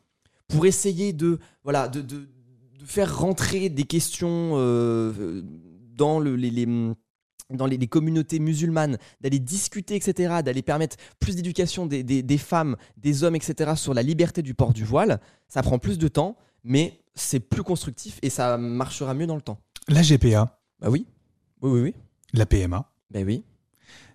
pour 0.51 0.65
essayer 0.65 1.13
de 1.13 1.39
voilà 1.63 1.87
de, 1.87 2.01
de- 2.01 2.27
de 2.79 2.85
faire 2.85 3.17
rentrer 3.19 3.69
des 3.69 3.83
questions 3.83 4.53
euh, 4.55 5.41
dans 5.95 6.19
le, 6.19 6.35
les, 6.35 6.49
les- 6.49 6.93
dans 7.51 7.65
les, 7.67 7.77
les 7.77 7.87
communautés 7.87 8.39
musulmanes, 8.39 8.97
d'aller 9.19 9.37
discuter, 9.39 9.95
etc., 9.95 10.41
d'aller 10.43 10.61
permettre 10.61 10.95
plus 11.19 11.35
d'éducation 11.35 11.85
des, 11.85 12.01
des- 12.03 12.23
des 12.23 12.37
femmes, 12.37 12.75
des 12.97 13.23
hommes, 13.23 13.35
etc., 13.35 13.73
sur 13.75 13.93
la 13.93 14.01
liberté 14.01 14.41
du 14.41 14.53
port 14.53 14.73
du 14.73 14.83
voile, 14.85 15.19
ça 15.47 15.61
prend 15.61 15.77
plus 15.79 15.97
de 15.99 16.07
temps, 16.07 16.37
mais 16.63 17.01
c'est 17.13 17.39
plus 17.41 17.61
constructif 17.63 18.17
et 18.21 18.29
ça 18.29 18.57
marchera 18.57 19.13
mieux 19.13 19.27
dans 19.27 19.35
le 19.35 19.41
temps. 19.41 19.59
La 19.89 20.01
GPA, 20.01 20.59
Bah 20.79 20.89
oui, 20.89 21.05
oui, 21.61 21.69
oui, 21.71 21.81
oui. 21.81 21.93
la 22.33 22.45
PMA, 22.45 22.89
Bah 23.11 23.19
oui. 23.25 23.43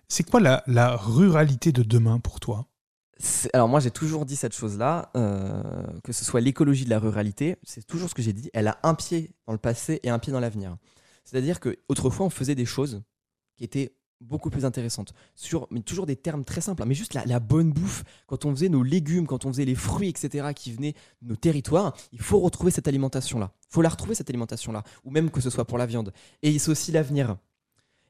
c'est 0.09 0.29
quoi 0.29 0.39
la, 0.41 0.63
la 0.67 0.95
ruralité 0.97 1.71
de 1.71 1.83
demain 1.83 2.19
pour 2.19 2.39
toi? 2.39 2.67
Alors 3.53 3.67
moi 3.67 3.79
j'ai 3.79 3.91
toujours 3.91 4.25
dit 4.25 4.35
cette 4.35 4.53
chose-là, 4.53 5.11
euh, 5.15 5.61
que 6.03 6.13
ce 6.13 6.23
soit 6.23 6.41
l'écologie 6.41 6.85
de 6.85 6.89
la 6.89 6.99
ruralité, 6.99 7.57
c'est 7.63 7.85
toujours 7.85 8.09
ce 8.09 8.15
que 8.15 8.21
j'ai 8.21 8.33
dit, 8.33 8.49
elle 8.53 8.67
a 8.67 8.77
un 8.83 8.93
pied 8.93 9.31
dans 9.45 9.53
le 9.53 9.59
passé 9.59 9.99
et 10.03 10.09
un 10.09 10.19
pied 10.19 10.31
dans 10.31 10.39
l'avenir. 10.39 10.77
C'est-à-dire 11.23 11.59
que 11.59 11.77
autrefois 11.89 12.25
on 12.25 12.29
faisait 12.29 12.55
des 12.55 12.65
choses 12.65 13.01
qui 13.57 13.63
étaient 13.63 13.97
beaucoup 14.21 14.49
plus 14.49 14.65
intéressantes, 14.65 15.13
mais 15.71 15.81
toujours 15.81 16.05
des 16.05 16.15
termes 16.15 16.43
très 16.43 16.61
simples, 16.61 16.81
hein, 16.81 16.85
mais 16.87 16.95
juste 16.95 17.13
la, 17.13 17.25
la 17.25 17.39
bonne 17.39 17.71
bouffe, 17.71 18.03
quand 18.25 18.45
on 18.45 18.51
faisait 18.51 18.69
nos 18.69 18.83
légumes, 18.83 19.27
quand 19.27 19.45
on 19.45 19.49
faisait 19.49 19.65
les 19.65 19.75
fruits, 19.75 20.09
etc., 20.09 20.49
qui 20.55 20.71
venaient 20.71 20.95
de 21.21 21.29
nos 21.29 21.35
territoires, 21.35 21.95
il 22.11 22.19
faut 22.19 22.39
retrouver 22.39 22.71
cette 22.71 22.87
alimentation-là. 22.87 23.51
Il 23.69 23.73
faut 23.73 23.81
la 23.81 23.89
retrouver 23.89 24.15
cette 24.15 24.29
alimentation-là, 24.29 24.83
ou 25.03 25.11
même 25.11 25.29
que 25.29 25.41
ce 25.41 25.49
soit 25.49 25.65
pour 25.65 25.77
la 25.77 25.85
viande. 25.85 26.13
Et 26.41 26.57
c'est 26.57 26.71
aussi 26.71 26.91
l'avenir. 26.91 27.37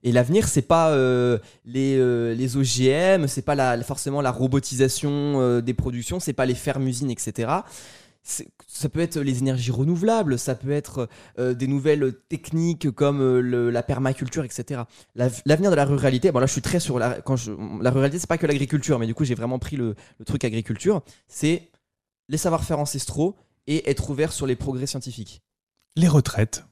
Et 0.03 0.12
l'avenir, 0.12 0.47
c'est 0.47 0.62
pas 0.62 0.91
euh, 0.91 1.39
les, 1.65 1.95
euh, 1.97 2.33
les 2.36 2.55
OGM, 2.55 3.27
c'est 3.27 3.41
pas 3.41 3.81
forcément 3.83 4.21
la 4.21 4.31
robotisation 4.31 5.10
euh, 5.41 5.62
des 5.62 5.73
productions, 5.73 6.19
c'est 6.19 6.33
pas 6.33 6.45
les 6.45 6.55
fermes-usines, 6.55 7.10
etc. 7.12 7.49
Ça 8.23 8.89
peut 8.89 8.99
être 8.99 9.17
les 9.19 9.39
énergies 9.39 9.71
renouvelables, 9.71 10.38
ça 10.38 10.53
peut 10.53 10.71
être 10.71 11.07
euh, 11.39 11.53
des 11.53 11.65
nouvelles 11.67 12.13
techniques 12.27 12.91
comme 12.91 13.39
la 13.39 13.83
permaculture, 13.83 14.43
etc. 14.43 14.81
La- 15.15 15.29
L'avenir 15.45 15.71
de 15.71 15.75
la 15.77 15.86
ruralité, 15.86 16.31
bon 16.33 16.39
là 16.39 16.45
je 16.45 16.51
suis 16.51 16.62
très 16.62 16.81
sur 16.81 16.99
la, 16.99 17.21
quand 17.21 17.38
je, 17.38 17.51
la 17.81 17.89
ruralité, 17.89 18.19
c'est 18.19 18.27
pas 18.27 18.38
que 18.38 18.45
l'agriculture, 18.45 18.99
mais 18.99 19.07
du 19.07 19.15
coup 19.15 19.23
j'ai 19.23 19.36
vraiment 19.36 19.60
pris 19.60 19.77
le, 19.77 19.95
le 20.19 20.25
truc 20.25 20.43
agriculture, 20.43 21.01
c'est 21.29 21.69
les 22.27 22.38
savoir-faire 22.38 22.79
ancestraux 22.79 23.36
et 23.65 23.89
être 23.89 24.10
ouvert 24.10 24.33
sur 24.33 24.45
les 24.45 24.57
progrès 24.57 24.88
scientifiques. 24.88 25.41
Les 25.95 26.10
retraites. 26.10 26.65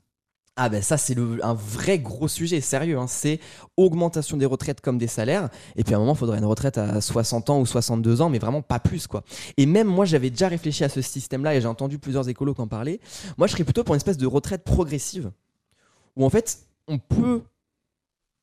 Ah 0.57 0.69
ben 0.69 0.81
ça 0.81 0.97
c'est 0.97 1.17
un 1.43 1.53
vrai 1.53 1.99
gros 1.99 2.29
sujet, 2.29 2.61
sérieux, 2.61 2.97
hein. 2.97 3.07
c'est 3.07 3.41
augmentation 3.75 4.37
des 4.37 4.45
retraites 4.45 4.79
comme 4.79 4.97
des 4.97 5.07
salaires, 5.07 5.49
et 5.75 5.83
puis 5.83 5.93
à 5.93 5.97
un 5.97 5.99
moment 5.99 6.13
il 6.13 6.17
faudrait 6.17 6.37
une 6.37 6.45
retraite 6.45 6.77
à 6.77 7.01
60 7.01 7.49
ans 7.49 7.59
ou 7.59 7.65
62 7.65 8.21
ans, 8.21 8.29
mais 8.29 8.39
vraiment 8.39 8.61
pas 8.61 8.79
plus 8.79 9.05
quoi. 9.05 9.23
Et 9.57 9.65
même 9.65 9.87
moi 9.87 10.05
j'avais 10.05 10.29
déjà 10.29 10.47
réfléchi 10.47 10.85
à 10.85 10.89
ce 10.89 11.01
système-là 11.01 11.55
et 11.55 11.61
j'ai 11.61 11.67
entendu 11.67 11.99
plusieurs 11.99 12.29
écolos 12.29 12.55
en 12.57 12.67
parlaient, 12.67 13.01
moi 13.37 13.47
je 13.47 13.51
serais 13.51 13.65
plutôt 13.65 13.83
pour 13.83 13.95
une 13.95 13.99
espèce 13.99 14.17
de 14.17 14.27
retraite 14.27 14.63
progressive, 14.63 15.29
où 16.15 16.23
en 16.25 16.29
fait 16.29 16.59
on 16.87 16.99
peut... 16.99 17.41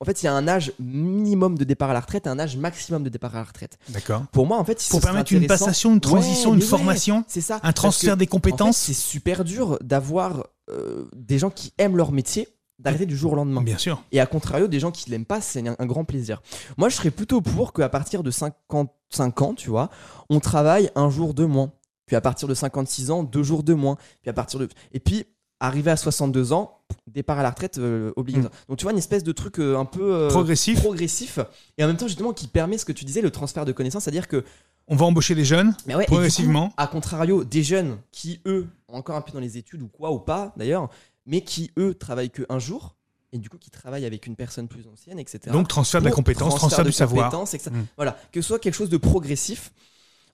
En 0.00 0.04
fait 0.04 0.20
il 0.20 0.26
y 0.26 0.28
a 0.28 0.34
un 0.34 0.48
âge 0.48 0.72
minimum 0.80 1.56
de 1.56 1.62
départ 1.62 1.88
à 1.90 1.92
la 1.94 2.00
retraite 2.00 2.26
et 2.26 2.28
un 2.28 2.38
âge 2.40 2.56
maximum 2.56 3.04
de 3.04 3.08
départ 3.08 3.36
à 3.36 3.38
la 3.38 3.44
retraite. 3.44 3.78
D'accord. 3.88 4.24
Pour 4.32 4.46
moi 4.48 4.58
en 4.58 4.64
fait... 4.64 4.84
Pour 4.90 5.00
permettre 5.00 5.32
une 5.32 5.46
passation, 5.46 5.92
une 5.94 6.00
transition, 6.00 6.50
Ouais, 6.50 6.56
une 6.56 6.62
ouais, 6.62 6.68
formation, 6.68 7.24
c'est 7.28 7.40
ça. 7.40 7.60
un 7.62 7.68
que- 7.70 7.76
transfert 7.76 8.16
des 8.16 8.24
en 8.24 8.26
fait, 8.26 8.30
compétences. 8.30 8.76
c'est 8.78 8.94
super 8.94 9.44
dur 9.44 9.78
d'avoir 9.80 10.48
euh, 10.72 11.08
des 11.14 11.38
gens 11.38 11.50
qui 11.50 11.72
aiment 11.78 11.96
leur 11.96 12.12
métier 12.12 12.48
d'arrêter 12.78 13.06
du 13.06 13.16
jour 13.16 13.32
au 13.32 13.36
lendemain. 13.36 13.62
Bien 13.62 13.78
sûr. 13.78 14.02
Et 14.10 14.20
à 14.20 14.26
contrario, 14.26 14.66
des 14.66 14.80
gens 14.80 14.90
qui 14.90 15.08
l'aiment 15.10 15.24
pas, 15.24 15.40
c'est 15.40 15.66
un, 15.66 15.76
un 15.78 15.86
grand 15.86 16.04
plaisir. 16.04 16.42
Moi, 16.76 16.88
je 16.88 16.96
serais 16.96 17.10
plutôt 17.10 17.40
pour 17.40 17.72
qu'à 17.72 17.88
partir 17.88 18.22
de 18.22 18.30
55 18.30 19.42
ans, 19.42 19.54
tu 19.54 19.70
vois, 19.70 19.90
on 20.30 20.40
travaille 20.40 20.90
un 20.96 21.10
jour 21.10 21.34
de 21.34 21.44
moins. 21.44 21.72
Puis 22.06 22.16
à 22.16 22.20
partir 22.20 22.48
de 22.48 22.54
56 22.54 23.10
ans, 23.10 23.22
deux 23.22 23.42
jours 23.42 23.62
de 23.62 23.74
moins. 23.74 23.96
Puis 24.20 24.30
à 24.30 24.32
partir 24.32 24.58
de. 24.58 24.68
Et 24.92 25.00
puis, 25.00 25.24
arrivé 25.62 25.90
à 25.90 25.96
62 25.96 26.52
ans, 26.52 26.80
départ 27.06 27.38
à 27.38 27.42
la 27.42 27.50
retraite 27.50 27.78
euh, 27.78 28.12
obligatoire. 28.16 28.52
Donc 28.68 28.78
tu 28.78 28.82
vois, 28.82 28.92
une 28.92 28.98
espèce 28.98 29.22
de 29.24 29.32
truc 29.32 29.58
euh, 29.58 29.78
un 29.78 29.84
peu. 29.84 30.14
euh, 30.14 30.28
Progressif. 30.28 30.80
progressif 30.80 31.38
et 31.78 31.84
en 31.84 31.86
même 31.86 31.96
temps 31.96 32.08
justement 32.08 32.32
qui 32.32 32.48
permet 32.48 32.78
ce 32.78 32.84
que 32.84 32.92
tu 32.92 33.04
disais 33.04 33.20
le 33.22 33.30
transfert 33.30 33.64
de 33.64 33.72
connaissances 33.72 34.04
c'est 34.04 34.10
à 34.10 34.12
dire 34.12 34.28
que 34.28 34.44
On 34.88 34.96
va 34.96 35.06
embaucher 35.06 35.34
les 35.34 35.44
jeunes 35.44 35.74
mais 35.86 35.94
ouais, 35.94 36.04
progressivement. 36.06 36.68
coup, 36.68 36.74
à 36.76 36.86
contrario 36.86 37.44
des 37.44 37.62
jeunes 37.62 37.98
qui 38.10 38.40
eux 38.46 38.66
ont 38.88 38.96
encore 38.96 39.16
un 39.16 39.20
peu 39.22 39.32
dans 39.32 39.40
les 39.40 39.56
études 39.56 39.82
ou 39.82 39.88
quoi 39.88 40.10
ou 40.12 40.18
pas 40.18 40.52
d'ailleurs 40.56 40.90
mais 41.26 41.42
qui 41.42 41.70
eux 41.78 41.94
travaillent 41.94 42.30
que 42.30 42.42
un 42.48 42.58
jour 42.58 42.96
et 43.32 43.38
du 43.38 43.48
coup 43.48 43.58
qui 43.58 43.70
travaillent 43.70 44.04
avec 44.04 44.26
une 44.26 44.34
personne 44.36 44.66
plus 44.68 44.86
ancienne 44.92 45.18
etc 45.20 45.38
Donc 45.52 45.68
transfert 45.68 46.00
de 46.00 46.06
la 46.06 46.12
compétence, 46.12 46.56
transfert 46.56 46.84
de 46.84 46.90
du 46.90 46.92
savoir. 46.92 47.30
compétences, 47.30 47.54
etc. 47.54 47.70
Mm. 47.72 47.86
Voilà, 47.96 48.16
que 48.32 48.40
ce 48.42 48.48
soit 48.48 48.58
quelque 48.58 48.74
chose 48.74 48.90
de 48.90 48.96
progressif. 48.98 49.72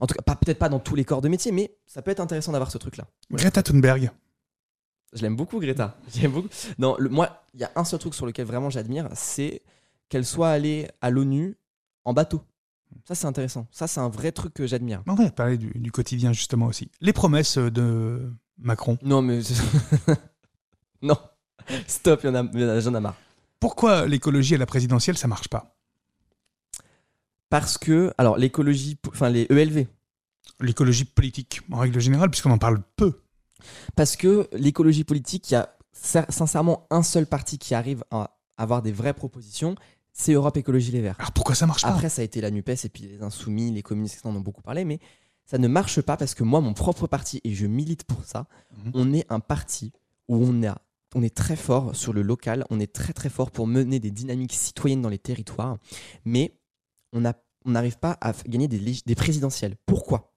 En 0.00 0.06
tout 0.06 0.14
cas, 0.14 0.34
peut-être 0.36 0.58
pas 0.60 0.68
dans 0.68 0.78
tous 0.78 0.94
les 0.94 1.04
corps 1.04 1.20
de 1.20 1.28
métier, 1.28 1.50
mais 1.50 1.74
ça 1.86 2.02
peut 2.02 2.12
être 2.12 2.20
intéressant 2.20 2.52
d'avoir 2.52 2.70
ce 2.70 2.78
truc-là. 2.78 3.04
Greta 3.32 3.62
Thunberg. 3.64 4.10
Je 5.12 5.22
l'aime 5.22 5.36
beaucoup, 5.36 5.58
Greta. 5.60 5.96
J'aime 6.14 6.32
beaucoup. 6.32 6.48
Non, 6.78 6.96
le- 6.98 7.08
moi, 7.08 7.44
il 7.54 7.60
y 7.60 7.64
a 7.64 7.72
un 7.76 7.84
seul 7.84 7.98
truc 7.98 8.14
sur 8.14 8.26
lequel 8.26 8.46
vraiment 8.46 8.70
j'admire, 8.70 9.08
c'est 9.14 9.62
qu'elle 10.08 10.24
soit 10.24 10.50
allée 10.50 10.88
à 11.00 11.10
l'ONU 11.10 11.56
en 12.04 12.12
bateau. 12.12 12.42
Ça, 13.04 13.14
c'est 13.14 13.26
intéressant. 13.26 13.66
Ça, 13.70 13.86
c'est 13.86 14.00
un 14.00 14.08
vrai 14.08 14.32
truc 14.32 14.54
que 14.54 14.66
j'admire. 14.66 15.02
On 15.06 15.14
va 15.14 15.30
parler 15.30 15.58
du, 15.58 15.70
du 15.74 15.92
quotidien 15.92 16.32
justement 16.32 16.66
aussi. 16.66 16.90
Les 17.00 17.12
promesses 17.12 17.58
de 17.58 18.32
Macron. 18.58 18.98
Non, 19.02 19.20
mais. 19.22 19.40
non. 21.02 21.16
Stop, 21.86 22.20
j'en 22.24 22.94
ai 22.94 23.00
marre. 23.00 23.16
Pourquoi 23.60 24.06
l'écologie 24.06 24.54
à 24.54 24.58
la 24.58 24.66
présidentielle, 24.66 25.18
ça 25.18 25.28
marche 25.28 25.48
pas? 25.48 25.76
Parce 27.50 27.78
que, 27.78 28.12
alors, 28.18 28.36
l'écologie, 28.36 28.98
enfin, 29.08 29.28
les 29.30 29.46
ELV, 29.50 29.86
L'écologie 30.60 31.04
politique, 31.04 31.60
en 31.70 31.78
règle 31.78 32.00
générale, 32.00 32.30
puisqu'on 32.30 32.50
en 32.50 32.58
parle 32.58 32.82
peu. 32.96 33.20
Parce 33.96 34.16
que 34.16 34.48
l'écologie 34.52 35.04
politique, 35.04 35.50
il 35.50 35.54
y 35.54 35.56
a 35.56 35.74
sin- 35.92 36.26
sincèrement 36.28 36.86
un 36.90 37.02
seul 37.02 37.26
parti 37.26 37.58
qui 37.58 37.74
arrive 37.74 38.04
à 38.10 38.36
avoir 38.56 38.82
des 38.82 38.92
vraies 38.92 39.14
propositions, 39.14 39.74
c'est 40.12 40.32
Europe 40.32 40.56
Écologie 40.56 40.90
Les 40.92 41.00
Verts. 41.00 41.16
Alors 41.18 41.32
pourquoi 41.32 41.54
ça 41.54 41.66
marche 41.66 41.82
pas? 41.82 41.88
Après, 41.88 42.08
ça 42.08 42.22
a 42.22 42.24
été 42.24 42.40
la 42.40 42.50
NUPES 42.50 42.84
et 42.84 42.88
puis 42.88 43.04
les 43.04 43.22
Insoumis, 43.22 43.70
les 43.70 43.82
communistes, 43.82 44.24
en 44.26 44.34
ont 44.34 44.40
beaucoup 44.40 44.62
parlé, 44.62 44.84
mais 44.84 44.98
ça 45.46 45.58
ne 45.58 45.68
marche 45.68 46.00
pas 46.00 46.16
parce 46.16 46.34
que 46.34 46.42
moi, 46.44 46.60
mon 46.60 46.74
propre 46.74 47.06
parti, 47.06 47.40
et 47.44 47.54
je 47.54 47.66
milite 47.66 48.04
pour 48.04 48.24
ça, 48.24 48.46
Mhm. 48.84 48.90
on 48.94 49.12
est 49.14 49.26
un 49.30 49.40
parti 49.40 49.92
où 50.28 50.36
on, 50.44 50.66
a, 50.66 50.76
on 51.14 51.22
est 51.22 51.34
très 51.34 51.56
fort 51.56 51.94
sur 51.96 52.12
le 52.12 52.22
local, 52.22 52.64
on 52.70 52.80
est 52.80 52.92
très 52.92 53.12
très 53.12 53.28
fort 53.30 53.50
pour 53.50 53.66
mener 53.66 53.98
des 54.00 54.10
dynamiques 54.10 54.52
citoyennes 54.52 55.02
dans 55.02 55.08
les 55.08 55.18
territoires, 55.18 55.78
mais 56.24 56.52
on 57.12 57.22
n'arrive 57.64 57.98
pas 57.98 58.18
à 58.20 58.32
gagner 58.46 58.68
des 58.68 59.14
présidentielles. 59.14 59.76
Pourquoi? 59.86 60.27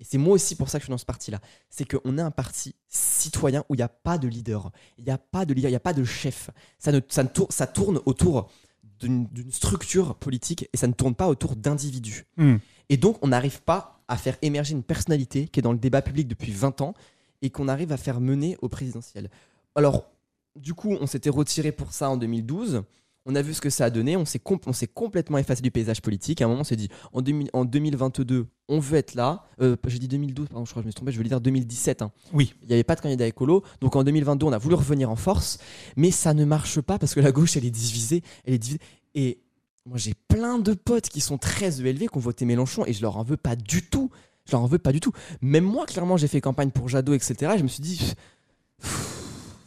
Et 0.00 0.04
c'est 0.04 0.18
moi 0.18 0.34
aussi 0.34 0.56
pour 0.56 0.70
ça 0.70 0.78
que 0.78 0.82
je 0.82 0.86
suis 0.86 0.90
dans 0.90 0.98
ce 0.98 1.04
parti-là. 1.04 1.40
C'est 1.68 1.84
qu'on 1.84 2.16
est 2.16 2.22
un 2.22 2.30
parti 2.30 2.74
citoyen 2.88 3.64
où 3.68 3.74
il 3.74 3.78
n'y 3.78 3.82
a 3.82 3.88
pas 3.88 4.16
de 4.16 4.26
leader. 4.26 4.72
Il 4.96 5.04
n'y 5.04 5.10
a 5.10 5.18
pas 5.18 5.44
de 5.44 5.52
leader, 5.52 5.68
il 5.68 5.72
n'y 5.72 5.76
a 5.76 5.80
pas 5.80 5.92
de 5.92 6.04
chef. 6.04 6.50
Ça, 6.78 6.90
ne, 6.90 7.00
ça, 7.08 7.22
ne 7.22 7.28
tourne, 7.28 7.50
ça 7.50 7.66
tourne 7.66 8.00
autour 8.06 8.50
d'une 8.98 9.28
structure 9.50 10.14
politique 10.14 10.68
et 10.72 10.76
ça 10.76 10.86
ne 10.86 10.92
tourne 10.92 11.14
pas 11.14 11.28
autour 11.28 11.54
d'individus. 11.54 12.26
Hmm. 12.36 12.56
Et 12.88 12.96
donc, 12.96 13.18
on 13.22 13.28
n'arrive 13.28 13.62
pas 13.62 14.02
à 14.08 14.16
faire 14.16 14.36
émerger 14.42 14.72
une 14.72 14.82
personnalité 14.82 15.48
qui 15.48 15.60
est 15.60 15.62
dans 15.62 15.72
le 15.72 15.78
débat 15.78 16.02
public 16.02 16.26
depuis 16.26 16.52
20 16.52 16.80
ans 16.80 16.94
et 17.42 17.50
qu'on 17.50 17.68
arrive 17.68 17.92
à 17.92 17.96
faire 17.96 18.20
mener 18.20 18.56
au 18.62 18.68
présidentiel. 18.68 19.30
Alors, 19.74 20.10
du 20.56 20.74
coup, 20.74 20.96
on 21.00 21.06
s'était 21.06 21.30
retiré 21.30 21.72
pour 21.72 21.92
ça 21.92 22.10
en 22.10 22.16
2012. 22.16 22.82
On 23.26 23.34
a 23.34 23.42
vu 23.42 23.52
ce 23.54 23.60
que 23.60 23.68
ça 23.70 23.84
a 23.84 23.90
donné. 23.90 24.16
On 24.16 24.24
s'est 24.24 24.38
com- 24.38 24.58
complètement 24.94 25.36
effacé 25.38 25.60
du 25.62 25.70
paysage 25.70 26.00
politique. 26.00 26.40
À 26.40 26.46
un 26.46 26.48
moment, 26.48 26.62
on 26.62 26.64
s'est 26.64 26.76
dit 26.76 26.88
en, 27.12 27.20
2000 27.20 27.50
en 27.52 27.64
2022, 27.66 28.46
on 28.68 28.78
veut 28.80 28.96
être 28.96 29.14
là. 29.14 29.44
Euh, 29.60 29.76
J'ai 29.86 29.98
dit 29.98 30.08
2012, 30.08 30.48
pardon, 30.48 30.64
je 30.64 30.70
crois 30.70 30.80
que 30.80 30.84
je 30.84 30.86
me 30.86 30.90
suis 30.90 30.96
trompé. 30.96 31.12
Je 31.12 31.16
voulais 31.18 31.28
dire 31.28 31.40
2017. 31.40 32.02
hein. 32.02 32.12
Oui. 32.32 32.54
Il 32.62 32.68
n'y 32.68 32.72
avait 32.74 32.82
pas 32.84 32.96
de 32.96 33.00
candidat 33.02 33.26
écolo. 33.26 33.62
Donc 33.82 33.94
en 33.94 34.04
2022, 34.04 34.46
on 34.46 34.52
a 34.52 34.58
voulu 34.58 34.74
revenir 34.74 35.10
en 35.10 35.16
force. 35.16 35.58
Mais 35.96 36.10
ça 36.10 36.32
ne 36.34 36.44
marche 36.46 36.80
pas 36.80 36.98
parce 36.98 37.14
que 37.14 37.20
la 37.20 37.30
gauche, 37.30 37.56
elle 37.56 37.64
est 37.66 37.70
divisée. 37.70 38.22
Elle 38.46 38.54
est 38.54 38.58
divisée. 38.58 38.80
Et 39.14 39.38
moi, 39.84 39.98
j'ai 39.98 40.14
plein 40.28 40.58
de 40.58 40.72
potes 40.72 41.08
qui 41.10 41.20
sont 41.20 41.36
très 41.36 41.80
ELV, 41.80 41.98
qui 42.08 42.16
ont 42.16 42.20
voté 42.20 42.44
Mélenchon. 42.46 42.84
Et 42.86 42.92
je 42.94 43.02
leur 43.02 43.18
en 43.18 43.22
veux 43.22 43.36
pas 43.36 43.54
du 43.54 43.82
tout. 43.82 44.10
Je 44.46 44.52
leur 44.52 44.62
en 44.62 44.66
veux 44.66 44.78
pas 44.78 44.92
du 44.92 45.00
tout. 45.00 45.12
Même 45.42 45.64
moi, 45.64 45.84
clairement, 45.84 46.16
j'ai 46.16 46.26
fait 46.26 46.40
campagne 46.40 46.70
pour 46.70 46.88
Jadot, 46.88 47.12
etc. 47.12 47.52
Je 47.58 47.62
me 47.62 47.68
suis 47.68 47.82
dit, 47.82 48.14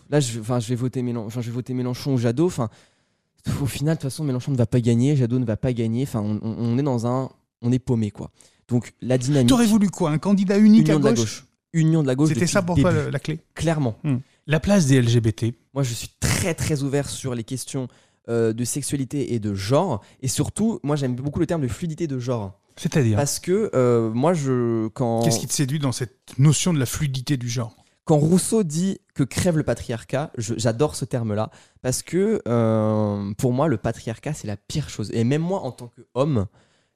là, 0.10 0.20
je, 0.20 0.40
je 0.42 0.68
vais 0.70 0.76
voter 0.76 1.02
Mélenchon, 1.02 1.42
je 1.42 1.48
vais 1.50 1.54
voter 1.54 1.74
Mélenchon 1.74 2.14
ou 2.16 2.18
Jadot. 2.18 2.48
Enfin, 2.48 2.70
au 3.62 3.66
final, 3.66 3.96
de 3.96 4.02
toute 4.02 4.10
façon, 4.10 4.24
Mélenchon 4.24 4.52
ne 4.52 4.58
va 4.58 4.66
pas 4.66 4.80
gagner, 4.80 5.16
Jadot 5.16 5.40
ne 5.40 5.46
va 5.46 5.58
pas 5.58 5.74
gagner. 5.74 6.04
Enfin, 6.04 6.22
on, 6.22 6.78
est 6.78 6.84
dans 6.84 7.08
un, 7.08 7.30
on 7.62 7.72
est 7.72 7.80
paumé, 7.80 8.12
quoi. 8.12 8.32
Donc 8.68 8.94
la 9.02 9.18
dynamique. 9.18 9.50
T'aurais 9.50 9.66
voulu 9.66 9.90
quoi 9.90 10.12
Un 10.12 10.18
candidat 10.18 10.58
unique 10.58 10.88
Union 10.88 10.96
à 10.96 11.00
de 11.00 11.06
la 11.06 11.14
gauche. 11.14 11.46
Union 11.74 12.02
de 12.02 12.08
la 12.08 12.16
gauche. 12.16 12.30
C'était 12.30 12.48
ça 12.48 12.62
pour 12.62 12.78
toi 12.78 12.92
la 13.10 13.20
clé 13.20 13.40
Clairement. 13.56 13.98
La 14.48 14.60
place 14.60 14.86
des 14.88 15.02
LGBT. 15.02 15.54
Moi, 15.74 15.84
je 15.84 15.94
suis 15.94 16.10
très 16.20 16.54
très 16.54 16.84
ouvert 16.84 17.10
sur 17.10 17.34
les 17.34 17.44
questions 17.44 17.88
euh, 18.30 18.54
de 18.54 18.64
sexualité 18.64 19.34
et 19.34 19.40
de 19.40 19.54
genre. 19.54 20.02
Et 20.22 20.28
surtout, 20.28 20.80
moi, 20.84 20.96
j'aime 20.96 21.16
beaucoup 21.16 21.40
le 21.40 21.46
terme 21.46 21.62
de 21.62 21.68
fluidité 21.68 22.08
de 22.08 22.20
genre. 22.20 22.60
C'est-à-dire 22.78 23.18
Parce 23.18 23.40
que 23.40 23.70
euh, 23.76 24.12
moi, 24.12 24.34
je 24.34 24.88
quand 24.90 25.24
Qu'est-ce 25.24 25.40
qui 25.40 25.48
te 25.48 25.54
séduit 25.54 25.80
dans 25.80 25.92
cette 25.92 26.38
notion 26.38 26.74
de 26.74 26.80
la 26.80 26.86
fluidité 26.86 27.38
du 27.38 27.50
genre? 27.50 27.83
Quand 28.06 28.18
Rousseau 28.18 28.64
dit 28.64 29.00
que 29.14 29.24
crève 29.24 29.58
le 29.58 29.64
patriarcat, 29.64 30.32
j'adore 30.38 30.96
ce 30.96 31.06
terme-là 31.06 31.52
parce 31.82 32.04
que 32.04 32.42
euh, 32.48 33.34
pour 33.38 33.54
moi, 33.54 33.68
le 33.68 33.78
patriarcat 33.78 34.34
c'est 34.34 34.48
la 34.48 34.58
pire 34.58 34.90
chose. 34.90 35.10
Et 35.14 35.24
même 35.24 35.42
moi, 35.42 35.62
en 35.62 35.72
tant 35.72 35.90
qu'homme, 35.90 36.48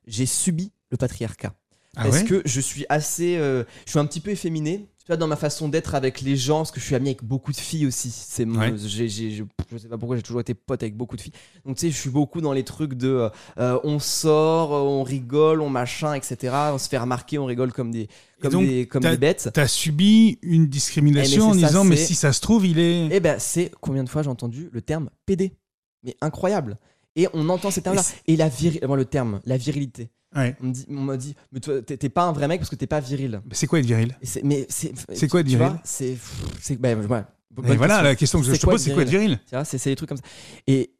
j'ai 0.05 0.25
subi 0.25 0.71
le 0.89 0.97
patriarcat 0.97 1.53
Ah 1.95 2.03
parce 2.03 2.17
ouais? 2.17 2.25
que 2.25 2.41
je 2.45 2.59
suis 2.59 2.85
assez, 2.89 3.37
euh, 3.37 3.63
je 3.85 3.91
suis 3.91 3.99
un 3.99 4.05
petit 4.05 4.19
peu 4.21 4.31
efféminé. 4.31 4.89
Tu 5.07 5.13
vois, 5.13 5.17
dans 5.17 5.27
ma 5.27 5.37
façon 5.37 5.69
d'être 5.69 5.95
avec 5.95 6.19
les 6.19 6.35
gens, 6.35 6.57
parce 6.57 6.71
que 6.71 6.81
je 6.81 6.85
suis 6.85 6.93
ami 6.93 7.07
avec 7.07 7.23
beaucoup 7.23 7.53
de 7.53 7.57
filles 7.57 7.85
aussi. 7.87 8.11
C'est, 8.11 8.43
mon- 8.43 8.59
Ouais. 8.59 8.73
j'ai, 8.77 9.07
j'ai- 9.07 9.31
je, 9.31 9.45
je 9.71 9.77
sais 9.77 9.87
pas 9.87 9.97
pourquoi 9.97 10.17
j'ai 10.17 10.21
toujours 10.21 10.41
été 10.41 10.53
pote 10.53 10.83
avec 10.83 10.97
beaucoup 10.97 11.15
de 11.15 11.21
filles. 11.21 11.31
Donc 11.65 11.77
tu 11.77 11.85
sais, 11.85 11.91
je 11.91 11.95
suis 11.97 12.09
beaucoup 12.09 12.41
dans 12.41 12.51
les 12.51 12.65
trucs 12.65 12.93
de, 12.95 13.29
euh, 13.57 13.79
on 13.85 13.99
sort, 13.99 14.71
on 14.71 15.03
rigole, 15.03 15.61
on 15.61 15.69
machin, 15.69 16.13
etc. 16.13 16.53
On 16.73 16.77
se 16.77 16.89
fait 16.89 16.97
remarquer, 16.97 17.37
on 17.39 17.45
rigole 17.45 17.71
comme 17.71 17.89
des, 17.89 18.09
comme 18.41 18.51
donc, 18.51 18.65
des, 18.67 18.85
comme 18.85 19.01
t'as- 19.01 19.11
des 19.11 19.17
bêtes. 19.17 19.49
T'as 19.53 19.67
subi 19.67 20.39
une 20.41 20.67
discrimination 20.67 21.53
Eh, 21.53 21.57
en 21.57 21.59
ça, 21.61 21.67
disant 21.67 21.83
mais 21.85 21.95
si 21.95 22.13
ça 22.13 22.33
se 22.33 22.41
trouve 22.41 22.65
il 22.67 22.77
est. 22.77 23.07
Eh 23.09 23.21
ben, 23.21 23.39
c'est 23.39 23.71
combien 23.79 24.03
de 24.03 24.09
fois 24.09 24.23
j'ai 24.23 24.29
entendu 24.29 24.67
le 24.73 24.81
terme 24.81 25.09
PD 25.25 25.53
Mais 26.03 26.17
incroyable. 26.19 26.77
Et 27.17 27.27
on 27.33 27.49
entend 27.49 27.69
ces 27.71 27.81
termes-là. 27.81 28.03
Et 28.27 28.33
Et 28.33 28.37
la 28.37 28.47
viril... 28.47 28.79
le 28.81 29.05
terme, 29.05 29.41
la 29.45 29.57
virilité. 29.57 30.09
Ouais. 30.35 30.55
On 30.61 30.67
me 30.67 30.71
dit- 30.71 30.85
on 30.89 30.93
m'a 31.01 31.17
dit, 31.17 31.35
mais 31.51 31.59
toi, 31.59 31.81
t'es 31.81 32.09
pas 32.09 32.23
un 32.23 32.31
vrai 32.31 32.47
mec 32.47 32.59
parce 32.59 32.69
que 32.69 32.75
t'es 32.75 32.85
pas 32.87 32.99
viril. 32.99 33.41
C'est 33.51 33.65
quoi 33.67 33.79
être 33.79 33.85
viril? 33.85 34.15
C'est- 34.21 34.43
mais 34.43 34.65
c'est. 34.69 34.93
C'est 35.13 35.27
quoi 35.27 35.39
être 35.41 35.47
viril? 35.47 35.71
C'est. 35.83 36.15
ouais. 36.69 37.23
Et 37.69 37.75
voilà 37.75 37.77
question. 37.77 38.03
la 38.03 38.15
question 38.15 38.39
que 38.41 38.45
je 38.45 38.51
te 38.53 38.65
pose 38.65 38.81
c'est 38.81 38.93
quoi 38.93 39.01
être 39.03 39.09
viril? 39.09 39.39
c'est 39.65 39.83
des 39.89 39.95
trucs 39.95 40.09
comme 40.09 40.17
ça. 40.17 40.23
Et. 40.67 40.91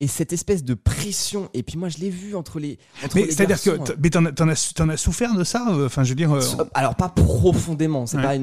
Et 0.00 0.08
cette 0.08 0.32
espèce 0.32 0.64
de 0.64 0.74
pression, 0.74 1.48
et 1.54 1.62
puis 1.62 1.78
moi 1.78 1.88
je 1.88 1.98
l'ai 1.98 2.10
vu 2.10 2.34
entre 2.34 2.58
les. 2.58 2.78
entre 3.04 3.14
Mais 3.14 3.30
c'est-à-dire 3.30 3.62
que 3.62 3.70
mais 4.02 4.10
t'en 4.10 4.48
as, 4.48 4.92
as- 4.92 4.96
souffert 4.96 5.34
de 5.36 5.44
ça? 5.44 5.64
Euh, 5.70 5.86
Enfin 5.86 6.02
je 6.02 6.08
veux 6.10 6.14
dire. 6.16 6.32
euh, 6.32 6.40
hein. 6.58 6.66
Alors 6.74 6.96
pas 6.96 7.08
profondément, 7.08 8.04
c'est 8.04 8.16
Ouais. 8.16 8.22
pas, 8.24 8.34
une, 8.34 8.42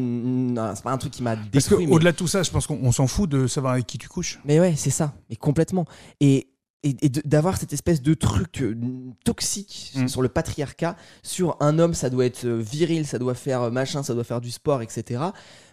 une- 0.57 0.71
c'est 0.73 0.81
pas 0.83 0.91
un 0.93 0.97
truc 0.97 1.11
qui 1.11 1.21
m'a 1.21 1.35
Parce 1.35 1.49
détruit. 1.51 1.85
mais- 1.85 1.91
qu'au-delà 1.91 2.13
de 2.13 2.17
tout 2.17 2.25
ça, 2.27 2.41
je 2.41 2.49
pense 2.51 2.67
qu'on 2.67 2.79
on 2.81 2.93
s'en 2.93 3.05
fout 3.05 3.29
de 3.29 3.47
savoir 3.47 3.73
avec 3.73 3.85
qui 3.85 3.97
tu 3.97 4.07
couches. 4.07 4.39
Mais 4.45 4.61
ouais, 4.61 4.75
c'est 4.77 4.89
ça, 4.91 5.13
mais 5.29 5.35
complètement. 5.35 5.85
Et, 6.21 6.47
et, 6.84 6.94
d'avoir 7.10 7.58
cette 7.58 7.74
espèce 7.74 8.02
de 8.02 8.13
truc 8.13 8.62
euh, 8.62 8.76
toxique 9.24 9.91
Mm. 9.96 10.08
sur 10.08 10.22
le 10.22 10.30
patriarcat, 10.30 10.96
sur 11.24 11.58
un 11.60 11.78
homme, 11.80 11.94
ça 11.94 12.10
doit 12.10 12.26
être 12.26 12.46
euh, 12.46 12.58
viril, 12.60 13.06
ça 13.06 13.20
doit 13.20 13.36
faire 13.36 13.62
euh, 13.63 13.72
machin, 13.72 14.04
ça 14.04 14.13
doit 14.13 14.24
faire 14.24 14.41
du 14.41 14.52
sport, 14.52 14.82
etc. 14.82 15.22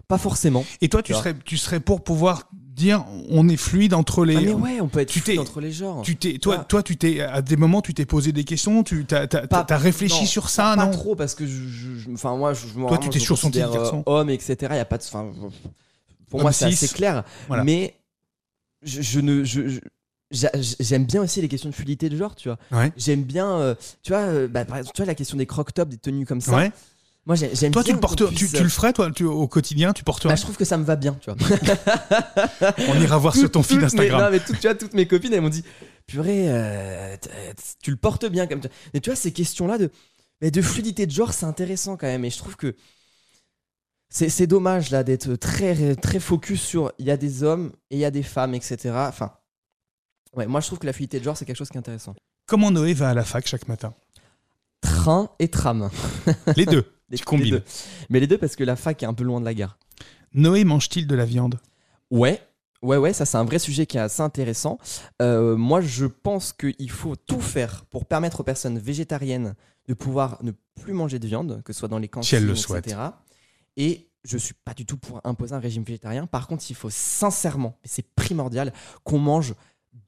Pas 0.07 0.19
forcément. 0.19 0.65
Et 0.81 0.89
toi, 0.89 1.03
tu 1.03 1.13
serais, 1.15 1.35
tu 1.45 1.57
serais 1.59 1.81
pour 1.81 2.03
pouvoir 2.03 2.49
dire 2.53 3.05
on 3.29 3.47
est 3.49 3.57
fluide 3.59 3.93
entre 3.93 4.25
les. 4.25 4.37
Ah, 4.37 4.41
mais 4.41 4.53
ouais, 4.55 4.81
on 4.81 4.89
peut 4.89 5.01
être 5.01 5.09
Tu 5.11 5.21
fluide 5.21 5.39
entre 5.39 5.61
les 5.61 5.71
genres. 5.73 6.01
Tu 6.03 6.17
t'es, 6.17 6.39
toi, 6.39 6.59
Ah. 6.61 6.65
toi, 6.65 6.83
tu 6.83 6.97
t'es, 6.97 7.21
à 7.21 7.43
des 7.43 7.57
moments, 7.57 7.83
tu 7.83 7.93
t'es 7.95 8.07
posé 8.07 8.33
des 8.33 8.45
questions, 8.45 8.83
tu 8.85 9.05
t'as, 9.05 9.27
Pas- 9.27 9.65
t'as 9.65 9.77
réfléchi 9.77 10.21
non, 10.21 10.27
sur 10.27 10.49
ça, 10.49 10.75
pas 10.77 10.87
non? 10.87 10.91
trop 10.93 11.15
parce 11.15 11.35
que 11.35 11.47
je, 11.47 12.11
enfin 12.13 12.37
moi, 12.37 12.55
je, 12.55 12.67
Toi, 12.69 12.97
tu 12.99 13.11
t'es 13.11 13.19
senti 13.19 13.43
considère, 13.43 13.71
garçon. 13.71 14.03
homme, 14.07 14.31
etc. 14.31 14.57
Il 14.71 14.77
y 14.77 14.79
a 14.79 14.85
pas 14.87 14.97
de, 14.99 15.03
pour 15.03 16.41
Homme 16.41 16.43
moi 16.43 16.53
c'est 16.53 16.67
assez 16.67 16.89
clair. 16.89 17.25
Voilà. 17.47 17.65
Mais 17.65 17.95
je, 18.83 19.03
je 19.03 19.21
ne, 19.21 19.45
je- 19.45 19.81
j'aime 20.31 21.05
bien 21.05 21.23
aussi 21.23 21.41
les 21.41 21.49
questions 21.49 21.71
de 21.71 21.75
fluidité 21.75 22.09
de 22.09 22.17
genre, 22.17 22.35
tu 22.35 22.49
vois. 22.49 22.59
Ouais. 22.71 22.93
J'aime 22.97 23.23
bien, 23.23 23.51
euh, 23.59 23.75
tu 24.03 24.13
vois, 24.13 24.21
euh, 24.23 24.49
bah, 24.49 24.65
par 24.65 24.77
exemple, 24.79 24.95
tu 24.95 25.03
vois 25.03 25.07
la 25.07 25.15
question 25.15 25.37
des 25.37 25.47
croc 25.47 25.73
tops, 25.73 25.91
des 25.91 25.97
tenues 25.99 26.27
comme 26.27 26.41
ça. 26.41 26.55
Ouais. 26.57 26.71
Moi, 27.27 27.35
j'ai- 27.37 27.55
j'aime 27.55 27.73
Toi, 27.73 27.83
bien 27.83 27.91
tu 27.91 27.95
le 27.97 28.01
portes, 28.01 28.19
tu, 28.29 28.35
puisse- 28.35 28.53
tu 28.53 28.63
le 28.63 28.69
ferais, 28.71 28.93
toi, 28.95 29.11
tu- 29.11 29.25
au 29.25 29.47
quotidien, 29.49 29.93
tu 29.93 30.03
porterais? 30.03 30.31
Bah, 30.31 30.37
je 30.37 30.43
trouve 30.43 30.57
que 30.57 30.65
ça 30.65 30.79
me 30.79 30.85
va 30.85 30.97
bien, 30.97 31.15
tu 31.21 31.31
vois. 31.31 31.37
On 32.89 33.01
ira 33.01 33.19
voir 33.19 33.35
sur 33.37 33.51
ton 33.51 33.61
mes- 33.71 33.85
Instagram. 33.85 34.23
non, 34.23 34.31
mais 34.31 34.41
tout- 34.41 34.55
tu 34.55 34.63
vois, 34.63 34.75
toutes 34.75 34.95
mes 34.95 35.07
copines, 35.07 35.33
elles 35.35 35.41
m'ont 35.43 35.49
dit, 35.51 35.63
purée, 36.07 36.47
euh, 36.49 37.17
tu 37.83 37.91
le 37.91 37.97
portes 37.99 38.25
bien 38.27 38.47
comme. 38.47 38.61
Mais 38.95 39.01
tu 39.01 39.11
vois, 39.11 39.17
ces 39.17 39.33
questions-là 39.33 39.77
de, 39.77 39.91
mais 40.41 40.51
de 40.51 40.63
fluidité 40.63 41.05
de 41.07 41.11
genre, 41.13 41.33
c'est 41.35 41.45
intéressant 41.47 41.97
quand 41.99 42.07
même. 42.07 42.25
Et 42.25 42.31
je 42.31 42.39
trouve 42.39 42.57
que 42.57 42.75
c'est 44.11 44.31
c'est 44.31 44.47
dommage 44.47 44.91
là 44.91 45.05
d'être 45.05 45.35
très 45.37 45.95
très 45.97 46.21
focus 46.21 46.63
sur 46.63 46.93
il 46.99 47.05
y 47.07 47.11
a 47.11 47.19
des 47.19 47.43
hommes 47.43 47.73
et 47.91 47.97
il 47.97 48.01
y 48.01 48.05
a 48.07 48.11
des 48.11 48.23
femmes, 48.23 48.55
etc. 48.55 48.79
Enfin, 48.95 49.33
ouais, 50.39 50.47
moi 50.47 50.61
je 50.61 50.67
trouve 50.67 50.79
que 50.79 50.87
la 50.87 50.93
fluidité 50.93 51.19
de 51.19 51.25
genre 51.25 51.37
c'est 51.37 51.45
quelque 51.45 51.57
chose 51.57 51.69
qui 51.69 51.77
est 51.77 51.81
intéressant. 51.81 52.15
Comment 52.47 52.71
Noé 52.71 52.95
va 52.95 53.11
à 53.11 53.15
la 53.15 53.25
fac 53.25 53.47
chaque 53.47 53.69
matin 53.69 53.93
Train 54.81 55.31
et 55.39 55.49
tram. 55.49 55.91
Les 56.57 56.65
deux. 56.67 56.85
Les- 57.11 57.17
Tu 57.19 57.25
combines. 57.25 57.45
les 57.47 57.51
deux. 57.53 57.65
Mais 58.11 58.21
les 58.21 58.27
deux 58.27 58.37
parce 58.39 58.55
que 58.55 58.65
la 58.65 58.77
fac 58.77 59.03
est 59.03 59.07
un 59.07 59.15
peu 59.15 59.25
loin 59.25 59.41
de 59.41 59.45
la 59.47 59.55
gare. 59.55 59.79
Noé 60.35 60.65
mange-t-il 60.65 61.07
de 61.07 61.15
la 61.17 61.25
viande? 61.25 61.59
Ouais, 62.11 62.41
ouais, 62.83 62.99
ouais, 62.99 63.13
ça 63.15 63.25
c'est 63.25 63.39
un 63.39 63.45
vrai 63.45 63.59
sujet 63.59 63.87
qui 63.87 63.97
est 63.97 64.01
assez 64.01 64.21
intéressant. 64.23 64.79
Euh, 65.23 65.57
moi, 65.57 65.81
je 65.81 66.05
pense 66.05 66.53
qu'il 66.53 66.91
faut 66.91 67.17
tout 67.17 67.41
faire 67.41 67.87
pour 67.87 68.05
permettre 68.05 68.41
aux 68.41 68.45
personnes 68.45 68.79
végétariennes 68.79 69.55
de 69.89 69.95
pouvoir 69.95 70.39
ne 70.43 70.53
plus 70.83 70.93
manger 70.93 71.19
de 71.19 71.27
viande, 71.27 71.63
que 71.65 71.73
ce 71.73 71.79
soit 71.79 71.89
dans 71.89 71.99
les 71.99 72.09
cantines, 72.09 72.37
elles 72.39 72.45
le 72.47 72.53
etc. 72.53 72.99
Et 73.79 74.11
je 74.25 74.37
suis 74.37 74.55
pas 74.55 74.75
du 74.75 74.85
tout 74.85 74.99
pour 74.99 75.21
imposer 75.25 75.55
un 75.55 75.61
régime 75.61 75.83
végétarien. 75.85 76.27
Par 76.27 76.47
contre, 76.47 76.63
il 76.71 76.77
faut 76.77 76.91
sincèrement, 76.91 77.79
et 77.85 77.89
c'est 77.89 78.05
primordial, 78.15 78.73
qu'on 79.03 79.19
mange 79.19 79.55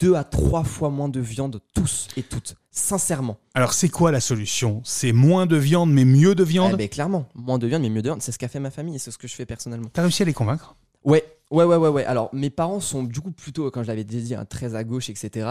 deux 0.00 0.14
à 0.14 0.24
trois 0.24 0.64
fois 0.64 0.90
moins 0.90 1.08
de 1.08 1.20
viande 1.20 1.60
tous 1.74 2.08
et 2.16 2.22
toutes. 2.22 2.54
Sincèrement. 2.70 3.38
Alors, 3.54 3.72
c'est 3.72 3.88
quoi 3.88 4.12
la 4.12 4.20
solution? 4.20 4.80
C'est 4.84 5.12
moins 5.12 5.46
de 5.46 5.56
viande, 5.56 5.92
mais 5.92 6.04
mieux 6.04 6.34
de 6.34 6.42
Eh 6.42 6.46
viande 6.46 6.76
ben, 6.76 6.88
clairement, 6.88 7.26
moins 7.34 7.58
de 7.58 7.66
viande, 7.66 7.82
mais 7.82 7.90
mieux 7.90 8.02
de 8.02 8.08
viande. 8.08 8.22
C'est 8.22 8.32
ce 8.32 8.38
qu'a 8.38 8.48
fait 8.48 8.60
ma 8.60 8.70
famille 8.70 8.96
et 8.96 8.98
c'est 8.98 9.10
ce 9.10 9.18
que 9.18 9.28
je 9.28 9.34
fais 9.34 9.46
personnellement. 9.46 9.88
T'as 9.92 10.02
réussi 10.02 10.22
à 10.22 10.26
les 10.26 10.32
convaincre? 10.32 10.76
Ouais, 11.04 11.24
ouais, 11.50 11.64
ouais, 11.64 11.76
ouais, 11.76 11.88
ouais. 11.88 12.04
Alors, 12.04 12.30
mes 12.32 12.50
parents 12.50 12.80
sont 12.80 13.02
du 13.02 13.20
coup 13.20 13.32
plutôt, 13.32 13.70
quand 13.70 13.82
je 13.82 13.88
l'avais 13.88 14.04
déjà 14.04 14.24
dit, 14.24 14.34
hein, 14.34 14.44
très 14.44 14.74
à 14.74 14.84
gauche, 14.84 15.10
etc. 15.10 15.48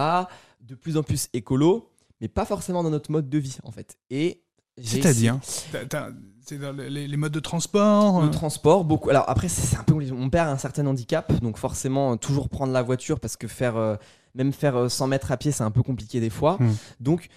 De 0.61 0.75
plus 0.75 0.97
en 0.97 1.03
plus 1.03 1.27
écolo, 1.33 1.89
mais 2.21 2.27
pas 2.27 2.45
forcément 2.45 2.83
dans 2.83 2.89
notre 2.89 3.11
mode 3.11 3.29
de 3.29 3.37
vie, 3.37 3.57
en 3.63 3.71
fait. 3.71 3.97
Et 4.09 4.43
C'est-à-dire? 4.81 5.39
C'est 5.43 6.57
dans 6.57 6.75
les, 6.75 7.07
les 7.07 7.17
modes 7.17 7.31
de 7.31 7.39
transport 7.39 8.21
le 8.21 8.27
euh, 8.27 8.31
transport, 8.31 8.83
beaucoup. 8.83 9.11
Alors 9.11 9.25
après, 9.27 9.49
c'est 9.49 9.77
un 9.77 9.83
peu 9.83 9.93
mon 9.93 10.29
père 10.31 10.47
a 10.47 10.51
un 10.51 10.57
certain 10.57 10.87
handicap, 10.87 11.31
donc 11.41 11.57
forcément 11.57 12.17
toujours 12.17 12.49
prendre 12.49 12.73
la 12.73 12.81
voiture 12.81 13.19
parce 13.19 13.37
que 13.37 13.47
faire 13.47 13.77
euh, 13.77 13.97
même 14.35 14.53
faire 14.53 14.75
euh, 14.75 14.89
100 14.89 15.07
mètres 15.07 15.31
à 15.31 15.37
pied, 15.37 15.51
c'est 15.51 15.63
un 15.63 15.71
peu 15.71 15.83
compliqué 15.83 16.19
des 16.19 16.29
fois. 16.29 16.57
Hmm. 16.59 16.73
Donc, 16.99 17.27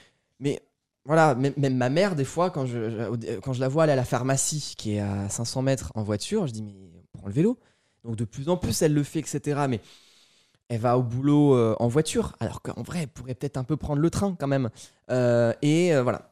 mais 0.40 0.60
voilà, 1.04 1.34
même, 1.34 1.52
même 1.56 1.76
ma 1.76 1.88
mère 1.88 2.14
des 2.14 2.24
fois 2.24 2.50
quand 2.50 2.64
je 2.66 2.90
je- 2.90 3.38
quand 3.40 3.52
je 3.52 3.60
la 3.60 3.68
vois 3.68 3.84
aller 3.84 3.92
à 3.92 3.96
la 3.96 4.04
pharmacie 4.04 4.74
qui 4.76 4.94
est 4.94 5.00
à 5.00 5.28
500 5.28 5.62
mètres 5.62 5.90
en 5.94 6.02
voiture, 6.02 6.46
je 6.46 6.52
dis 6.52 6.62
mais 6.62 6.74
prends 7.12 7.26
le 7.26 7.32
vélo. 7.32 7.58
Donc 8.04 8.16
de 8.16 8.24
plus 8.24 8.48
en 8.48 8.56
plus 8.56 8.82
elle 8.82 8.94
le 8.94 9.02
fait, 9.02 9.18
etc. 9.20 9.66
Mais 9.68 9.80
elle 10.68 10.80
va 10.80 10.96
au 10.96 11.02
boulot 11.02 11.54
euh, 11.54 11.76
en 11.80 11.88
voiture, 11.88 12.34
alors 12.40 12.62
qu'en 12.62 12.82
vrai 12.82 13.00
elle 13.02 13.08
pourrait 13.08 13.34
peut-être 13.34 13.56
un 13.56 13.64
peu 13.64 13.76
prendre 13.76 14.00
le 14.00 14.10
train 14.10 14.36
quand 14.38 14.46
même. 14.46 14.70
Euh, 15.10 15.52
et 15.62 15.94
euh, 15.94 16.02
voilà 16.02 16.28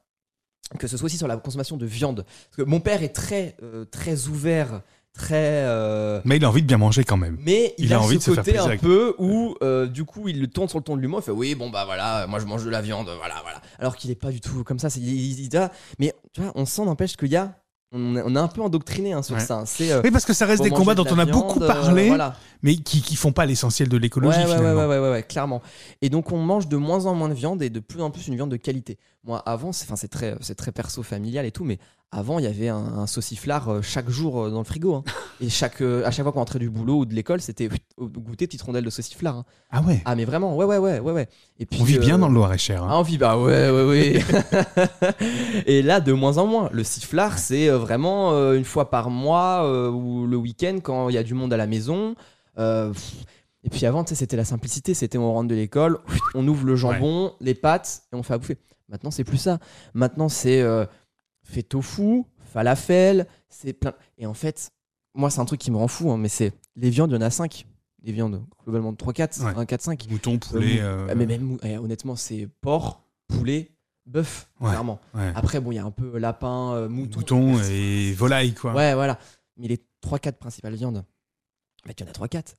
que 0.79 0.87
ce 0.87 0.96
soit 0.96 1.07
aussi 1.07 1.18
sur 1.18 1.27
la 1.27 1.37
consommation 1.37 1.77
de 1.77 1.85
viande. 1.85 2.25
Parce 2.25 2.57
que 2.59 2.62
mon 2.62 2.79
père 2.79 3.03
est 3.03 3.09
très, 3.12 3.57
euh, 3.62 3.85
très 3.87 4.29
ouvert, 4.29 4.83
très. 5.14 5.35
euh, 5.64 6.20
Mais 6.25 6.37
il 6.37 6.44
a 6.44 6.49
envie 6.49 6.62
de 6.62 6.66
bien 6.66 6.79
manger 6.79 7.05
quand 7.05 7.16
même. 7.16 7.37
mais 7.44 7.75
il, 7.79 7.87
Il 7.87 7.92
a 7.94 7.96
a, 7.96 8.01
envie 8.01 8.16
de 8.18 8.23
ce 8.23 8.31
se 8.31 8.35
faire 8.35 8.42
côté 8.44 8.53
plaisir 8.53 8.64
un 8.66 8.68
avec- 8.70 8.81
peu 8.81 9.14
où, 9.18 9.55
euh, 9.62 9.87
du 9.87 10.05
coup, 10.05 10.29
il 10.29 10.40
le 10.40 10.46
tourne 10.46 10.68
sur 10.68 10.79
le 10.79 10.85
ton 10.85 10.96
de 10.96 11.01
l'humour. 11.03 11.20
Il 11.20 11.25
fait 11.25 11.31
oui, 11.33 11.55
bon 11.55 11.70
bah 11.70 11.85
voilà, 11.85 12.27
moi 12.27 12.38
je 12.38 12.46
mange 12.46 12.64
de 12.64 12.70
la 12.70 12.81
viande, 12.81 13.07
voilà, 13.18 13.35
voilà. 13.42 13.61
Alors 13.79 13.96
qu'il 13.96 14.11
est 14.11 14.14
pas 14.14 14.31
du 14.31 14.40
tout 14.40 14.64
comme 14.64 14.79
ça. 14.79 14.90
c'est- 14.90 15.01
Il, 15.01 15.40
il- 15.46 15.57
a- 15.57 15.70
mais 15.99 16.14
tu 16.33 16.40
vois, 16.40 16.53
on 16.55 16.64
sent 16.64 16.85
n'empêche 16.85 17.16
qu'il 17.16 17.29
y 17.29 17.37
a, 17.37 17.55
on, 17.92 18.14
est- 18.16 18.23
on 18.25 18.37
est 18.37 18.38
un 18.38 18.46
peu 18.49 18.62
endoctriné 18.62 19.12
hein, 19.12 19.23
sur 19.23 19.35
Ouais. 19.35 19.40
ça. 19.40 19.64
C'est 19.66 19.90
euh, 19.90 20.01
Oui, 20.05 20.11
parce 20.12 20.25
que 20.25 20.33
ça 20.33 20.46
reste 20.46 20.62
des 20.62 20.70
combats 20.70 20.94
de 20.94 21.03
dont 21.03 21.11
on 21.11 21.18
a 21.18 21.25
viande, 21.25 21.31
beaucoup 21.40 21.61
euh, 21.61 21.66
parlé, 21.66 22.07
voilà. 22.09 22.37
mais 22.62 22.77
qui, 22.77 23.03
qui 23.03 23.16
font 23.16 23.33
pas 23.33 23.46
l'essentiel 23.46 23.88
de 23.88 23.96
l'écologie 23.96 24.38
Ouais, 24.38 24.44
ouais, 24.44 24.51
ouais, 24.51 24.57
finalement. 24.59 24.81
ouais, 24.83 24.87
ouais, 24.87 24.99
ouais, 25.01 25.11
ouais, 25.11 25.23
clairement. 25.25 25.61
Et 26.01 26.09
donc 26.09 26.31
on 26.31 26.38
mange 26.38 26.68
de 26.68 26.77
moins 26.77 27.07
en 27.07 27.14
moins 27.14 27.29
de 27.29 27.35
viande 27.35 27.62
et 27.62 27.68
de 27.70 27.81
plus 27.81 28.01
en 28.01 28.11
plus 28.12 28.29
une 28.29 28.37
viande 28.37 28.51
de 28.51 28.57
qualité. 28.57 28.96
Moi, 29.24 29.38
avant, 29.44 29.72
c'est, 29.72 29.85
enfin, 29.85 29.96
c'est 29.96 30.09
très, 30.09 30.35
c'est 30.40 30.54
très 30.54 30.72
perso 30.72 31.02
familial 31.02 31.44
et 31.44 31.50
tout, 31.52 31.64
mais 31.64 31.78
avant, 32.11 32.38
il 32.38 32.44
y 32.44 32.48
avait 32.48 32.68
un, 32.68 32.76
un 32.78 33.06
sauciflard 33.06 33.68
euh, 33.68 33.83
chaque 33.83 34.09
jour 34.09 34.40
euh, 34.44 34.50
dans 34.50 34.59
le 34.59 34.64
frigo. 34.64 34.94
hein. 34.94 35.04
Et 35.42 35.48
chaque, 35.50 35.80
euh, 35.83 36.04
à 36.06 36.11
chaque 36.11 36.24
fois 36.24 36.33
qu'on 36.33 36.38
rentrait 36.40 36.59
du 36.59 36.68
boulot 36.70 37.00
ou 37.00 37.04
de 37.06 37.14
l'école, 37.14 37.40
c'était 37.40 37.68
goûter 37.98 38.46
petite 38.46 38.62
rondelle 38.62 38.85
de 38.85 38.90
sauciflard. 38.90 39.37
hein. 39.37 39.44
Ah 39.70 39.83
ouais? 39.83 40.00
Ah, 40.06 40.16
mais 40.16 40.24
vraiment, 40.24 40.56
ouais, 40.56 40.64
ouais, 40.64 40.78
ouais, 40.78 41.00
ouais, 41.00 41.12
ouais. 41.12 41.28
Et 41.59 41.66
puis, 41.66 41.80
On 41.80 41.85
vit 41.85 41.98
bien 41.98 42.18
dans 42.18 42.28
le 42.28 42.35
Loir-et-Cher. 42.35 42.83
hein. 42.83 42.88
ah, 42.90 42.98
on 42.98 43.02
vit, 43.02 43.16
bah 43.18 43.38
ouais, 43.38 43.70
ouais, 43.70 43.85
ouais. 43.85 44.24
et 45.66 45.82
là, 45.82 46.01
de 46.01 46.12
moins 46.12 46.38
en 46.38 46.47
moins. 46.47 46.68
Le 46.72 46.82
sifflard, 46.84 47.38
c'est 47.38 47.68
vraiment 47.68 48.32
euh, 48.32 48.55
une 48.57 48.64
fois 48.64 48.90
par 48.90 49.11
mois 49.11 49.64
euh, 49.64 49.90
ou 49.90 50.26
le 50.26 50.36
week-end 50.36 50.78
quand 50.82 51.09
il 51.11 51.14
y 51.14 51.18
a 51.18 51.22
du 51.22 51.34
monde 51.34 51.53
à 51.53 51.57
la 51.57 51.66
maison. 51.66 52.14
Et 52.59 53.68
puis 53.70 53.84
avant, 53.86 54.05
c'était 54.07 54.36
la 54.36 54.45
simplicité. 54.45 54.95
C'était 54.95 55.18
on 55.18 55.32
rentre 55.32 55.49
de 55.49 55.55
l'école, 55.55 55.99
on 56.34 56.47
ouvre 56.49 56.64
le 56.66 56.76
jambon, 56.76 57.32
les 57.40 57.55
pâtes 57.55 58.03
et 58.12 58.16
on 58.16 58.22
fait 58.22 58.34
à 58.34 58.38
bouffer. 58.38 58.59
Maintenant, 58.91 59.11
c'est 59.11 59.24
plus 59.24 59.38
ça. 59.38 59.59
Maintenant, 59.95 60.28
c'est 60.28 60.61
euh, 60.61 60.84
fait 61.43 61.62
tofu, 61.62 62.24
falafel, 62.45 63.26
c'est 63.49 63.72
plein. 63.72 63.95
Et 64.18 64.26
en 64.26 64.34
fait, 64.34 64.70
moi, 65.14 65.30
c'est 65.30 65.41
un 65.41 65.45
truc 65.45 65.61
qui 65.61 65.70
me 65.70 65.76
rend 65.76 65.88
fou, 65.88 66.11
hein, 66.11 66.18
mais 66.18 66.28
c'est 66.28 66.53
les 66.76 66.91
viandes, 66.91 67.11
il 67.11 67.14
y 67.14 67.16
en 67.16 67.22
a 67.22 67.30
5. 67.30 67.66
Les 68.03 68.12
viandes, 68.12 68.45
globalement, 68.64 68.93
3-4, 68.93 69.45
Ouais. 69.45 69.53
1, 69.57 69.64
4, 69.66 69.80
5. 69.82 70.07
Mouton, 70.11 70.38
poulet. 70.38 70.80
Euh, 70.80 71.07
euh, 71.09 71.14
mais 71.16 71.26
même, 71.26 71.59
eh, 71.62 71.76
honnêtement, 71.78 72.16
c'est 72.16 72.49
porc, 72.62 73.03
poulet, 73.28 73.70
bœuf, 74.07 74.49
Ouais. 74.61 74.70
clairement. 74.70 75.01
ouais. 75.14 75.32
Après, 75.34 75.61
bon, 75.61 75.70
il 75.70 75.76
y 75.76 75.78
a 75.78 75.84
un 75.84 75.91
peu 75.91 76.18
lapin, 76.18 76.72
euh, 76.74 76.88
mouton. 76.88 77.18
Mouton 77.20 77.61
et 77.70 78.12
volaille, 78.14 78.55
quoi. 78.55 78.74
Ouais, 78.74 78.95
voilà. 78.95 79.18
Mais 79.59 79.68
les 79.68 79.78
3-4 80.01 80.38
principales 80.38 80.74
viandes, 80.74 81.05
bah, 81.84 81.93
il 81.97 82.01
y 82.01 82.05
en 82.05 82.09
a 82.09 82.12
3-4. 82.12 82.55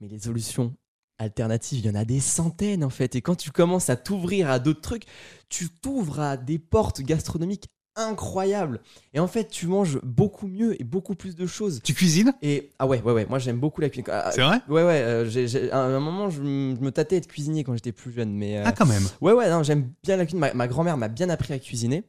Mais 0.00 0.08
les 0.08 0.18
solutions 0.18 0.74
alternatives, 1.20 1.80
il 1.80 1.86
y 1.86 1.90
en 1.90 1.94
a 1.94 2.04
des 2.04 2.20
centaines 2.20 2.82
en 2.84 2.90
fait. 2.90 3.14
Et 3.14 3.20
quand 3.20 3.36
tu 3.36 3.50
commences 3.50 3.90
à 3.90 3.96
t'ouvrir 3.96 4.50
à 4.50 4.58
d'autres 4.58 4.80
trucs, 4.80 5.04
tu 5.48 5.68
t'ouvres 5.68 6.20
à 6.20 6.36
des 6.36 6.58
portes 6.58 7.02
gastronomiques 7.02 7.68
incroyables. 7.96 8.80
Et 9.14 9.20
en 9.20 9.26
fait, 9.26 9.48
tu 9.48 9.66
manges 9.66 9.98
beaucoup 10.02 10.46
mieux 10.46 10.80
et 10.80 10.84
beaucoup 10.84 11.14
plus 11.14 11.34
de 11.36 11.46
choses. 11.46 11.80
Tu 11.82 11.92
cuisines? 11.92 12.32
Et 12.40 12.70
ah 12.78 12.86
ouais, 12.86 13.02
ouais, 13.02 13.12
ouais. 13.12 13.26
Moi, 13.28 13.38
j'aime 13.38 13.58
beaucoup 13.58 13.80
la 13.80 13.90
cuisine. 13.90 14.06
Ah, 14.10 14.30
C'est 14.32 14.42
vrai? 14.42 14.60
Ouais, 14.68 14.84
ouais. 14.84 15.02
euh, 15.02 15.68
à 15.72 15.78
un 15.80 16.00
moment, 16.00 16.30
je, 16.30 16.40
me 16.40 16.90
tâtais 16.90 17.16
à 17.16 17.18
être 17.18 17.26
cuisinier 17.26 17.64
quand 17.64 17.74
j'étais 17.74 17.92
plus 17.92 18.12
jeune, 18.12 18.32
mais 18.32 18.58
euh, 18.58 18.62
Ah, 18.64 18.72
quand 18.72 18.86
même. 18.86 19.02
ouais, 19.20 19.32
ouais. 19.32 19.50
Non, 19.50 19.62
j'aime 19.62 19.90
bien 20.02 20.16
la 20.16 20.24
cuisine. 20.24 20.40
Ma, 20.40 20.54
ma 20.54 20.68
grand-mère 20.68 20.96
m'a 20.96 21.08
bien 21.08 21.28
appris 21.28 21.52
à 21.52 21.58
cuisiner, 21.58 22.04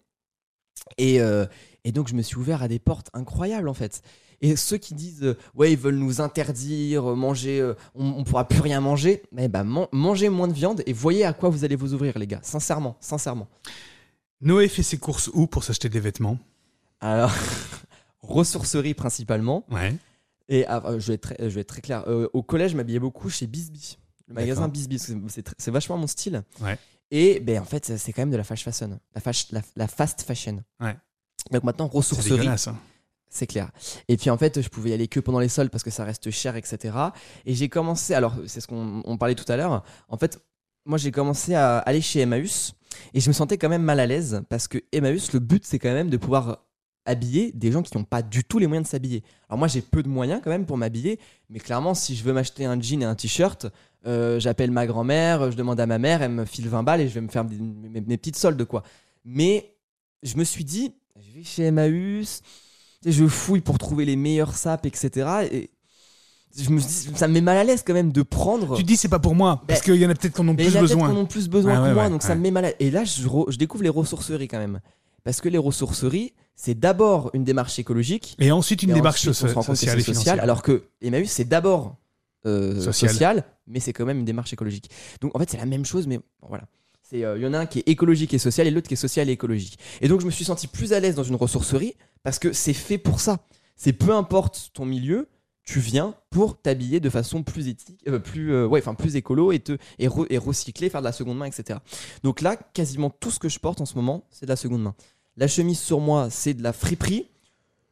et 0.97 1.21
euh, 1.21 1.45
et 1.83 1.91
donc 1.91 2.07
je 2.07 2.13
me 2.15 2.21
suis 2.21 2.37
ouvert 2.37 2.61
à 2.63 2.67
des 2.67 2.79
portes 2.79 3.09
incroyables 3.13 3.69
en 3.69 3.73
fait. 3.73 4.01
Et 4.43 4.55
ceux 4.55 4.77
qui 4.77 4.93
disent 4.95 5.23
euh, 5.23 5.37
ouais, 5.55 5.71
ils 5.71 5.77
veulent 5.77 5.95
nous 5.97 6.19
interdire 6.21 7.11
euh, 7.11 7.15
manger, 7.15 7.59
euh, 7.61 7.75
on, 7.93 8.07
on 8.17 8.23
pourra 8.23 8.47
plus 8.47 8.59
rien 8.61 8.79
manger, 8.81 9.21
mais 9.31 9.47
bah 9.47 9.63
man- 9.63 9.87
mangez 9.91 10.29
moins 10.29 10.47
de 10.47 10.53
viande 10.53 10.81
et 10.85 10.93
voyez 10.93 11.25
à 11.25 11.33
quoi 11.33 11.49
vous 11.49 11.63
allez 11.63 11.75
vous 11.75 11.93
ouvrir, 11.93 12.17
les 12.17 12.27
gars. 12.27 12.39
Sincèrement, 12.41 12.97
sincèrement. 12.99 13.47
Noé 14.41 14.67
fait 14.67 14.81
ses 14.83 14.97
courses 14.97 15.29
où 15.33 15.45
pour 15.47 15.63
s'acheter 15.63 15.89
des 15.89 15.99
vêtements? 15.99 16.39
Alors, 17.01 17.31
ressourcerie 18.21 18.93
principalement. 18.93 19.65
Ouais. 19.69 19.95
Et 20.49 20.65
ah, 20.67 20.83
je, 20.97 21.07
vais 21.07 21.13
être 21.15 21.21
très, 21.21 21.37
je 21.39 21.53
vais 21.55 21.61
être 21.61 21.67
très 21.69 21.81
clair. 21.81 22.03
Au 22.33 22.43
collège, 22.43 22.71
je 22.71 22.77
m'habillais 22.77 22.99
beaucoup 22.99 23.29
chez 23.29 23.47
Bisbee. 23.47 23.97
Le 24.27 24.33
magasin. 24.33 24.67
Bisbee. 24.67 24.97
C'est 25.57 25.71
vachement 25.71 25.97
mon 25.97 26.07
style. 26.07 26.43
Ouais. 26.61 26.77
Et 27.11 27.39
ben, 27.39 27.59
en 27.61 27.65
fait, 27.65 27.97
c'est 27.97 28.13
quand 28.13 28.21
même 28.23 28.31
de 28.31 28.37
la 28.37 28.43
fast 28.43 28.63
fashion. 28.63 28.99
La, 29.15 29.21
fast- 29.21 29.51
la, 29.51 29.61
la 29.75 29.87
fast 29.87 30.21
fashion. 30.23 30.63
Ouais. 30.79 30.95
Donc 31.49 31.63
maintenant, 31.63 31.87
ressourcerie, 31.87 32.47
hein. 32.47 32.55
c'est 33.29 33.47
clair. 33.47 33.71
Et 34.07 34.17
puis 34.17 34.29
en 34.29 34.37
fait, 34.37 34.61
je 34.61 34.69
pouvais 34.69 34.91
y 34.91 34.93
aller 34.93 35.07
que 35.07 35.19
pendant 35.19 35.39
les 35.39 35.49
soldes 35.49 35.69
parce 35.69 35.83
que 35.83 35.89
ça 35.89 36.03
reste 36.03 36.29
cher, 36.31 36.55
etc. 36.55 36.95
Et 37.45 37.55
j'ai 37.55 37.69
commencé, 37.69 38.13
alors 38.13 38.35
c'est 38.47 38.61
ce 38.61 38.67
qu'on 38.67 39.01
on 39.05 39.17
parlait 39.17 39.35
tout 39.35 39.49
à 39.51 39.57
l'heure. 39.57 39.83
En 40.07 40.17
fait, 40.17 40.39
moi 40.85 40.97
j'ai 40.97 41.11
commencé 41.11 41.55
à 41.55 41.79
aller 41.79 42.01
chez 42.01 42.21
Emmaüs 42.21 42.73
et 43.13 43.19
je 43.19 43.27
me 43.29 43.33
sentais 43.33 43.57
quand 43.57 43.69
même 43.69 43.83
mal 43.83 43.99
à 43.99 44.05
l'aise 44.05 44.43
parce 44.49 44.67
que 44.67 44.77
Emmaüs, 44.91 45.33
le 45.33 45.39
but 45.39 45.65
c'est 45.65 45.79
quand 45.79 45.93
même 45.93 46.09
de 46.09 46.17
pouvoir 46.17 46.65
habiller 47.05 47.51
des 47.53 47.71
gens 47.71 47.81
qui 47.81 47.97
n'ont 47.97 48.03
pas 48.03 48.21
du 48.21 48.43
tout 48.43 48.59
les 48.59 48.67
moyens 48.67 48.87
de 48.87 48.91
s'habiller. 48.91 49.23
Alors 49.49 49.57
moi 49.57 49.67
j'ai 49.67 49.81
peu 49.81 50.03
de 50.03 50.07
moyens 50.07 50.41
quand 50.43 50.51
même 50.51 50.65
pour 50.65 50.77
m'habiller, 50.77 51.19
mais 51.49 51.59
clairement 51.59 51.93
si 51.93 52.15
je 52.15 52.23
veux 52.23 52.33
m'acheter 52.33 52.65
un 52.65 52.79
jean 52.79 53.01
et 53.01 53.05
un 53.05 53.15
t-shirt, 53.15 53.67
euh, 54.05 54.39
j'appelle 54.39 54.71
ma 54.71 54.85
grand-mère, 54.85 55.51
je 55.51 55.57
demande 55.57 55.79
à 55.79 55.85
ma 55.85 55.97
mère, 55.97 56.21
elle 56.21 56.31
me 56.31 56.45
file 56.45 56.67
20 56.67 56.83
balles 56.83 57.01
et 57.01 57.07
je 57.07 57.13
vais 57.13 57.21
me 57.21 57.29
faire 57.29 57.43
mes, 57.43 58.01
mes 58.01 58.17
petites 58.17 58.37
soldes 58.37 58.63
quoi. 58.65 58.83
Mais 59.25 59.75
je 60.23 60.37
me 60.37 60.43
suis 60.43 60.63
dit, 60.63 60.93
je 61.21 61.31
vais 61.37 61.43
chez 61.43 61.63
Emmaüs, 61.63 62.41
je 63.05 63.25
fouille 63.27 63.61
pour 63.61 63.77
trouver 63.77 64.05
les 64.05 64.15
meilleurs 64.15 64.55
sapes, 64.55 64.85
etc. 64.85 65.29
Et 65.51 65.69
je 66.57 66.69
me 66.69 66.79
dis, 66.79 66.87
ça 67.15 67.27
me 67.27 67.33
met 67.33 67.41
mal 67.41 67.57
à 67.57 67.63
l'aise 67.63 67.83
quand 67.85 67.93
même 67.93 68.11
de 68.11 68.21
prendre. 68.23 68.75
Tu 68.75 68.83
te 68.83 68.87
dis 68.87 68.97
c'est 68.97 69.07
pas 69.09 69.19
pour 69.19 69.35
moi 69.35 69.61
parce 69.67 69.79
Ben, 69.81 69.85
qu'il 69.85 70.01
y 70.01 70.05
en 70.05 70.09
a 70.09 70.15
peut-être 70.15 70.33
qui 70.35 70.41
en 70.41 70.47
ont 70.47 70.53
Mais 70.53 70.63
plus 70.65 70.65
il 70.65 70.73
y 70.73 70.77
en 70.77 70.79
a 70.79 70.81
peut-être 70.81 70.89
besoin. 70.97 71.09
qui 71.11 71.15
en 71.15 71.21
ont 71.21 71.25
plus 71.25 71.47
besoin 71.49 71.75
que 71.75 71.81
ouais, 71.83 71.93
moi, 71.93 72.03
ouais, 72.03 72.09
donc 72.09 72.23
ça 72.23 72.35
me 72.35 72.41
met 72.41 72.51
mal 72.51 72.65
à 72.65 72.71
Et 72.79 72.91
là, 72.91 73.03
je, 73.03 73.27
re- 73.27 73.49
je 73.51 73.57
découvre 73.57 73.83
les 73.83 73.89
ressourceries 73.89 74.47
quand 74.47 74.59
même. 74.59 74.79
Parce 75.23 75.39
que 75.39 75.49
les 75.49 75.57
ressourceries, 75.59 76.33
c'est 76.55 76.77
d'abord 76.79 77.29
une 77.33 77.43
démarche 77.43 77.77
écologique. 77.79 78.35
Et 78.39 78.51
ensuite 78.51 78.81
une 78.83 78.89
et 78.89 78.93
démarche 78.93 79.27
ensuite, 79.27 79.53
que 79.55 79.63
sociale 79.63 79.99
et 79.99 80.01
c'est 80.01 80.13
social, 80.13 80.23
financière. 80.37 80.43
alors 80.43 80.63
que 80.63 80.83
Emmaüs, 81.01 81.29
c'est 81.29 81.45
d'abord 81.45 81.95
euh, 82.47 82.81
Social. 82.81 83.11
social. 83.11 83.43
mais 83.67 83.79
c'est 83.79 83.93
quand 83.93 84.05
même 84.05 84.17
une 84.19 84.25
démarche 84.25 84.51
écologique. 84.51 84.89
Donc 85.21 85.35
en 85.35 85.39
fait, 85.39 85.49
c'est 85.49 85.57
la 85.57 85.67
même 85.67 85.85
chose, 85.85 86.07
mais 86.07 86.17
bon, 86.17 86.47
voilà. 86.49 86.63
Euh, 87.13 87.35
Il 87.37 87.43
y 87.43 87.47
en 87.47 87.53
a 87.53 87.59
un 87.59 87.65
qui 87.65 87.79
est 87.79 87.87
écologique 87.87 88.33
et 88.33 88.37
social 88.39 88.67
et 88.67 88.71
l'autre 88.71 88.87
qui 88.87 88.93
est 88.93 88.97
social 88.97 89.29
et 89.29 89.33
écologique. 89.33 89.77
Et 90.01 90.07
donc 90.07 90.21
je 90.21 90.25
me 90.25 90.31
suis 90.31 90.45
senti 90.45 90.67
plus 90.67 90.93
à 90.93 90.99
l'aise 90.99 91.15
dans 91.15 91.23
une 91.23 91.35
ressourcerie 91.35 91.95
parce 92.23 92.39
que 92.39 92.53
c'est 92.53 92.73
fait 92.73 92.97
pour 92.97 93.19
ça. 93.19 93.39
C'est 93.75 93.93
peu 93.93 94.13
importe 94.13 94.71
ton 94.73 94.85
milieu, 94.85 95.27
tu 95.63 95.79
viens 95.79 96.15
pour 96.29 96.59
t'habiller 96.61 96.99
de 96.99 97.09
façon 97.09 97.43
plus 97.43 97.67
éthique, 97.67 98.03
euh, 98.07 98.19
plus, 98.19 98.53
euh, 98.53 98.67
ouais, 98.67 98.79
enfin 98.79 98.93
plus 98.95 99.15
écolo 99.15 99.51
et, 99.51 99.59
te, 99.59 99.77
et, 99.99 100.07
re- 100.07 100.27
et 100.29 100.37
recycler, 100.37 100.89
faire 100.89 101.01
de 101.01 101.05
la 101.05 101.11
seconde 101.11 101.37
main, 101.37 101.45
etc. 101.45 101.79
Donc 102.23 102.41
là, 102.41 102.55
quasiment 102.55 103.09
tout 103.09 103.31
ce 103.31 103.39
que 103.39 103.49
je 103.49 103.59
porte 103.59 103.81
en 103.81 103.85
ce 103.85 103.95
moment, 103.95 104.25
c'est 104.31 104.45
de 104.45 104.51
la 104.51 104.55
seconde 104.55 104.81
main. 104.83 104.95
La 105.37 105.47
chemise 105.47 105.79
sur 105.79 105.99
moi, 105.99 106.29
c'est 106.29 106.53
de 106.53 106.63
la 106.63 106.73
friperie. 106.73 107.27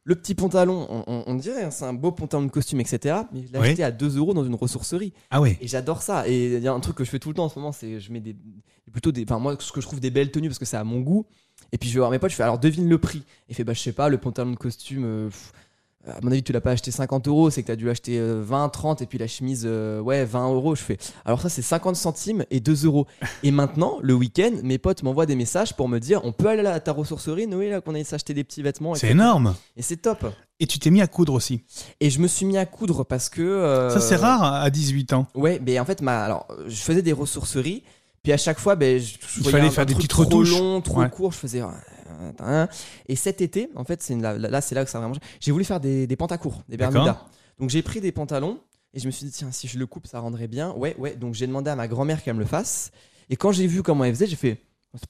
Le 0.04 0.14
petit 0.14 0.34
pantalon, 0.34 0.86
on, 0.88 1.04
on- 1.06 1.24
on 1.26 1.34
dirait, 1.34 1.64
hein, 1.64 1.70
c'est 1.70 1.84
un 1.84 1.92
beau 1.92 2.10
pantalon 2.10 2.44
de 2.44 2.50
costume, 2.50 2.80
etc. 2.80 3.18
Mais 3.32 3.42
je 3.46 3.52
l'ai 3.52 3.58
Oui. 3.58 3.68
acheté 3.68 3.84
à 3.84 3.90
2 3.90 4.16
euros 4.16 4.32
dans 4.32 4.44
une 4.44 4.54
ressourcerie. 4.54 5.12
Ah 5.30 5.40
ouais. 5.40 5.58
Et 5.60 5.68
j'adore 5.68 6.00
ça. 6.02 6.26
Et 6.26 6.56
il 6.56 6.62
y 6.62 6.68
a 6.68 6.72
un 6.72 6.80
truc 6.80 6.96
que 6.96 7.04
je 7.04 7.10
fais 7.10 7.18
tout 7.18 7.28
le 7.28 7.34
temps 7.34 7.44
en 7.44 7.48
ce 7.50 7.58
moment, 7.58 7.70
c'est 7.72 8.00
je 8.00 8.10
mets 8.12 8.20
des 8.20 8.34
plutôt 8.90 9.12
des, 9.12 9.22
enfin 9.22 9.38
moi 9.38 9.54
ce 9.60 9.70
que 9.70 9.80
je 9.80 9.86
trouve 9.86 10.00
des 10.00 10.10
belles 10.10 10.32
tenues 10.32 10.48
parce 10.48 10.58
que 10.58 10.64
c'est 10.64 10.76
à 10.78 10.84
mon 10.84 11.00
goût. 11.00 11.26
Et 11.70 11.78
puis 11.78 11.88
je 11.88 11.94
vais 11.94 12.00
voir 12.00 12.10
mes 12.10 12.18
potes, 12.18 12.30
je 12.30 12.36
fais 12.36 12.42
alors 12.42 12.58
devine 12.58 12.88
le 12.88 12.98
prix. 12.98 13.22
Et 13.48 13.54
fait 13.54 13.62
bah 13.62 13.74
je 13.74 13.80
sais 13.80 13.92
pas, 13.92 14.08
le 14.08 14.18
pantalon 14.18 14.50
de 14.52 14.56
costume. 14.56 15.04
euh, 15.04 15.28
pff, 15.28 15.52
à 16.06 16.18
mon 16.22 16.32
avis, 16.32 16.42
tu 16.42 16.52
l'as 16.52 16.60
pas 16.62 16.70
acheté 16.72 16.90
50 16.90 17.28
euros, 17.28 17.50
c'est 17.50 17.60
que 17.62 17.66
tu 17.66 17.72
as 17.72 17.76
dû 17.76 17.84
l'acheter 17.84 18.18
euh, 18.18 18.40
20, 18.42 18.68
30, 18.70 19.02
et 19.02 19.06
puis 19.06 19.18
la 19.18 19.26
chemise, 19.26 19.64
euh, 19.66 20.00
ouais, 20.00 20.24
20 20.24 20.48
euros. 20.54 20.74
Je 20.74 20.80
fais, 20.82 20.96
alors 21.26 21.40
ça, 21.40 21.48
c'est 21.48 21.62
50 21.62 21.94
centimes 21.96 22.44
et 22.50 22.60
2 22.60 22.86
euros. 22.86 23.06
Et 23.42 23.50
maintenant, 23.50 23.98
le 24.02 24.14
week-end, 24.14 24.50
mes 24.62 24.78
potes 24.78 25.02
m'envoient 25.02 25.26
des 25.26 25.36
messages 25.36 25.74
pour 25.76 25.88
me 25.88 25.98
dire, 25.98 26.20
on 26.24 26.32
peut 26.32 26.48
aller 26.48 26.66
à 26.66 26.80
ta 26.80 26.92
ressourcerie, 26.92 27.46
Noé, 27.46 27.68
là, 27.70 27.80
qu'on 27.80 27.94
aille 27.94 28.04
s'acheter 28.04 28.32
des 28.34 28.44
petits 28.44 28.62
vêtements. 28.62 28.94
C'est 28.94 29.10
énorme. 29.10 29.54
Et 29.76 29.82
c'est 29.82 29.96
top. 29.98 30.24
Et 30.58 30.66
tu 30.66 30.78
t'es 30.78 30.90
mis 30.90 31.00
à 31.02 31.06
coudre 31.06 31.34
aussi. 31.34 31.62
Et 32.00 32.10
je 32.10 32.18
me 32.20 32.26
suis 32.28 32.44
mis 32.46 32.56
à 32.58 32.66
coudre 32.66 33.04
parce 33.04 33.28
que. 33.28 33.40
euh, 33.42 33.90
Ça 33.90 34.00
c'est 34.00 34.16
rare 34.16 34.42
à 34.42 34.68
18 34.70 35.12
ans. 35.14 35.26
Ouais, 35.34 35.60
mais 35.64 35.78
en 35.78 35.84
fait, 35.84 36.00
ma, 36.02 36.22
alors, 36.24 36.46
je 36.66 36.76
faisais 36.76 37.02
des 37.02 37.12
ressourceries, 37.12 37.82
puis 38.22 38.32
à 38.32 38.36
chaque 38.36 38.58
fois, 38.58 38.74
ben, 38.76 38.98
je, 38.98 39.14
je 39.26 39.40
Il 39.40 39.48
fallait 39.50 39.70
faire 39.70 39.86
des 39.86 39.94
petites 39.94 40.10
trop 40.10 40.24
retouches. 40.24 40.50
long, 40.58 40.80
trop 40.82 41.00
Ouais. 41.00 41.08
court, 41.10 41.32
je 41.32 41.38
faisais. 41.38 41.62
Et 43.06 43.16
cet 43.16 43.40
été, 43.40 43.70
en 43.76 43.84
fait, 43.84 44.02
c'est 44.02 44.14
là, 44.16 44.36
là, 44.38 44.60
c'est 44.60 44.74
là 44.74 44.84
que 44.84 44.90
ça 44.90 44.98
a 44.98 45.00
vraiment. 45.00 45.16
J'ai 45.40 45.52
voulu 45.52 45.64
faire 45.64 45.80
des, 45.80 46.06
des 46.06 46.16
pantacourts, 46.16 46.62
des. 46.68 46.76
Bermudas. 46.76 47.26
Donc 47.58 47.70
j'ai 47.70 47.82
pris 47.82 48.00
des 48.00 48.10
pantalons 48.12 48.60
et 48.94 49.00
je 49.00 49.06
me 49.06 49.10
suis 49.10 49.26
dit, 49.26 49.32
tiens, 49.32 49.52
si 49.52 49.68
je 49.68 49.78
le 49.78 49.86
coupe, 49.86 50.06
ça 50.06 50.18
rendrait 50.20 50.48
bien. 50.48 50.72
Ouais, 50.72 50.96
ouais. 50.98 51.14
Donc 51.16 51.34
j'ai 51.34 51.46
demandé 51.46 51.70
à 51.70 51.76
ma 51.76 51.88
grand-mère 51.88 52.22
qu'elle 52.22 52.34
me 52.34 52.40
le 52.40 52.46
fasse. 52.46 52.90
Et 53.28 53.36
quand 53.36 53.52
j'ai 53.52 53.66
vu 53.66 53.82
comment 53.82 54.04
elle 54.04 54.14
faisait, 54.14 54.26
j'ai 54.26 54.36
fait, 54.36 54.58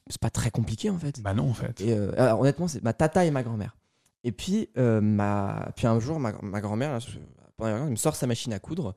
c'est 0.08 0.20
pas 0.20 0.30
très 0.30 0.50
compliqué 0.50 0.90
en 0.90 0.98
fait. 0.98 1.20
Bah 1.22 1.32
non 1.32 1.48
en 1.48 1.54
fait. 1.54 1.80
Et 1.80 1.92
euh, 1.92 2.12
alors, 2.18 2.40
honnêtement, 2.40 2.68
c'est 2.68 2.82
ma 2.82 2.92
tata 2.92 3.24
et 3.24 3.30
ma 3.30 3.42
grand-mère. 3.42 3.76
Et 4.24 4.32
puis, 4.32 4.68
euh, 4.76 5.00
ma... 5.00 5.70
puis 5.76 5.86
un 5.86 5.98
jour, 6.00 6.18
ma, 6.20 6.32
ma 6.42 6.60
grand-mère, 6.60 6.98
pendant 7.56 7.84
elle 7.84 7.90
me 7.90 7.96
sort 7.96 8.16
sa 8.16 8.26
machine 8.26 8.52
à 8.52 8.58
coudre. 8.58 8.94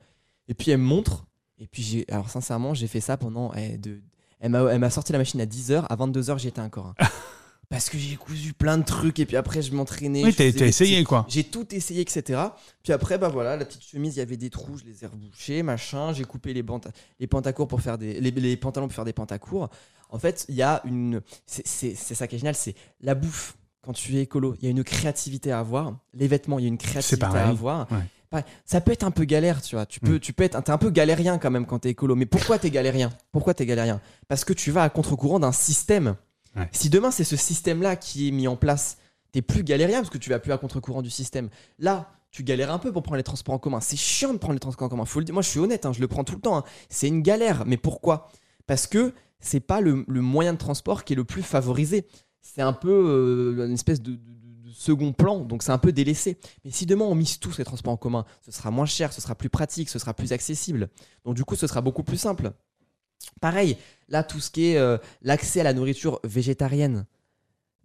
Et 0.48 0.54
puis 0.54 0.72
elle 0.72 0.80
me 0.80 0.84
montre. 0.86 1.26
Et 1.60 1.68
puis, 1.68 1.84
j'ai... 1.84 2.06
alors 2.12 2.30
sincèrement, 2.30 2.74
j'ai 2.74 2.88
fait 2.88 3.00
ça 3.02 3.16
pendant. 3.18 3.54
eh, 3.54 3.78
de... 3.78 4.02
Elle 4.42 4.52
m'a 4.52 4.60
elle 4.74 4.80
m'a 4.80 4.90
sorti 4.90 5.14
la 5.14 5.20
machine 5.20 5.40
à 5.40 5.46
10h. 5.46 5.86
À 5.88 5.96
22h, 5.96 6.40
j'y 6.40 6.50
étais 6.50 6.60
encore. 6.60 6.94
hein. 7.00 7.06
Parce 7.74 7.90
que 7.90 7.98
j'ai 7.98 8.16
cousu 8.16 8.54
plein 8.54 8.78
de 8.78 8.84
trucs. 8.84 9.20
Et 9.20 9.26
puis 9.26 9.36
après, 9.36 9.62
je 9.64 9.74
m'entraînais. 9.74 10.24
Oui, 10.24 10.34
t'as 10.34 10.46
essayé 10.46 10.96
petits- 10.98 11.04
quoi. 11.04 11.26
J'ai 11.28 11.44
tout 11.44 11.74
essayé, 11.74 12.02
etc. 12.02 12.40
Puis 12.84 12.94
après, 12.94 13.18
bah 13.18 13.30
voilà, 13.30 13.58
la 13.58 13.66
petite 13.66 13.84
chemise, 13.84 14.16
il 14.16 14.20
y 14.20 14.22
avait 14.22 14.38
des 14.38 14.50
trous, 14.52 14.78
je 14.78 14.86
les 14.86 15.04
ai 15.04 15.08
rebouchés, 15.08 15.64
machin. 15.64 16.14
J'ai 16.14 16.24
coupé 16.24 16.54
les, 16.54 16.62
panta- 16.64 16.92
les 17.20 17.28
pantacours 17.28 17.68
pour 17.68 17.82
faire 17.82 17.98
des. 17.98 18.20
Les, 18.22 18.30
les 18.32 18.58
pantalons 18.58 18.88
pour 18.88 18.96
faire 18.96 19.06
des 19.06 19.14
pantacours. 19.14 19.70
En 20.10 20.20
fait, 20.20 20.46
il 20.50 20.56
y 20.56 20.62
a 20.62 20.82
une. 20.86 21.22
C'est 21.48 21.96
ça 21.96 22.28
qui 22.28 22.36
est 22.36 22.40
génial, 22.40 22.56
c'est 22.56 22.76
la 23.02 23.16
bouffe. 23.16 23.58
Quand 23.82 23.92
tu 23.92 24.16
es 24.18 24.22
écolo, 24.22 24.56
il 24.60 24.64
y 24.66 24.68
a 24.68 24.72
une 24.72 24.84
créativité 24.84 25.52
à 25.52 25.60
avoir. 25.60 25.98
Les 26.14 26.28
vêtements, 26.28 26.58
il 26.60 26.62
y 26.62 26.66
a 26.66 26.70
une 26.70 26.78
créativité 26.78 27.26
à 27.26 27.48
avoir. 27.50 27.88
Ouais. 27.92 28.44
Ça 28.66 28.82
peut 28.82 28.92
être 28.92 29.04
un 29.04 29.12
peu 29.12 29.26
galère, 29.26 29.62
tu 29.62 29.76
vois. 29.76 29.86
Tu 29.86 30.00
peux, 30.00 30.16
Mm. 30.16 30.20
tu 30.20 30.32
peux 30.34 30.44
être, 30.44 30.62
t'es 30.64 30.72
un 30.72 30.78
peu 30.78 30.90
galérien 30.90 31.38
quand 31.38 31.52
même 31.52 31.66
quand 31.66 31.80
t'es 31.80 31.90
écolo. 31.90 32.16
Mais 32.16 32.26
pourquoi 32.26 32.58
t'es 32.60 32.70
galérien? 32.72 33.12
Pourquoi 33.32 33.54
t'es 33.54 33.66
galérien? 33.66 34.00
Parce 34.28 34.46
que 34.46 34.54
tu 34.54 34.72
vas 34.72 34.84
à 34.84 34.90
contre-courant 34.90 35.40
d'un 35.40 35.52
système. 35.52 36.16
Si 36.72 36.90
demain 36.90 37.12
c'est 37.12 37.24
ce 37.24 37.36
système-là 37.36 37.96
qui 37.96 38.28
est 38.28 38.32
mis 38.32 38.48
en 38.48 38.56
place, 38.56 38.98
t'es 39.32 39.42
plus 39.42 39.64
galérien 39.64 40.00
parce 40.00 40.10
que 40.10 40.18
tu 40.18 40.30
vas 40.30 40.40
plus 40.40 40.52
à 40.52 40.58
contre-courant 40.58 41.02
du 41.02 41.10
système. 41.10 41.50
Là, 41.80 42.12
tu 42.32 42.44
galères 42.44 42.72
un 42.72 42.80
peu 42.80 42.92
pour 42.92 43.04
prendre 43.04 43.18
les 43.18 43.24
transports 43.24 43.56
en 43.56 43.60
commun. 43.60 43.80
C'est 43.80 43.98
chiant 43.98 44.34
de 44.34 44.38
prendre 44.40 44.54
les 44.54 44.60
transports 44.60 44.86
en 44.88 44.90
commun. 44.90 45.06
Moi, 45.32 45.42
je 45.42 45.50
suis 45.50 45.60
honnête, 45.60 45.86
hein, 45.86 45.94
je 45.94 46.02
le 46.02 46.08
prends 46.08 46.24
tout 46.24 46.36
le 46.36 46.42
temps. 46.42 46.58
hein. 46.58 46.64
C'est 46.90 47.08
une 47.08 47.22
galère. 47.22 47.64
Mais 47.66 47.78
pourquoi? 47.78 48.30
Parce 48.68 48.88
que 48.88 49.14
c'est 49.40 49.60
pas 49.60 49.82
le, 49.82 50.04
moyen 50.08 50.54
de 50.54 50.58
transport 50.58 51.04
qui 51.04 51.14
est 51.14 51.16
le 51.16 51.26
plus 51.26 51.44
favorisé. 51.44 52.08
C'est 52.42 52.62
un 52.62 52.74
peu 52.74 52.90
euh, 53.60 53.66
une 53.68 53.74
espèce 53.74 54.02
de- 54.02 54.16
de 54.16 54.70
second 54.72 55.14
plan, 55.14 55.40
donc 55.42 55.62
c'est 55.64 55.72
un 55.72 55.78
peu 55.78 55.92
délaissé. 55.92 56.38
Mais 56.66 56.72
si 56.72 56.86
demain 56.88 57.06
on 57.06 57.14
mise 57.16 57.40
tous 57.40 57.58
les 57.60 57.64
transports 57.64 57.94
en 57.94 57.98
commun, 57.98 58.26
ce 58.42 58.52
sera 58.52 58.72
moins 58.72 58.86
cher, 58.88 59.14
ce 59.14 59.22
sera 59.22 59.36
plus 59.36 59.50
pratique, 59.50 59.90
ce 59.90 60.00
sera 60.00 60.14
plus 60.16 60.34
accessible. 60.34 60.90
Donc 61.26 61.36
du 61.36 61.46
coup, 61.46 61.56
ce 61.56 61.68
sera 61.68 61.82
beaucoup 61.82 62.04
plus 62.04 62.18
simple. 62.18 62.52
Pareil, 63.42 63.78
là, 64.10 64.24
tout 64.24 64.40
ce 64.40 64.50
qui 64.52 64.68
est 64.72 64.78
euh, 64.78 64.98
l'accès 65.22 65.60
à 65.62 65.64
la 65.64 65.74
nourriture 65.74 66.20
végétarienne 66.24 67.06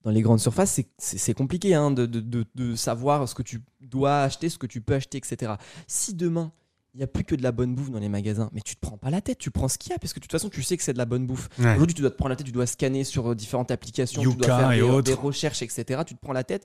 dans 0.05 0.11
les 0.11 0.22
grandes 0.22 0.41
surfaces, 0.41 0.80
c'est- 0.99 1.34
compliqué 1.34 1.74
hein, 1.74 1.91
de, 1.91 2.07
de- 2.07 2.20
de- 2.20 2.47
de 2.55 2.74
savoir 2.76 3.28
ce 3.28 3.34
que 3.34 3.43
tu 3.43 3.61
dois 3.80 4.22
acheter, 4.22 4.49
ce 4.49 4.57
que 4.59 4.66
tu 4.66 4.80
peux 4.80 4.95
acheter, 4.95 5.18
etc. 5.18 5.55
Si 5.86 6.14
demain, 6.14 6.53
il 6.95 6.99
n'y 6.99 7.05
a 7.05 7.07
plus 7.09 7.24
que 7.24 7.34
de 7.34 7.43
la 7.43 7.53
bonne 7.53 7.74
bouffe 7.74 7.91
dans 7.91 7.99
les 7.99 8.09
magasins, 8.09 8.49
mais 8.53 8.61
tu 8.61 8.74
te 8.76 8.80
prends 8.80 8.97
pas 8.97 9.11
la 9.11 9.20
tête, 9.20 9.39
tu 9.39 9.51
prends 9.51 9.68
ce 9.68 9.76
qu'il 9.76 9.91
y 9.91 9.95
a, 9.95 9.99
parce 9.99 10.12
que 10.12 10.18
de 10.20 10.24
toute 10.24 10.32
façon, 10.32 10.49
tu 10.49 10.62
sais 10.62 10.76
que 10.76 10.82
c'est 10.82 10.93
de 10.93 10.99
la 10.99 11.05
bonne 11.05 11.26
bouffe. 11.26 11.49
Ouais. 11.59 11.74
Aujourd'hui, 11.74 11.95
tu 11.95 12.01
dois 12.03 12.11
te 12.11 12.16
prendre 12.16 12.30
la 12.30 12.36
tête, 12.36 12.47
tu 12.47 12.53
dois 12.53 12.66
scanner 12.66 13.05
sur 13.05 13.30
euh, 13.30 13.34
différentes 13.34 13.70
applications, 13.70 14.22
tu 14.32 14.36
dois 14.39 14.47
faire 14.61 14.68
des, 14.76 14.82
euh, 14.82 15.03
des 15.03 15.14
recherches, 15.14 15.62
etc. 15.62 16.03
Tu 16.07 16.14
te 16.14 16.20
prends 16.20 16.32
la 16.32 16.45
tête. 16.45 16.64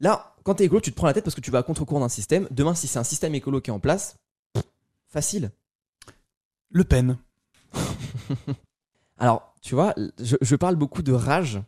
Là, 0.00 0.34
quand 0.44 0.54
tu 0.56 0.62
es 0.62 0.66
écolo, 0.66 0.80
tu 0.80 0.90
te 0.90 0.96
prends 0.96 1.06
la 1.06 1.12
tête 1.12 1.24
parce 1.24 1.34
que 1.36 1.40
tu 1.40 1.50
vas 1.50 1.58
à 1.58 1.62
contre-courant 1.62 2.00
d'un 2.00 2.08
système. 2.08 2.48
Demain, 2.50 2.74
si 2.74 2.86
c'est 2.86 2.98
un 2.98 3.04
système 3.04 3.34
écolo 3.34 3.60
qui 3.60 3.70
est 3.70 3.72
en 3.72 3.78
place, 3.80 4.16
pff, 4.52 4.64
facile. 5.08 5.50
Le 6.70 6.84
Pen. 6.84 7.18
Alors, 9.18 9.54
tu 9.62 9.74
vois, 9.74 9.94
je, 10.22 10.36
je 10.40 10.56
parle 10.56 10.76
beaucoup 10.76 11.02
de 11.02 11.12
rage, 11.12 11.60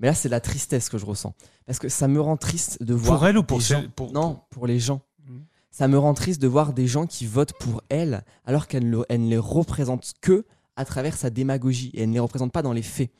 mais 0.00 0.08
là, 0.08 0.14
c'est 0.14 0.28
la 0.28 0.40
tristesse 0.40 0.88
que 0.88 0.98
je 0.98 1.04
ressens. 1.06 1.34
Parce 1.66 1.78
que 1.78 1.88
ça 1.88 2.08
me 2.08 2.20
rend 2.20 2.36
triste 2.36 2.82
de 2.82 2.94
voir. 2.94 3.18
Pour 3.18 3.26
elle 3.26 3.38
ou 3.38 3.42
pour 3.42 3.60
gens- 3.60 3.84
pour- 3.94 4.12
Non, 4.12 4.40
pour 4.50 4.66
les 4.66 4.78
gens. 4.78 5.02
Mhm. 5.26 5.44
Ça 5.70 5.88
me 5.88 5.98
rend 5.98 6.14
triste 6.14 6.40
de 6.40 6.48
voir 6.48 6.72
des 6.72 6.86
gens 6.86 7.06
qui 7.06 7.26
votent 7.26 7.52
pour 7.58 7.82
elle 7.88 8.24
alors 8.44 8.66
qu'elle 8.66 8.88
ne, 8.88 9.02
elle 9.08 9.24
ne 9.24 9.30
les 9.30 9.38
représente 9.38 10.12
que 10.20 10.44
à 10.76 10.84
travers 10.84 11.16
sa 11.16 11.30
démagogie 11.30 11.90
et 11.94 12.02
elle 12.02 12.08
ne 12.08 12.14
les 12.14 12.20
représente 12.20 12.52
pas 12.52 12.62
dans 12.62 12.72
les 12.72 12.82
faits. 12.82 13.10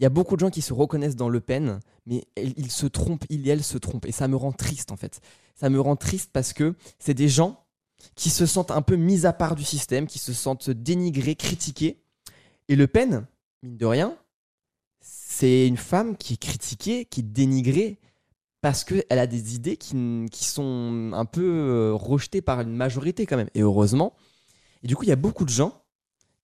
Il 0.00 0.02
y 0.02 0.06
a 0.06 0.10
beaucoup 0.10 0.34
de 0.34 0.40
gens 0.40 0.50
qui 0.50 0.60
se 0.62 0.72
reconnaissent 0.72 1.14
dans 1.16 1.28
Le 1.28 1.40
Pen, 1.40 1.78
mais 2.06 2.24
ils 2.36 2.70
se 2.72 2.86
trompent, 2.86 3.24
ils 3.30 3.46
et 3.46 3.50
elles 3.52 3.62
se 3.62 3.78
trompent. 3.78 4.06
Et 4.06 4.12
ça 4.12 4.26
me 4.26 4.34
rend 4.36 4.50
triste 4.52 4.90
en 4.90 4.96
fait. 4.96 5.20
Ça 5.54 5.70
me 5.70 5.80
rend 5.80 5.94
triste 5.94 6.30
parce 6.32 6.52
que 6.52 6.74
c'est 6.98 7.14
des 7.14 7.28
gens 7.28 7.63
qui 8.14 8.30
se 8.30 8.46
sentent 8.46 8.70
un 8.70 8.82
peu 8.82 8.96
mis 8.96 9.26
à 9.26 9.32
part 9.32 9.54
du 9.54 9.64
système, 9.64 10.06
qui 10.06 10.18
se 10.18 10.32
sentent 10.32 10.70
dénigrés, 10.70 11.34
critiqués. 11.34 12.02
Et 12.68 12.76
Le 12.76 12.86
Pen, 12.86 13.26
mine 13.62 13.76
de 13.76 13.86
rien, 13.86 14.16
c'est 15.00 15.66
une 15.66 15.76
femme 15.76 16.16
qui 16.16 16.34
est 16.34 16.38
critiquée, 16.38 17.04
qui 17.04 17.20
est 17.20 17.24
dénigrée, 17.24 17.98
parce 18.60 18.84
qu'elle 18.84 19.18
a 19.18 19.26
des 19.26 19.54
idées 19.54 19.76
qui, 19.76 19.94
qui, 20.30 20.44
sont 20.44 21.10
un 21.12 21.24
peu 21.26 21.44
euh, 21.44 21.92
rejetées 21.92 22.40
par 22.40 22.60
une 22.60 22.74
majorité 22.74 23.26
quand 23.26 23.36
même. 23.36 23.50
Et 23.54 23.60
heureusement. 23.60 24.14
Et 24.82 24.86
du 24.86 24.96
coup, 24.96 25.02
il 25.02 25.08
y 25.08 25.12
a 25.12 25.16
beaucoup 25.16 25.44
de 25.44 25.50
gens 25.50 25.84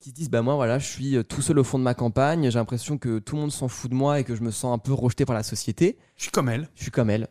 qui 0.01 0.11
se 0.11 0.15
disent 0.15 0.31
bah 0.31 0.41
moi 0.41 0.55
voilà 0.55 0.79
je 0.79 0.87
suis 0.87 1.17
euh, 1.17 1.23
tout 1.23 1.43
seul 1.43 1.59
au 1.59 1.65
fond 1.65 1.79
de 1.79 1.85
ma 1.85 1.93
campagne 1.95 2.51
j'ai 2.51 2.59
l'impression 2.59 2.97
que 2.97 3.19
tout 3.19 3.37
le 3.37 3.43
monde 3.43 3.53
s'en 3.53 3.69
fout 3.69 3.91
de 3.91 3.95
moi 3.95 4.19
et 4.19 4.25
que 4.25 4.35
je 4.35 4.43
me 4.43 4.51
sens 4.51 4.75
un 4.75 4.79
peu 4.79 4.95
rejeté 4.95 5.27
par 5.27 5.35
la 5.37 5.43
société 5.43 5.99
je 6.17 6.23
suis 6.23 6.31
comme 6.33 6.49
elle 6.49 6.69
je 6.75 6.83
suis 6.83 6.91
comme 6.91 7.11
elle 7.11 7.29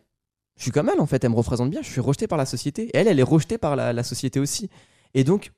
je 0.60 0.64
suis 0.64 0.72
comme 0.72 0.90
elle 0.90 1.00
en 1.00 1.08
fait 1.08 1.24
elle 1.24 1.32
me 1.32 1.36
représente 1.36 1.72
bien 1.72 1.82
je 1.82 1.90
suis 1.90 2.02
rejeté 2.02 2.28
par 2.28 2.38
la 2.38 2.46
société 2.46 2.84
et 2.84 2.92
elle 2.98 3.08
elle 3.08 3.20
est 3.20 3.24
rejetée 3.24 3.58
par 3.58 3.76
la, 3.76 4.04
société 4.04 4.40
aussi 4.40 4.70
et 5.16 5.24
donc 5.24 5.52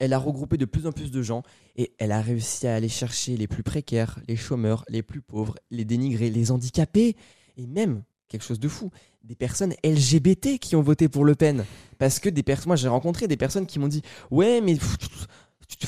elle 0.00 0.12
a 0.12 0.18
regroupé 0.18 0.56
de 0.56 0.64
plus 0.64 0.88
en 0.88 0.92
plus 0.92 1.12
de 1.12 1.22
gens 1.22 1.44
et 1.76 1.92
elle 1.98 2.10
a 2.10 2.20
réussi 2.20 2.66
à 2.66 2.74
aller 2.74 2.88
chercher 2.88 3.36
les 3.36 3.46
plus 3.46 3.62
précaires 3.62 4.18
les 4.26 4.34
chômeurs 4.34 4.84
les 4.88 5.02
plus 5.04 5.20
pauvres 5.20 5.54
les 5.70 5.84
dénigrés 5.84 6.30
les 6.30 6.50
handicapés 6.50 7.14
et 7.56 7.66
même 7.68 8.02
quelque 8.28 8.44
chose 8.44 8.60
de 8.60 8.68
fou. 8.68 8.90
Des 9.24 9.34
personnes 9.34 9.74
LGBT 9.84 10.58
qui 10.58 10.76
ont 10.76 10.82
voté 10.82 11.08
pour 11.08 11.24
Le 11.24 11.34
Pen. 11.34 11.64
Parce 11.98 12.20
que 12.20 12.28
des 12.28 12.42
personnes, 12.42 12.68
moi 12.68 12.76
j'ai 12.76 12.88
rencontré 12.88 13.26
des 13.26 13.36
personnes 13.36 13.66
qui 13.66 13.78
m'ont 13.78 13.88
dit 13.88 14.02
Ouais, 14.30 14.60
mais 14.60 14.76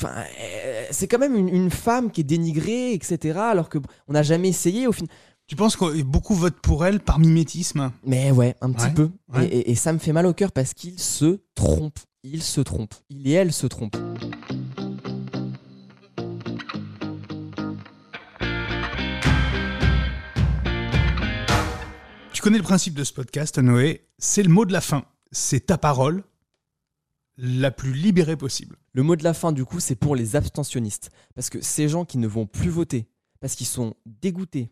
euh, 0.05 0.87
c'est 0.91 1.07
quand 1.07 1.19
même 1.19 1.37
une, 1.37 1.71
femme 1.71 2.11
qui 2.11 2.23
est 2.23 2.25
dénigrée, 2.25 2.93
etc. 2.93 3.39
Alors 3.39 3.69
qu'on 3.69 3.81
n'a 4.09 4.23
jamais 4.23 4.49
essayé 4.49 4.87
au 4.87 4.93
final. 4.93 5.11
Tu 5.51 5.57
penses 5.57 5.75
que 5.75 6.03
beaucoup 6.03 6.37
votent 6.37 6.61
pour 6.61 6.87
elle 6.87 7.01
par 7.01 7.19
mimétisme? 7.19 7.91
Mais 8.07 8.31
ouais, 8.31 8.55
un 8.61 8.71
petit 8.71 8.89
peu. 8.95 9.11
Et, 9.41 9.73
et, 9.73 9.75
ça 9.75 9.93
me 9.93 9.99
fait 9.99 10.13
mal 10.13 10.25
au 10.27 10.33
cœur 10.33 10.53
parce 10.53 10.75
qu'ils 10.75 11.01
se 11.01 11.41
trompent. 11.57 11.99
Ils 12.23 12.45
se 12.45 12.61
trompent. 12.61 12.95
Il 13.09 13.27
et 13.27 13.33
elle 13.33 13.53
se 13.53 13.67
trompent. 13.67 13.97
Tu 22.33 22.43
connais 22.43 22.59
le 22.59 22.63
principe 22.63 22.95
de 22.95 23.03
ce 23.03 23.13
podcast, 23.13 23.59
Noé? 23.59 24.07
C'est 24.19 24.45
le 24.45 24.51
mot 24.51 24.65
de 24.65 24.73
la 24.73 24.81
fin. 24.81 25.05
C'est 25.33 25.67
ta 25.67 25.79
parole 25.79 26.23
la 27.37 27.73
plus 27.73 27.93
libérée 27.93 28.37
possible. 28.37 28.77
Le 28.93 29.03
mot 29.03 29.17
de 29.17 29.25
la 29.25 29.35
fin, 29.35 29.51
du 29.51 29.65
coup, 29.65 29.81
c'est 29.81 29.97
pour 29.97 30.15
les 30.15 30.37
abstentionnistes. 30.37 31.11
Parce 31.35 31.51
que 31.51 31.61
ces 31.61 31.89
gens 31.89 32.05
qui 32.05 32.19
ne 32.19 32.29
vont 32.29 32.47
plus 32.47 32.71
voter, 32.71 33.09
parce 33.41 33.57
qu'ils 33.57 33.67
sont 33.67 33.95
dégoûtés, 34.07 34.71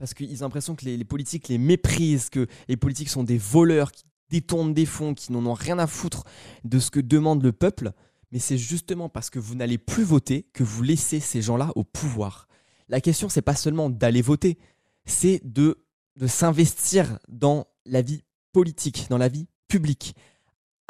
parce 0.00 0.14
qu'ils 0.14 0.42
ont 0.42 0.46
l'impression 0.46 0.74
que 0.74 0.86
les, 0.86 1.04
politiques 1.04 1.48
les 1.48 1.58
méprisent, 1.58 2.30
que 2.30 2.46
les 2.68 2.76
politiques 2.78 3.10
sont 3.10 3.22
des 3.22 3.36
voleurs 3.36 3.92
qui 3.92 4.04
détournent 4.30 4.72
des 4.72 4.86
fonds, 4.86 5.12
qui 5.12 5.30
n'en 5.30 5.44
ont 5.44 5.52
rien 5.52 5.78
à 5.78 5.86
foutre 5.86 6.24
de 6.64 6.78
ce 6.78 6.90
que 6.90 7.00
demande 7.00 7.42
le 7.42 7.52
peuple. 7.52 7.92
Mais 8.32 8.38
c'est 8.38 8.56
justement 8.56 9.10
parce 9.10 9.28
que 9.28 9.38
vous 9.38 9.54
n'allez 9.54 9.76
plus 9.76 10.02
voter 10.02 10.46
que 10.54 10.64
vous 10.64 10.82
laissez 10.82 11.20
ces 11.20 11.42
gens-là 11.42 11.70
au 11.74 11.84
pouvoir. 11.84 12.48
La 12.88 13.02
question, 13.02 13.28
c'est 13.28 13.42
pas 13.42 13.54
seulement 13.54 13.90
d'aller 13.90 14.22
voter, 14.22 14.58
c'est 15.04 15.40
de 15.44 15.84
de 16.16 16.26
s'investir 16.26 17.18
dans 17.28 17.66
la 17.86 18.02
vie 18.02 18.24
politique, 18.52 19.06
dans 19.10 19.18
la 19.18 19.28
vie 19.28 19.46
publique. 19.68 20.14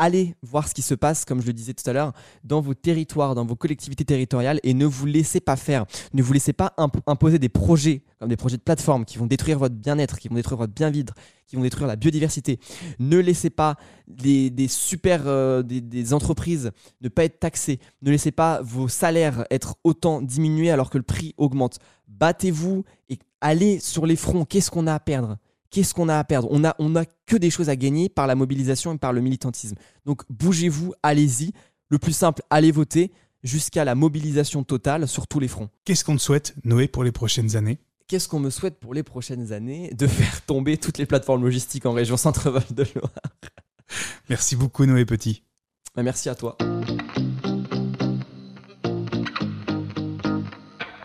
Allez 0.03 0.34
voir 0.40 0.66
ce 0.66 0.72
qui 0.72 0.80
se 0.80 0.94
passe, 0.94 1.26
comme 1.26 1.42
je 1.42 1.46
le 1.46 1.53
disais 1.53 1.74
tout 1.74 1.88
à 1.90 1.92
l'heure, 1.92 2.14
dans 2.42 2.62
vos 2.62 2.72
territoires, 2.72 3.34
dans 3.34 3.44
vos 3.44 3.55
collectivités 3.55 4.07
territoriales 4.07 4.59
et 4.62 4.72
ne 4.72 4.86
vous 4.86 5.05
laissez 5.05 5.40
pas 5.40 5.57
faire. 5.57 5.84
Ne 6.14 6.22
vous 6.22 6.32
laissez 6.32 6.55
pas 6.55 6.74
imposer 7.07 7.38
des 7.38 7.51
projets, 7.51 8.01
comme 8.18 8.30
des 8.30 8.38
projets 8.38 8.57
de 8.57 8.62
plateforme, 8.62 9.05
qui 9.05 9.18
vont 9.18 9.26
détruire 9.26 9.59
votre 9.59 9.74
bien-être, 9.74 10.18
qui 10.18 10.28
vont 10.28 10.36
détruire 10.36 10.57
votre 10.57 10.72
bien-vivre, 10.72 11.12
qui 11.46 11.57
vont 11.57 11.61
détruire 11.61 11.86
la 11.86 11.96
biodiversité. 11.96 12.59
Ne 12.98 13.18
laissez 13.18 13.51
pas 13.51 13.76
des, 14.09 14.51
super 14.68 15.24
euh, 15.26 15.62
des, 15.62 16.14
entreprises 16.14 16.70
ne 17.03 17.11
pas 17.11 17.24
être 17.24 17.38
taxées. 17.38 17.78
Ne 18.01 18.11
laissez 18.11 18.32
pas 18.32 18.62
vos 18.62 18.88
salaires 18.88 19.44
être 19.51 19.76
autant 19.84 20.22
diminués 20.22 20.70
alors 20.70 20.88
que 20.88 20.96
le 20.96 21.05
prix 21.05 21.34
augmente. 21.36 21.78
Battez-vous 22.09 22.84
et 23.11 23.18
aller 23.42 23.78
sur 23.80 24.07
les 24.07 24.16
fronts, 24.16 24.46
qu'est-ce 24.46 24.70
qu'on 24.70 24.86
a 24.86 24.94
à 24.94 25.01
perdre? 25.01 25.36
Qu'est-ce 25.70 25.94
qu'on 25.94 26.08
a 26.08 26.18
à 26.18 26.24
perdre? 26.24 26.48
On 26.50 26.60
n'a 26.60 26.74
on 26.78 26.96
a 26.96 27.04
que 27.26 27.36
des 27.36 27.50
choses 27.50 27.68
à 27.68 27.76
gagner 27.76 28.08
par 28.08 28.26
la 28.26 28.34
mobilisation 28.34 28.94
et 28.94 28.98
par 28.98 29.12
le 29.12 29.20
militantisme. 29.20 29.76
Donc 30.04 30.22
bougez-vous, 30.28 30.94
allez-y. 31.02 31.52
Le 31.88 31.98
plus 31.98 32.12
simple, 32.12 32.42
allez 32.50 32.72
voter 32.72 33.12
jusqu'à 33.42 33.84
la 33.84 33.94
mobilisation 33.94 34.64
totale 34.64 35.08
sur 35.08 35.26
tous 35.26 35.40
les 35.40 35.48
fronts. 35.48 35.68
Qu'est-ce 35.84 36.04
qu'on 36.04 36.16
te 36.16 36.20
souhaite, 36.22 36.54
Noé, 36.64 36.88
pour 36.88 37.04
les 37.04 37.12
prochaines 37.12 37.56
années? 37.56 37.78
Qu'est-ce 38.06 38.28
qu'on 38.28 38.40
me 38.40 38.50
souhaite 38.50 38.80
pour 38.80 38.94
les 38.94 39.04
prochaines 39.04 39.52
années? 39.52 39.92
De 39.94 40.06
faire 40.06 40.42
tomber 40.42 40.76
toutes 40.76 40.98
les 40.98 41.06
plateformes 41.06 41.44
logistiques 41.44 41.86
en 41.86 41.92
région 41.92 42.16
Centre-Val 42.16 42.64
de 42.70 42.84
Loire. 42.94 43.12
Merci 44.28 44.56
beaucoup, 44.56 44.84
Noé 44.86 45.04
Petit. 45.04 45.44
Merci 45.96 46.28
à 46.28 46.34
toi. 46.34 46.56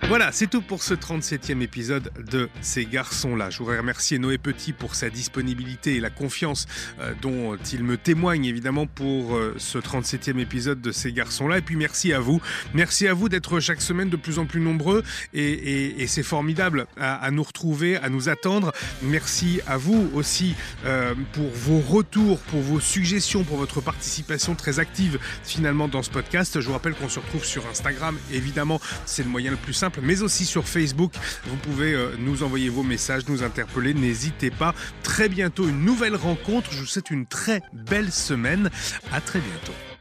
Voilà, 0.08 0.32
c'est 0.32 0.46
tout 0.46 0.62
pour 0.62 0.84
ce 0.84 0.94
37e 0.94 1.62
épisode 1.62 2.12
de 2.32 2.48
Ces 2.62 2.86
garçons-là. 2.86 3.50
Je 3.50 3.58
voudrais 3.58 3.80
remercier 3.80 4.20
Noé 4.20 4.38
Petit 4.38 4.72
pour 4.72 4.94
sa 4.94 5.10
disponibilité 5.10 5.96
et 5.96 6.00
la 6.00 6.12
confiance 6.12 6.68
euh, 7.00 7.14
dont 7.24 7.58
il 7.74 7.84
me 7.84 7.98
témoigne 7.98 8.46
évidemment 8.46 8.86
pour 8.86 9.36
euh, 9.36 9.56
ce 9.58 9.80
37e 9.80 10.38
épisode 10.38 10.80
de 10.80 10.92
Ces 10.92 11.12
garçons-là. 11.12 11.58
Et 11.58 11.62
puis 11.62 11.76
merci 11.76 12.14
à 12.14 12.20
vous. 12.20 12.40
Merci 12.76 13.08
à 13.08 13.16
vous 13.16 13.30
d'être 13.30 13.60
chaque 13.60 13.82
semaine 13.82 14.10
de 14.10 14.16
plus 14.16 14.38
en 14.38 14.46
plus 14.46 14.62
nombreux 14.62 15.02
et, 15.34 16.06
c'est 16.08 16.24
formidable 16.24 16.86
à, 16.98 17.32
nous 17.32 17.44
retrouver, 17.44 17.98
à 17.98 18.10
nous 18.10 18.30
attendre. 18.30 18.74
Merci 19.02 19.60
à 19.66 19.78
vous 19.78 20.12
aussi 20.14 20.54
euh, 20.86 21.16
pour 21.34 21.50
vos 21.50 21.80
retours, 21.80 22.40
pour 22.42 22.62
vos 22.62 22.80
suggestions, 22.80 23.44
pour 23.44 23.58
votre 23.58 23.82
participation 23.82 24.54
très 24.54 24.78
active 24.78 25.18
finalement 25.44 25.88
dans 25.88 26.04
ce 26.04 26.12
podcast. 26.12 26.62
Je 26.62 26.68
vous 26.68 26.74
rappelle 26.74 26.94
qu'on 26.94 27.10
se 27.10 27.20
retrouve 27.20 27.44
sur 27.44 27.66
Instagram. 27.66 28.16
Évidemment, 28.32 28.80
c'est 29.08 29.24
le 29.24 29.30
moyen 29.30 29.50
le 29.50 29.58
plus 29.58 29.74
simple 29.74 29.95
mais 30.02 30.22
aussi 30.22 30.46
sur 30.46 30.68
Facebook. 30.68 31.14
Vous 31.46 31.58
pouvez 31.58 31.94
euh, 31.94 32.16
nous 32.20 32.44
envoyer 32.44 32.70
vos 32.70 32.84
messages, 32.84 33.28
nous 33.28 33.44
interpeller, 33.44 33.94
n'hésitez 33.94 34.52
pas. 34.52 34.74
Très 35.04 35.30
bientôt, 35.30 35.68
une 35.68 35.84
nouvelle 35.84 36.16
rencontre. 36.16 36.72
Je 36.72 36.80
vous 36.80 36.86
souhaite 36.86 37.12
une 37.12 37.26
très 37.26 37.62
belle 37.74 38.12
semaine. 38.12 38.70
À 39.12 39.22
très 39.22 39.40
bientôt. 39.40 39.95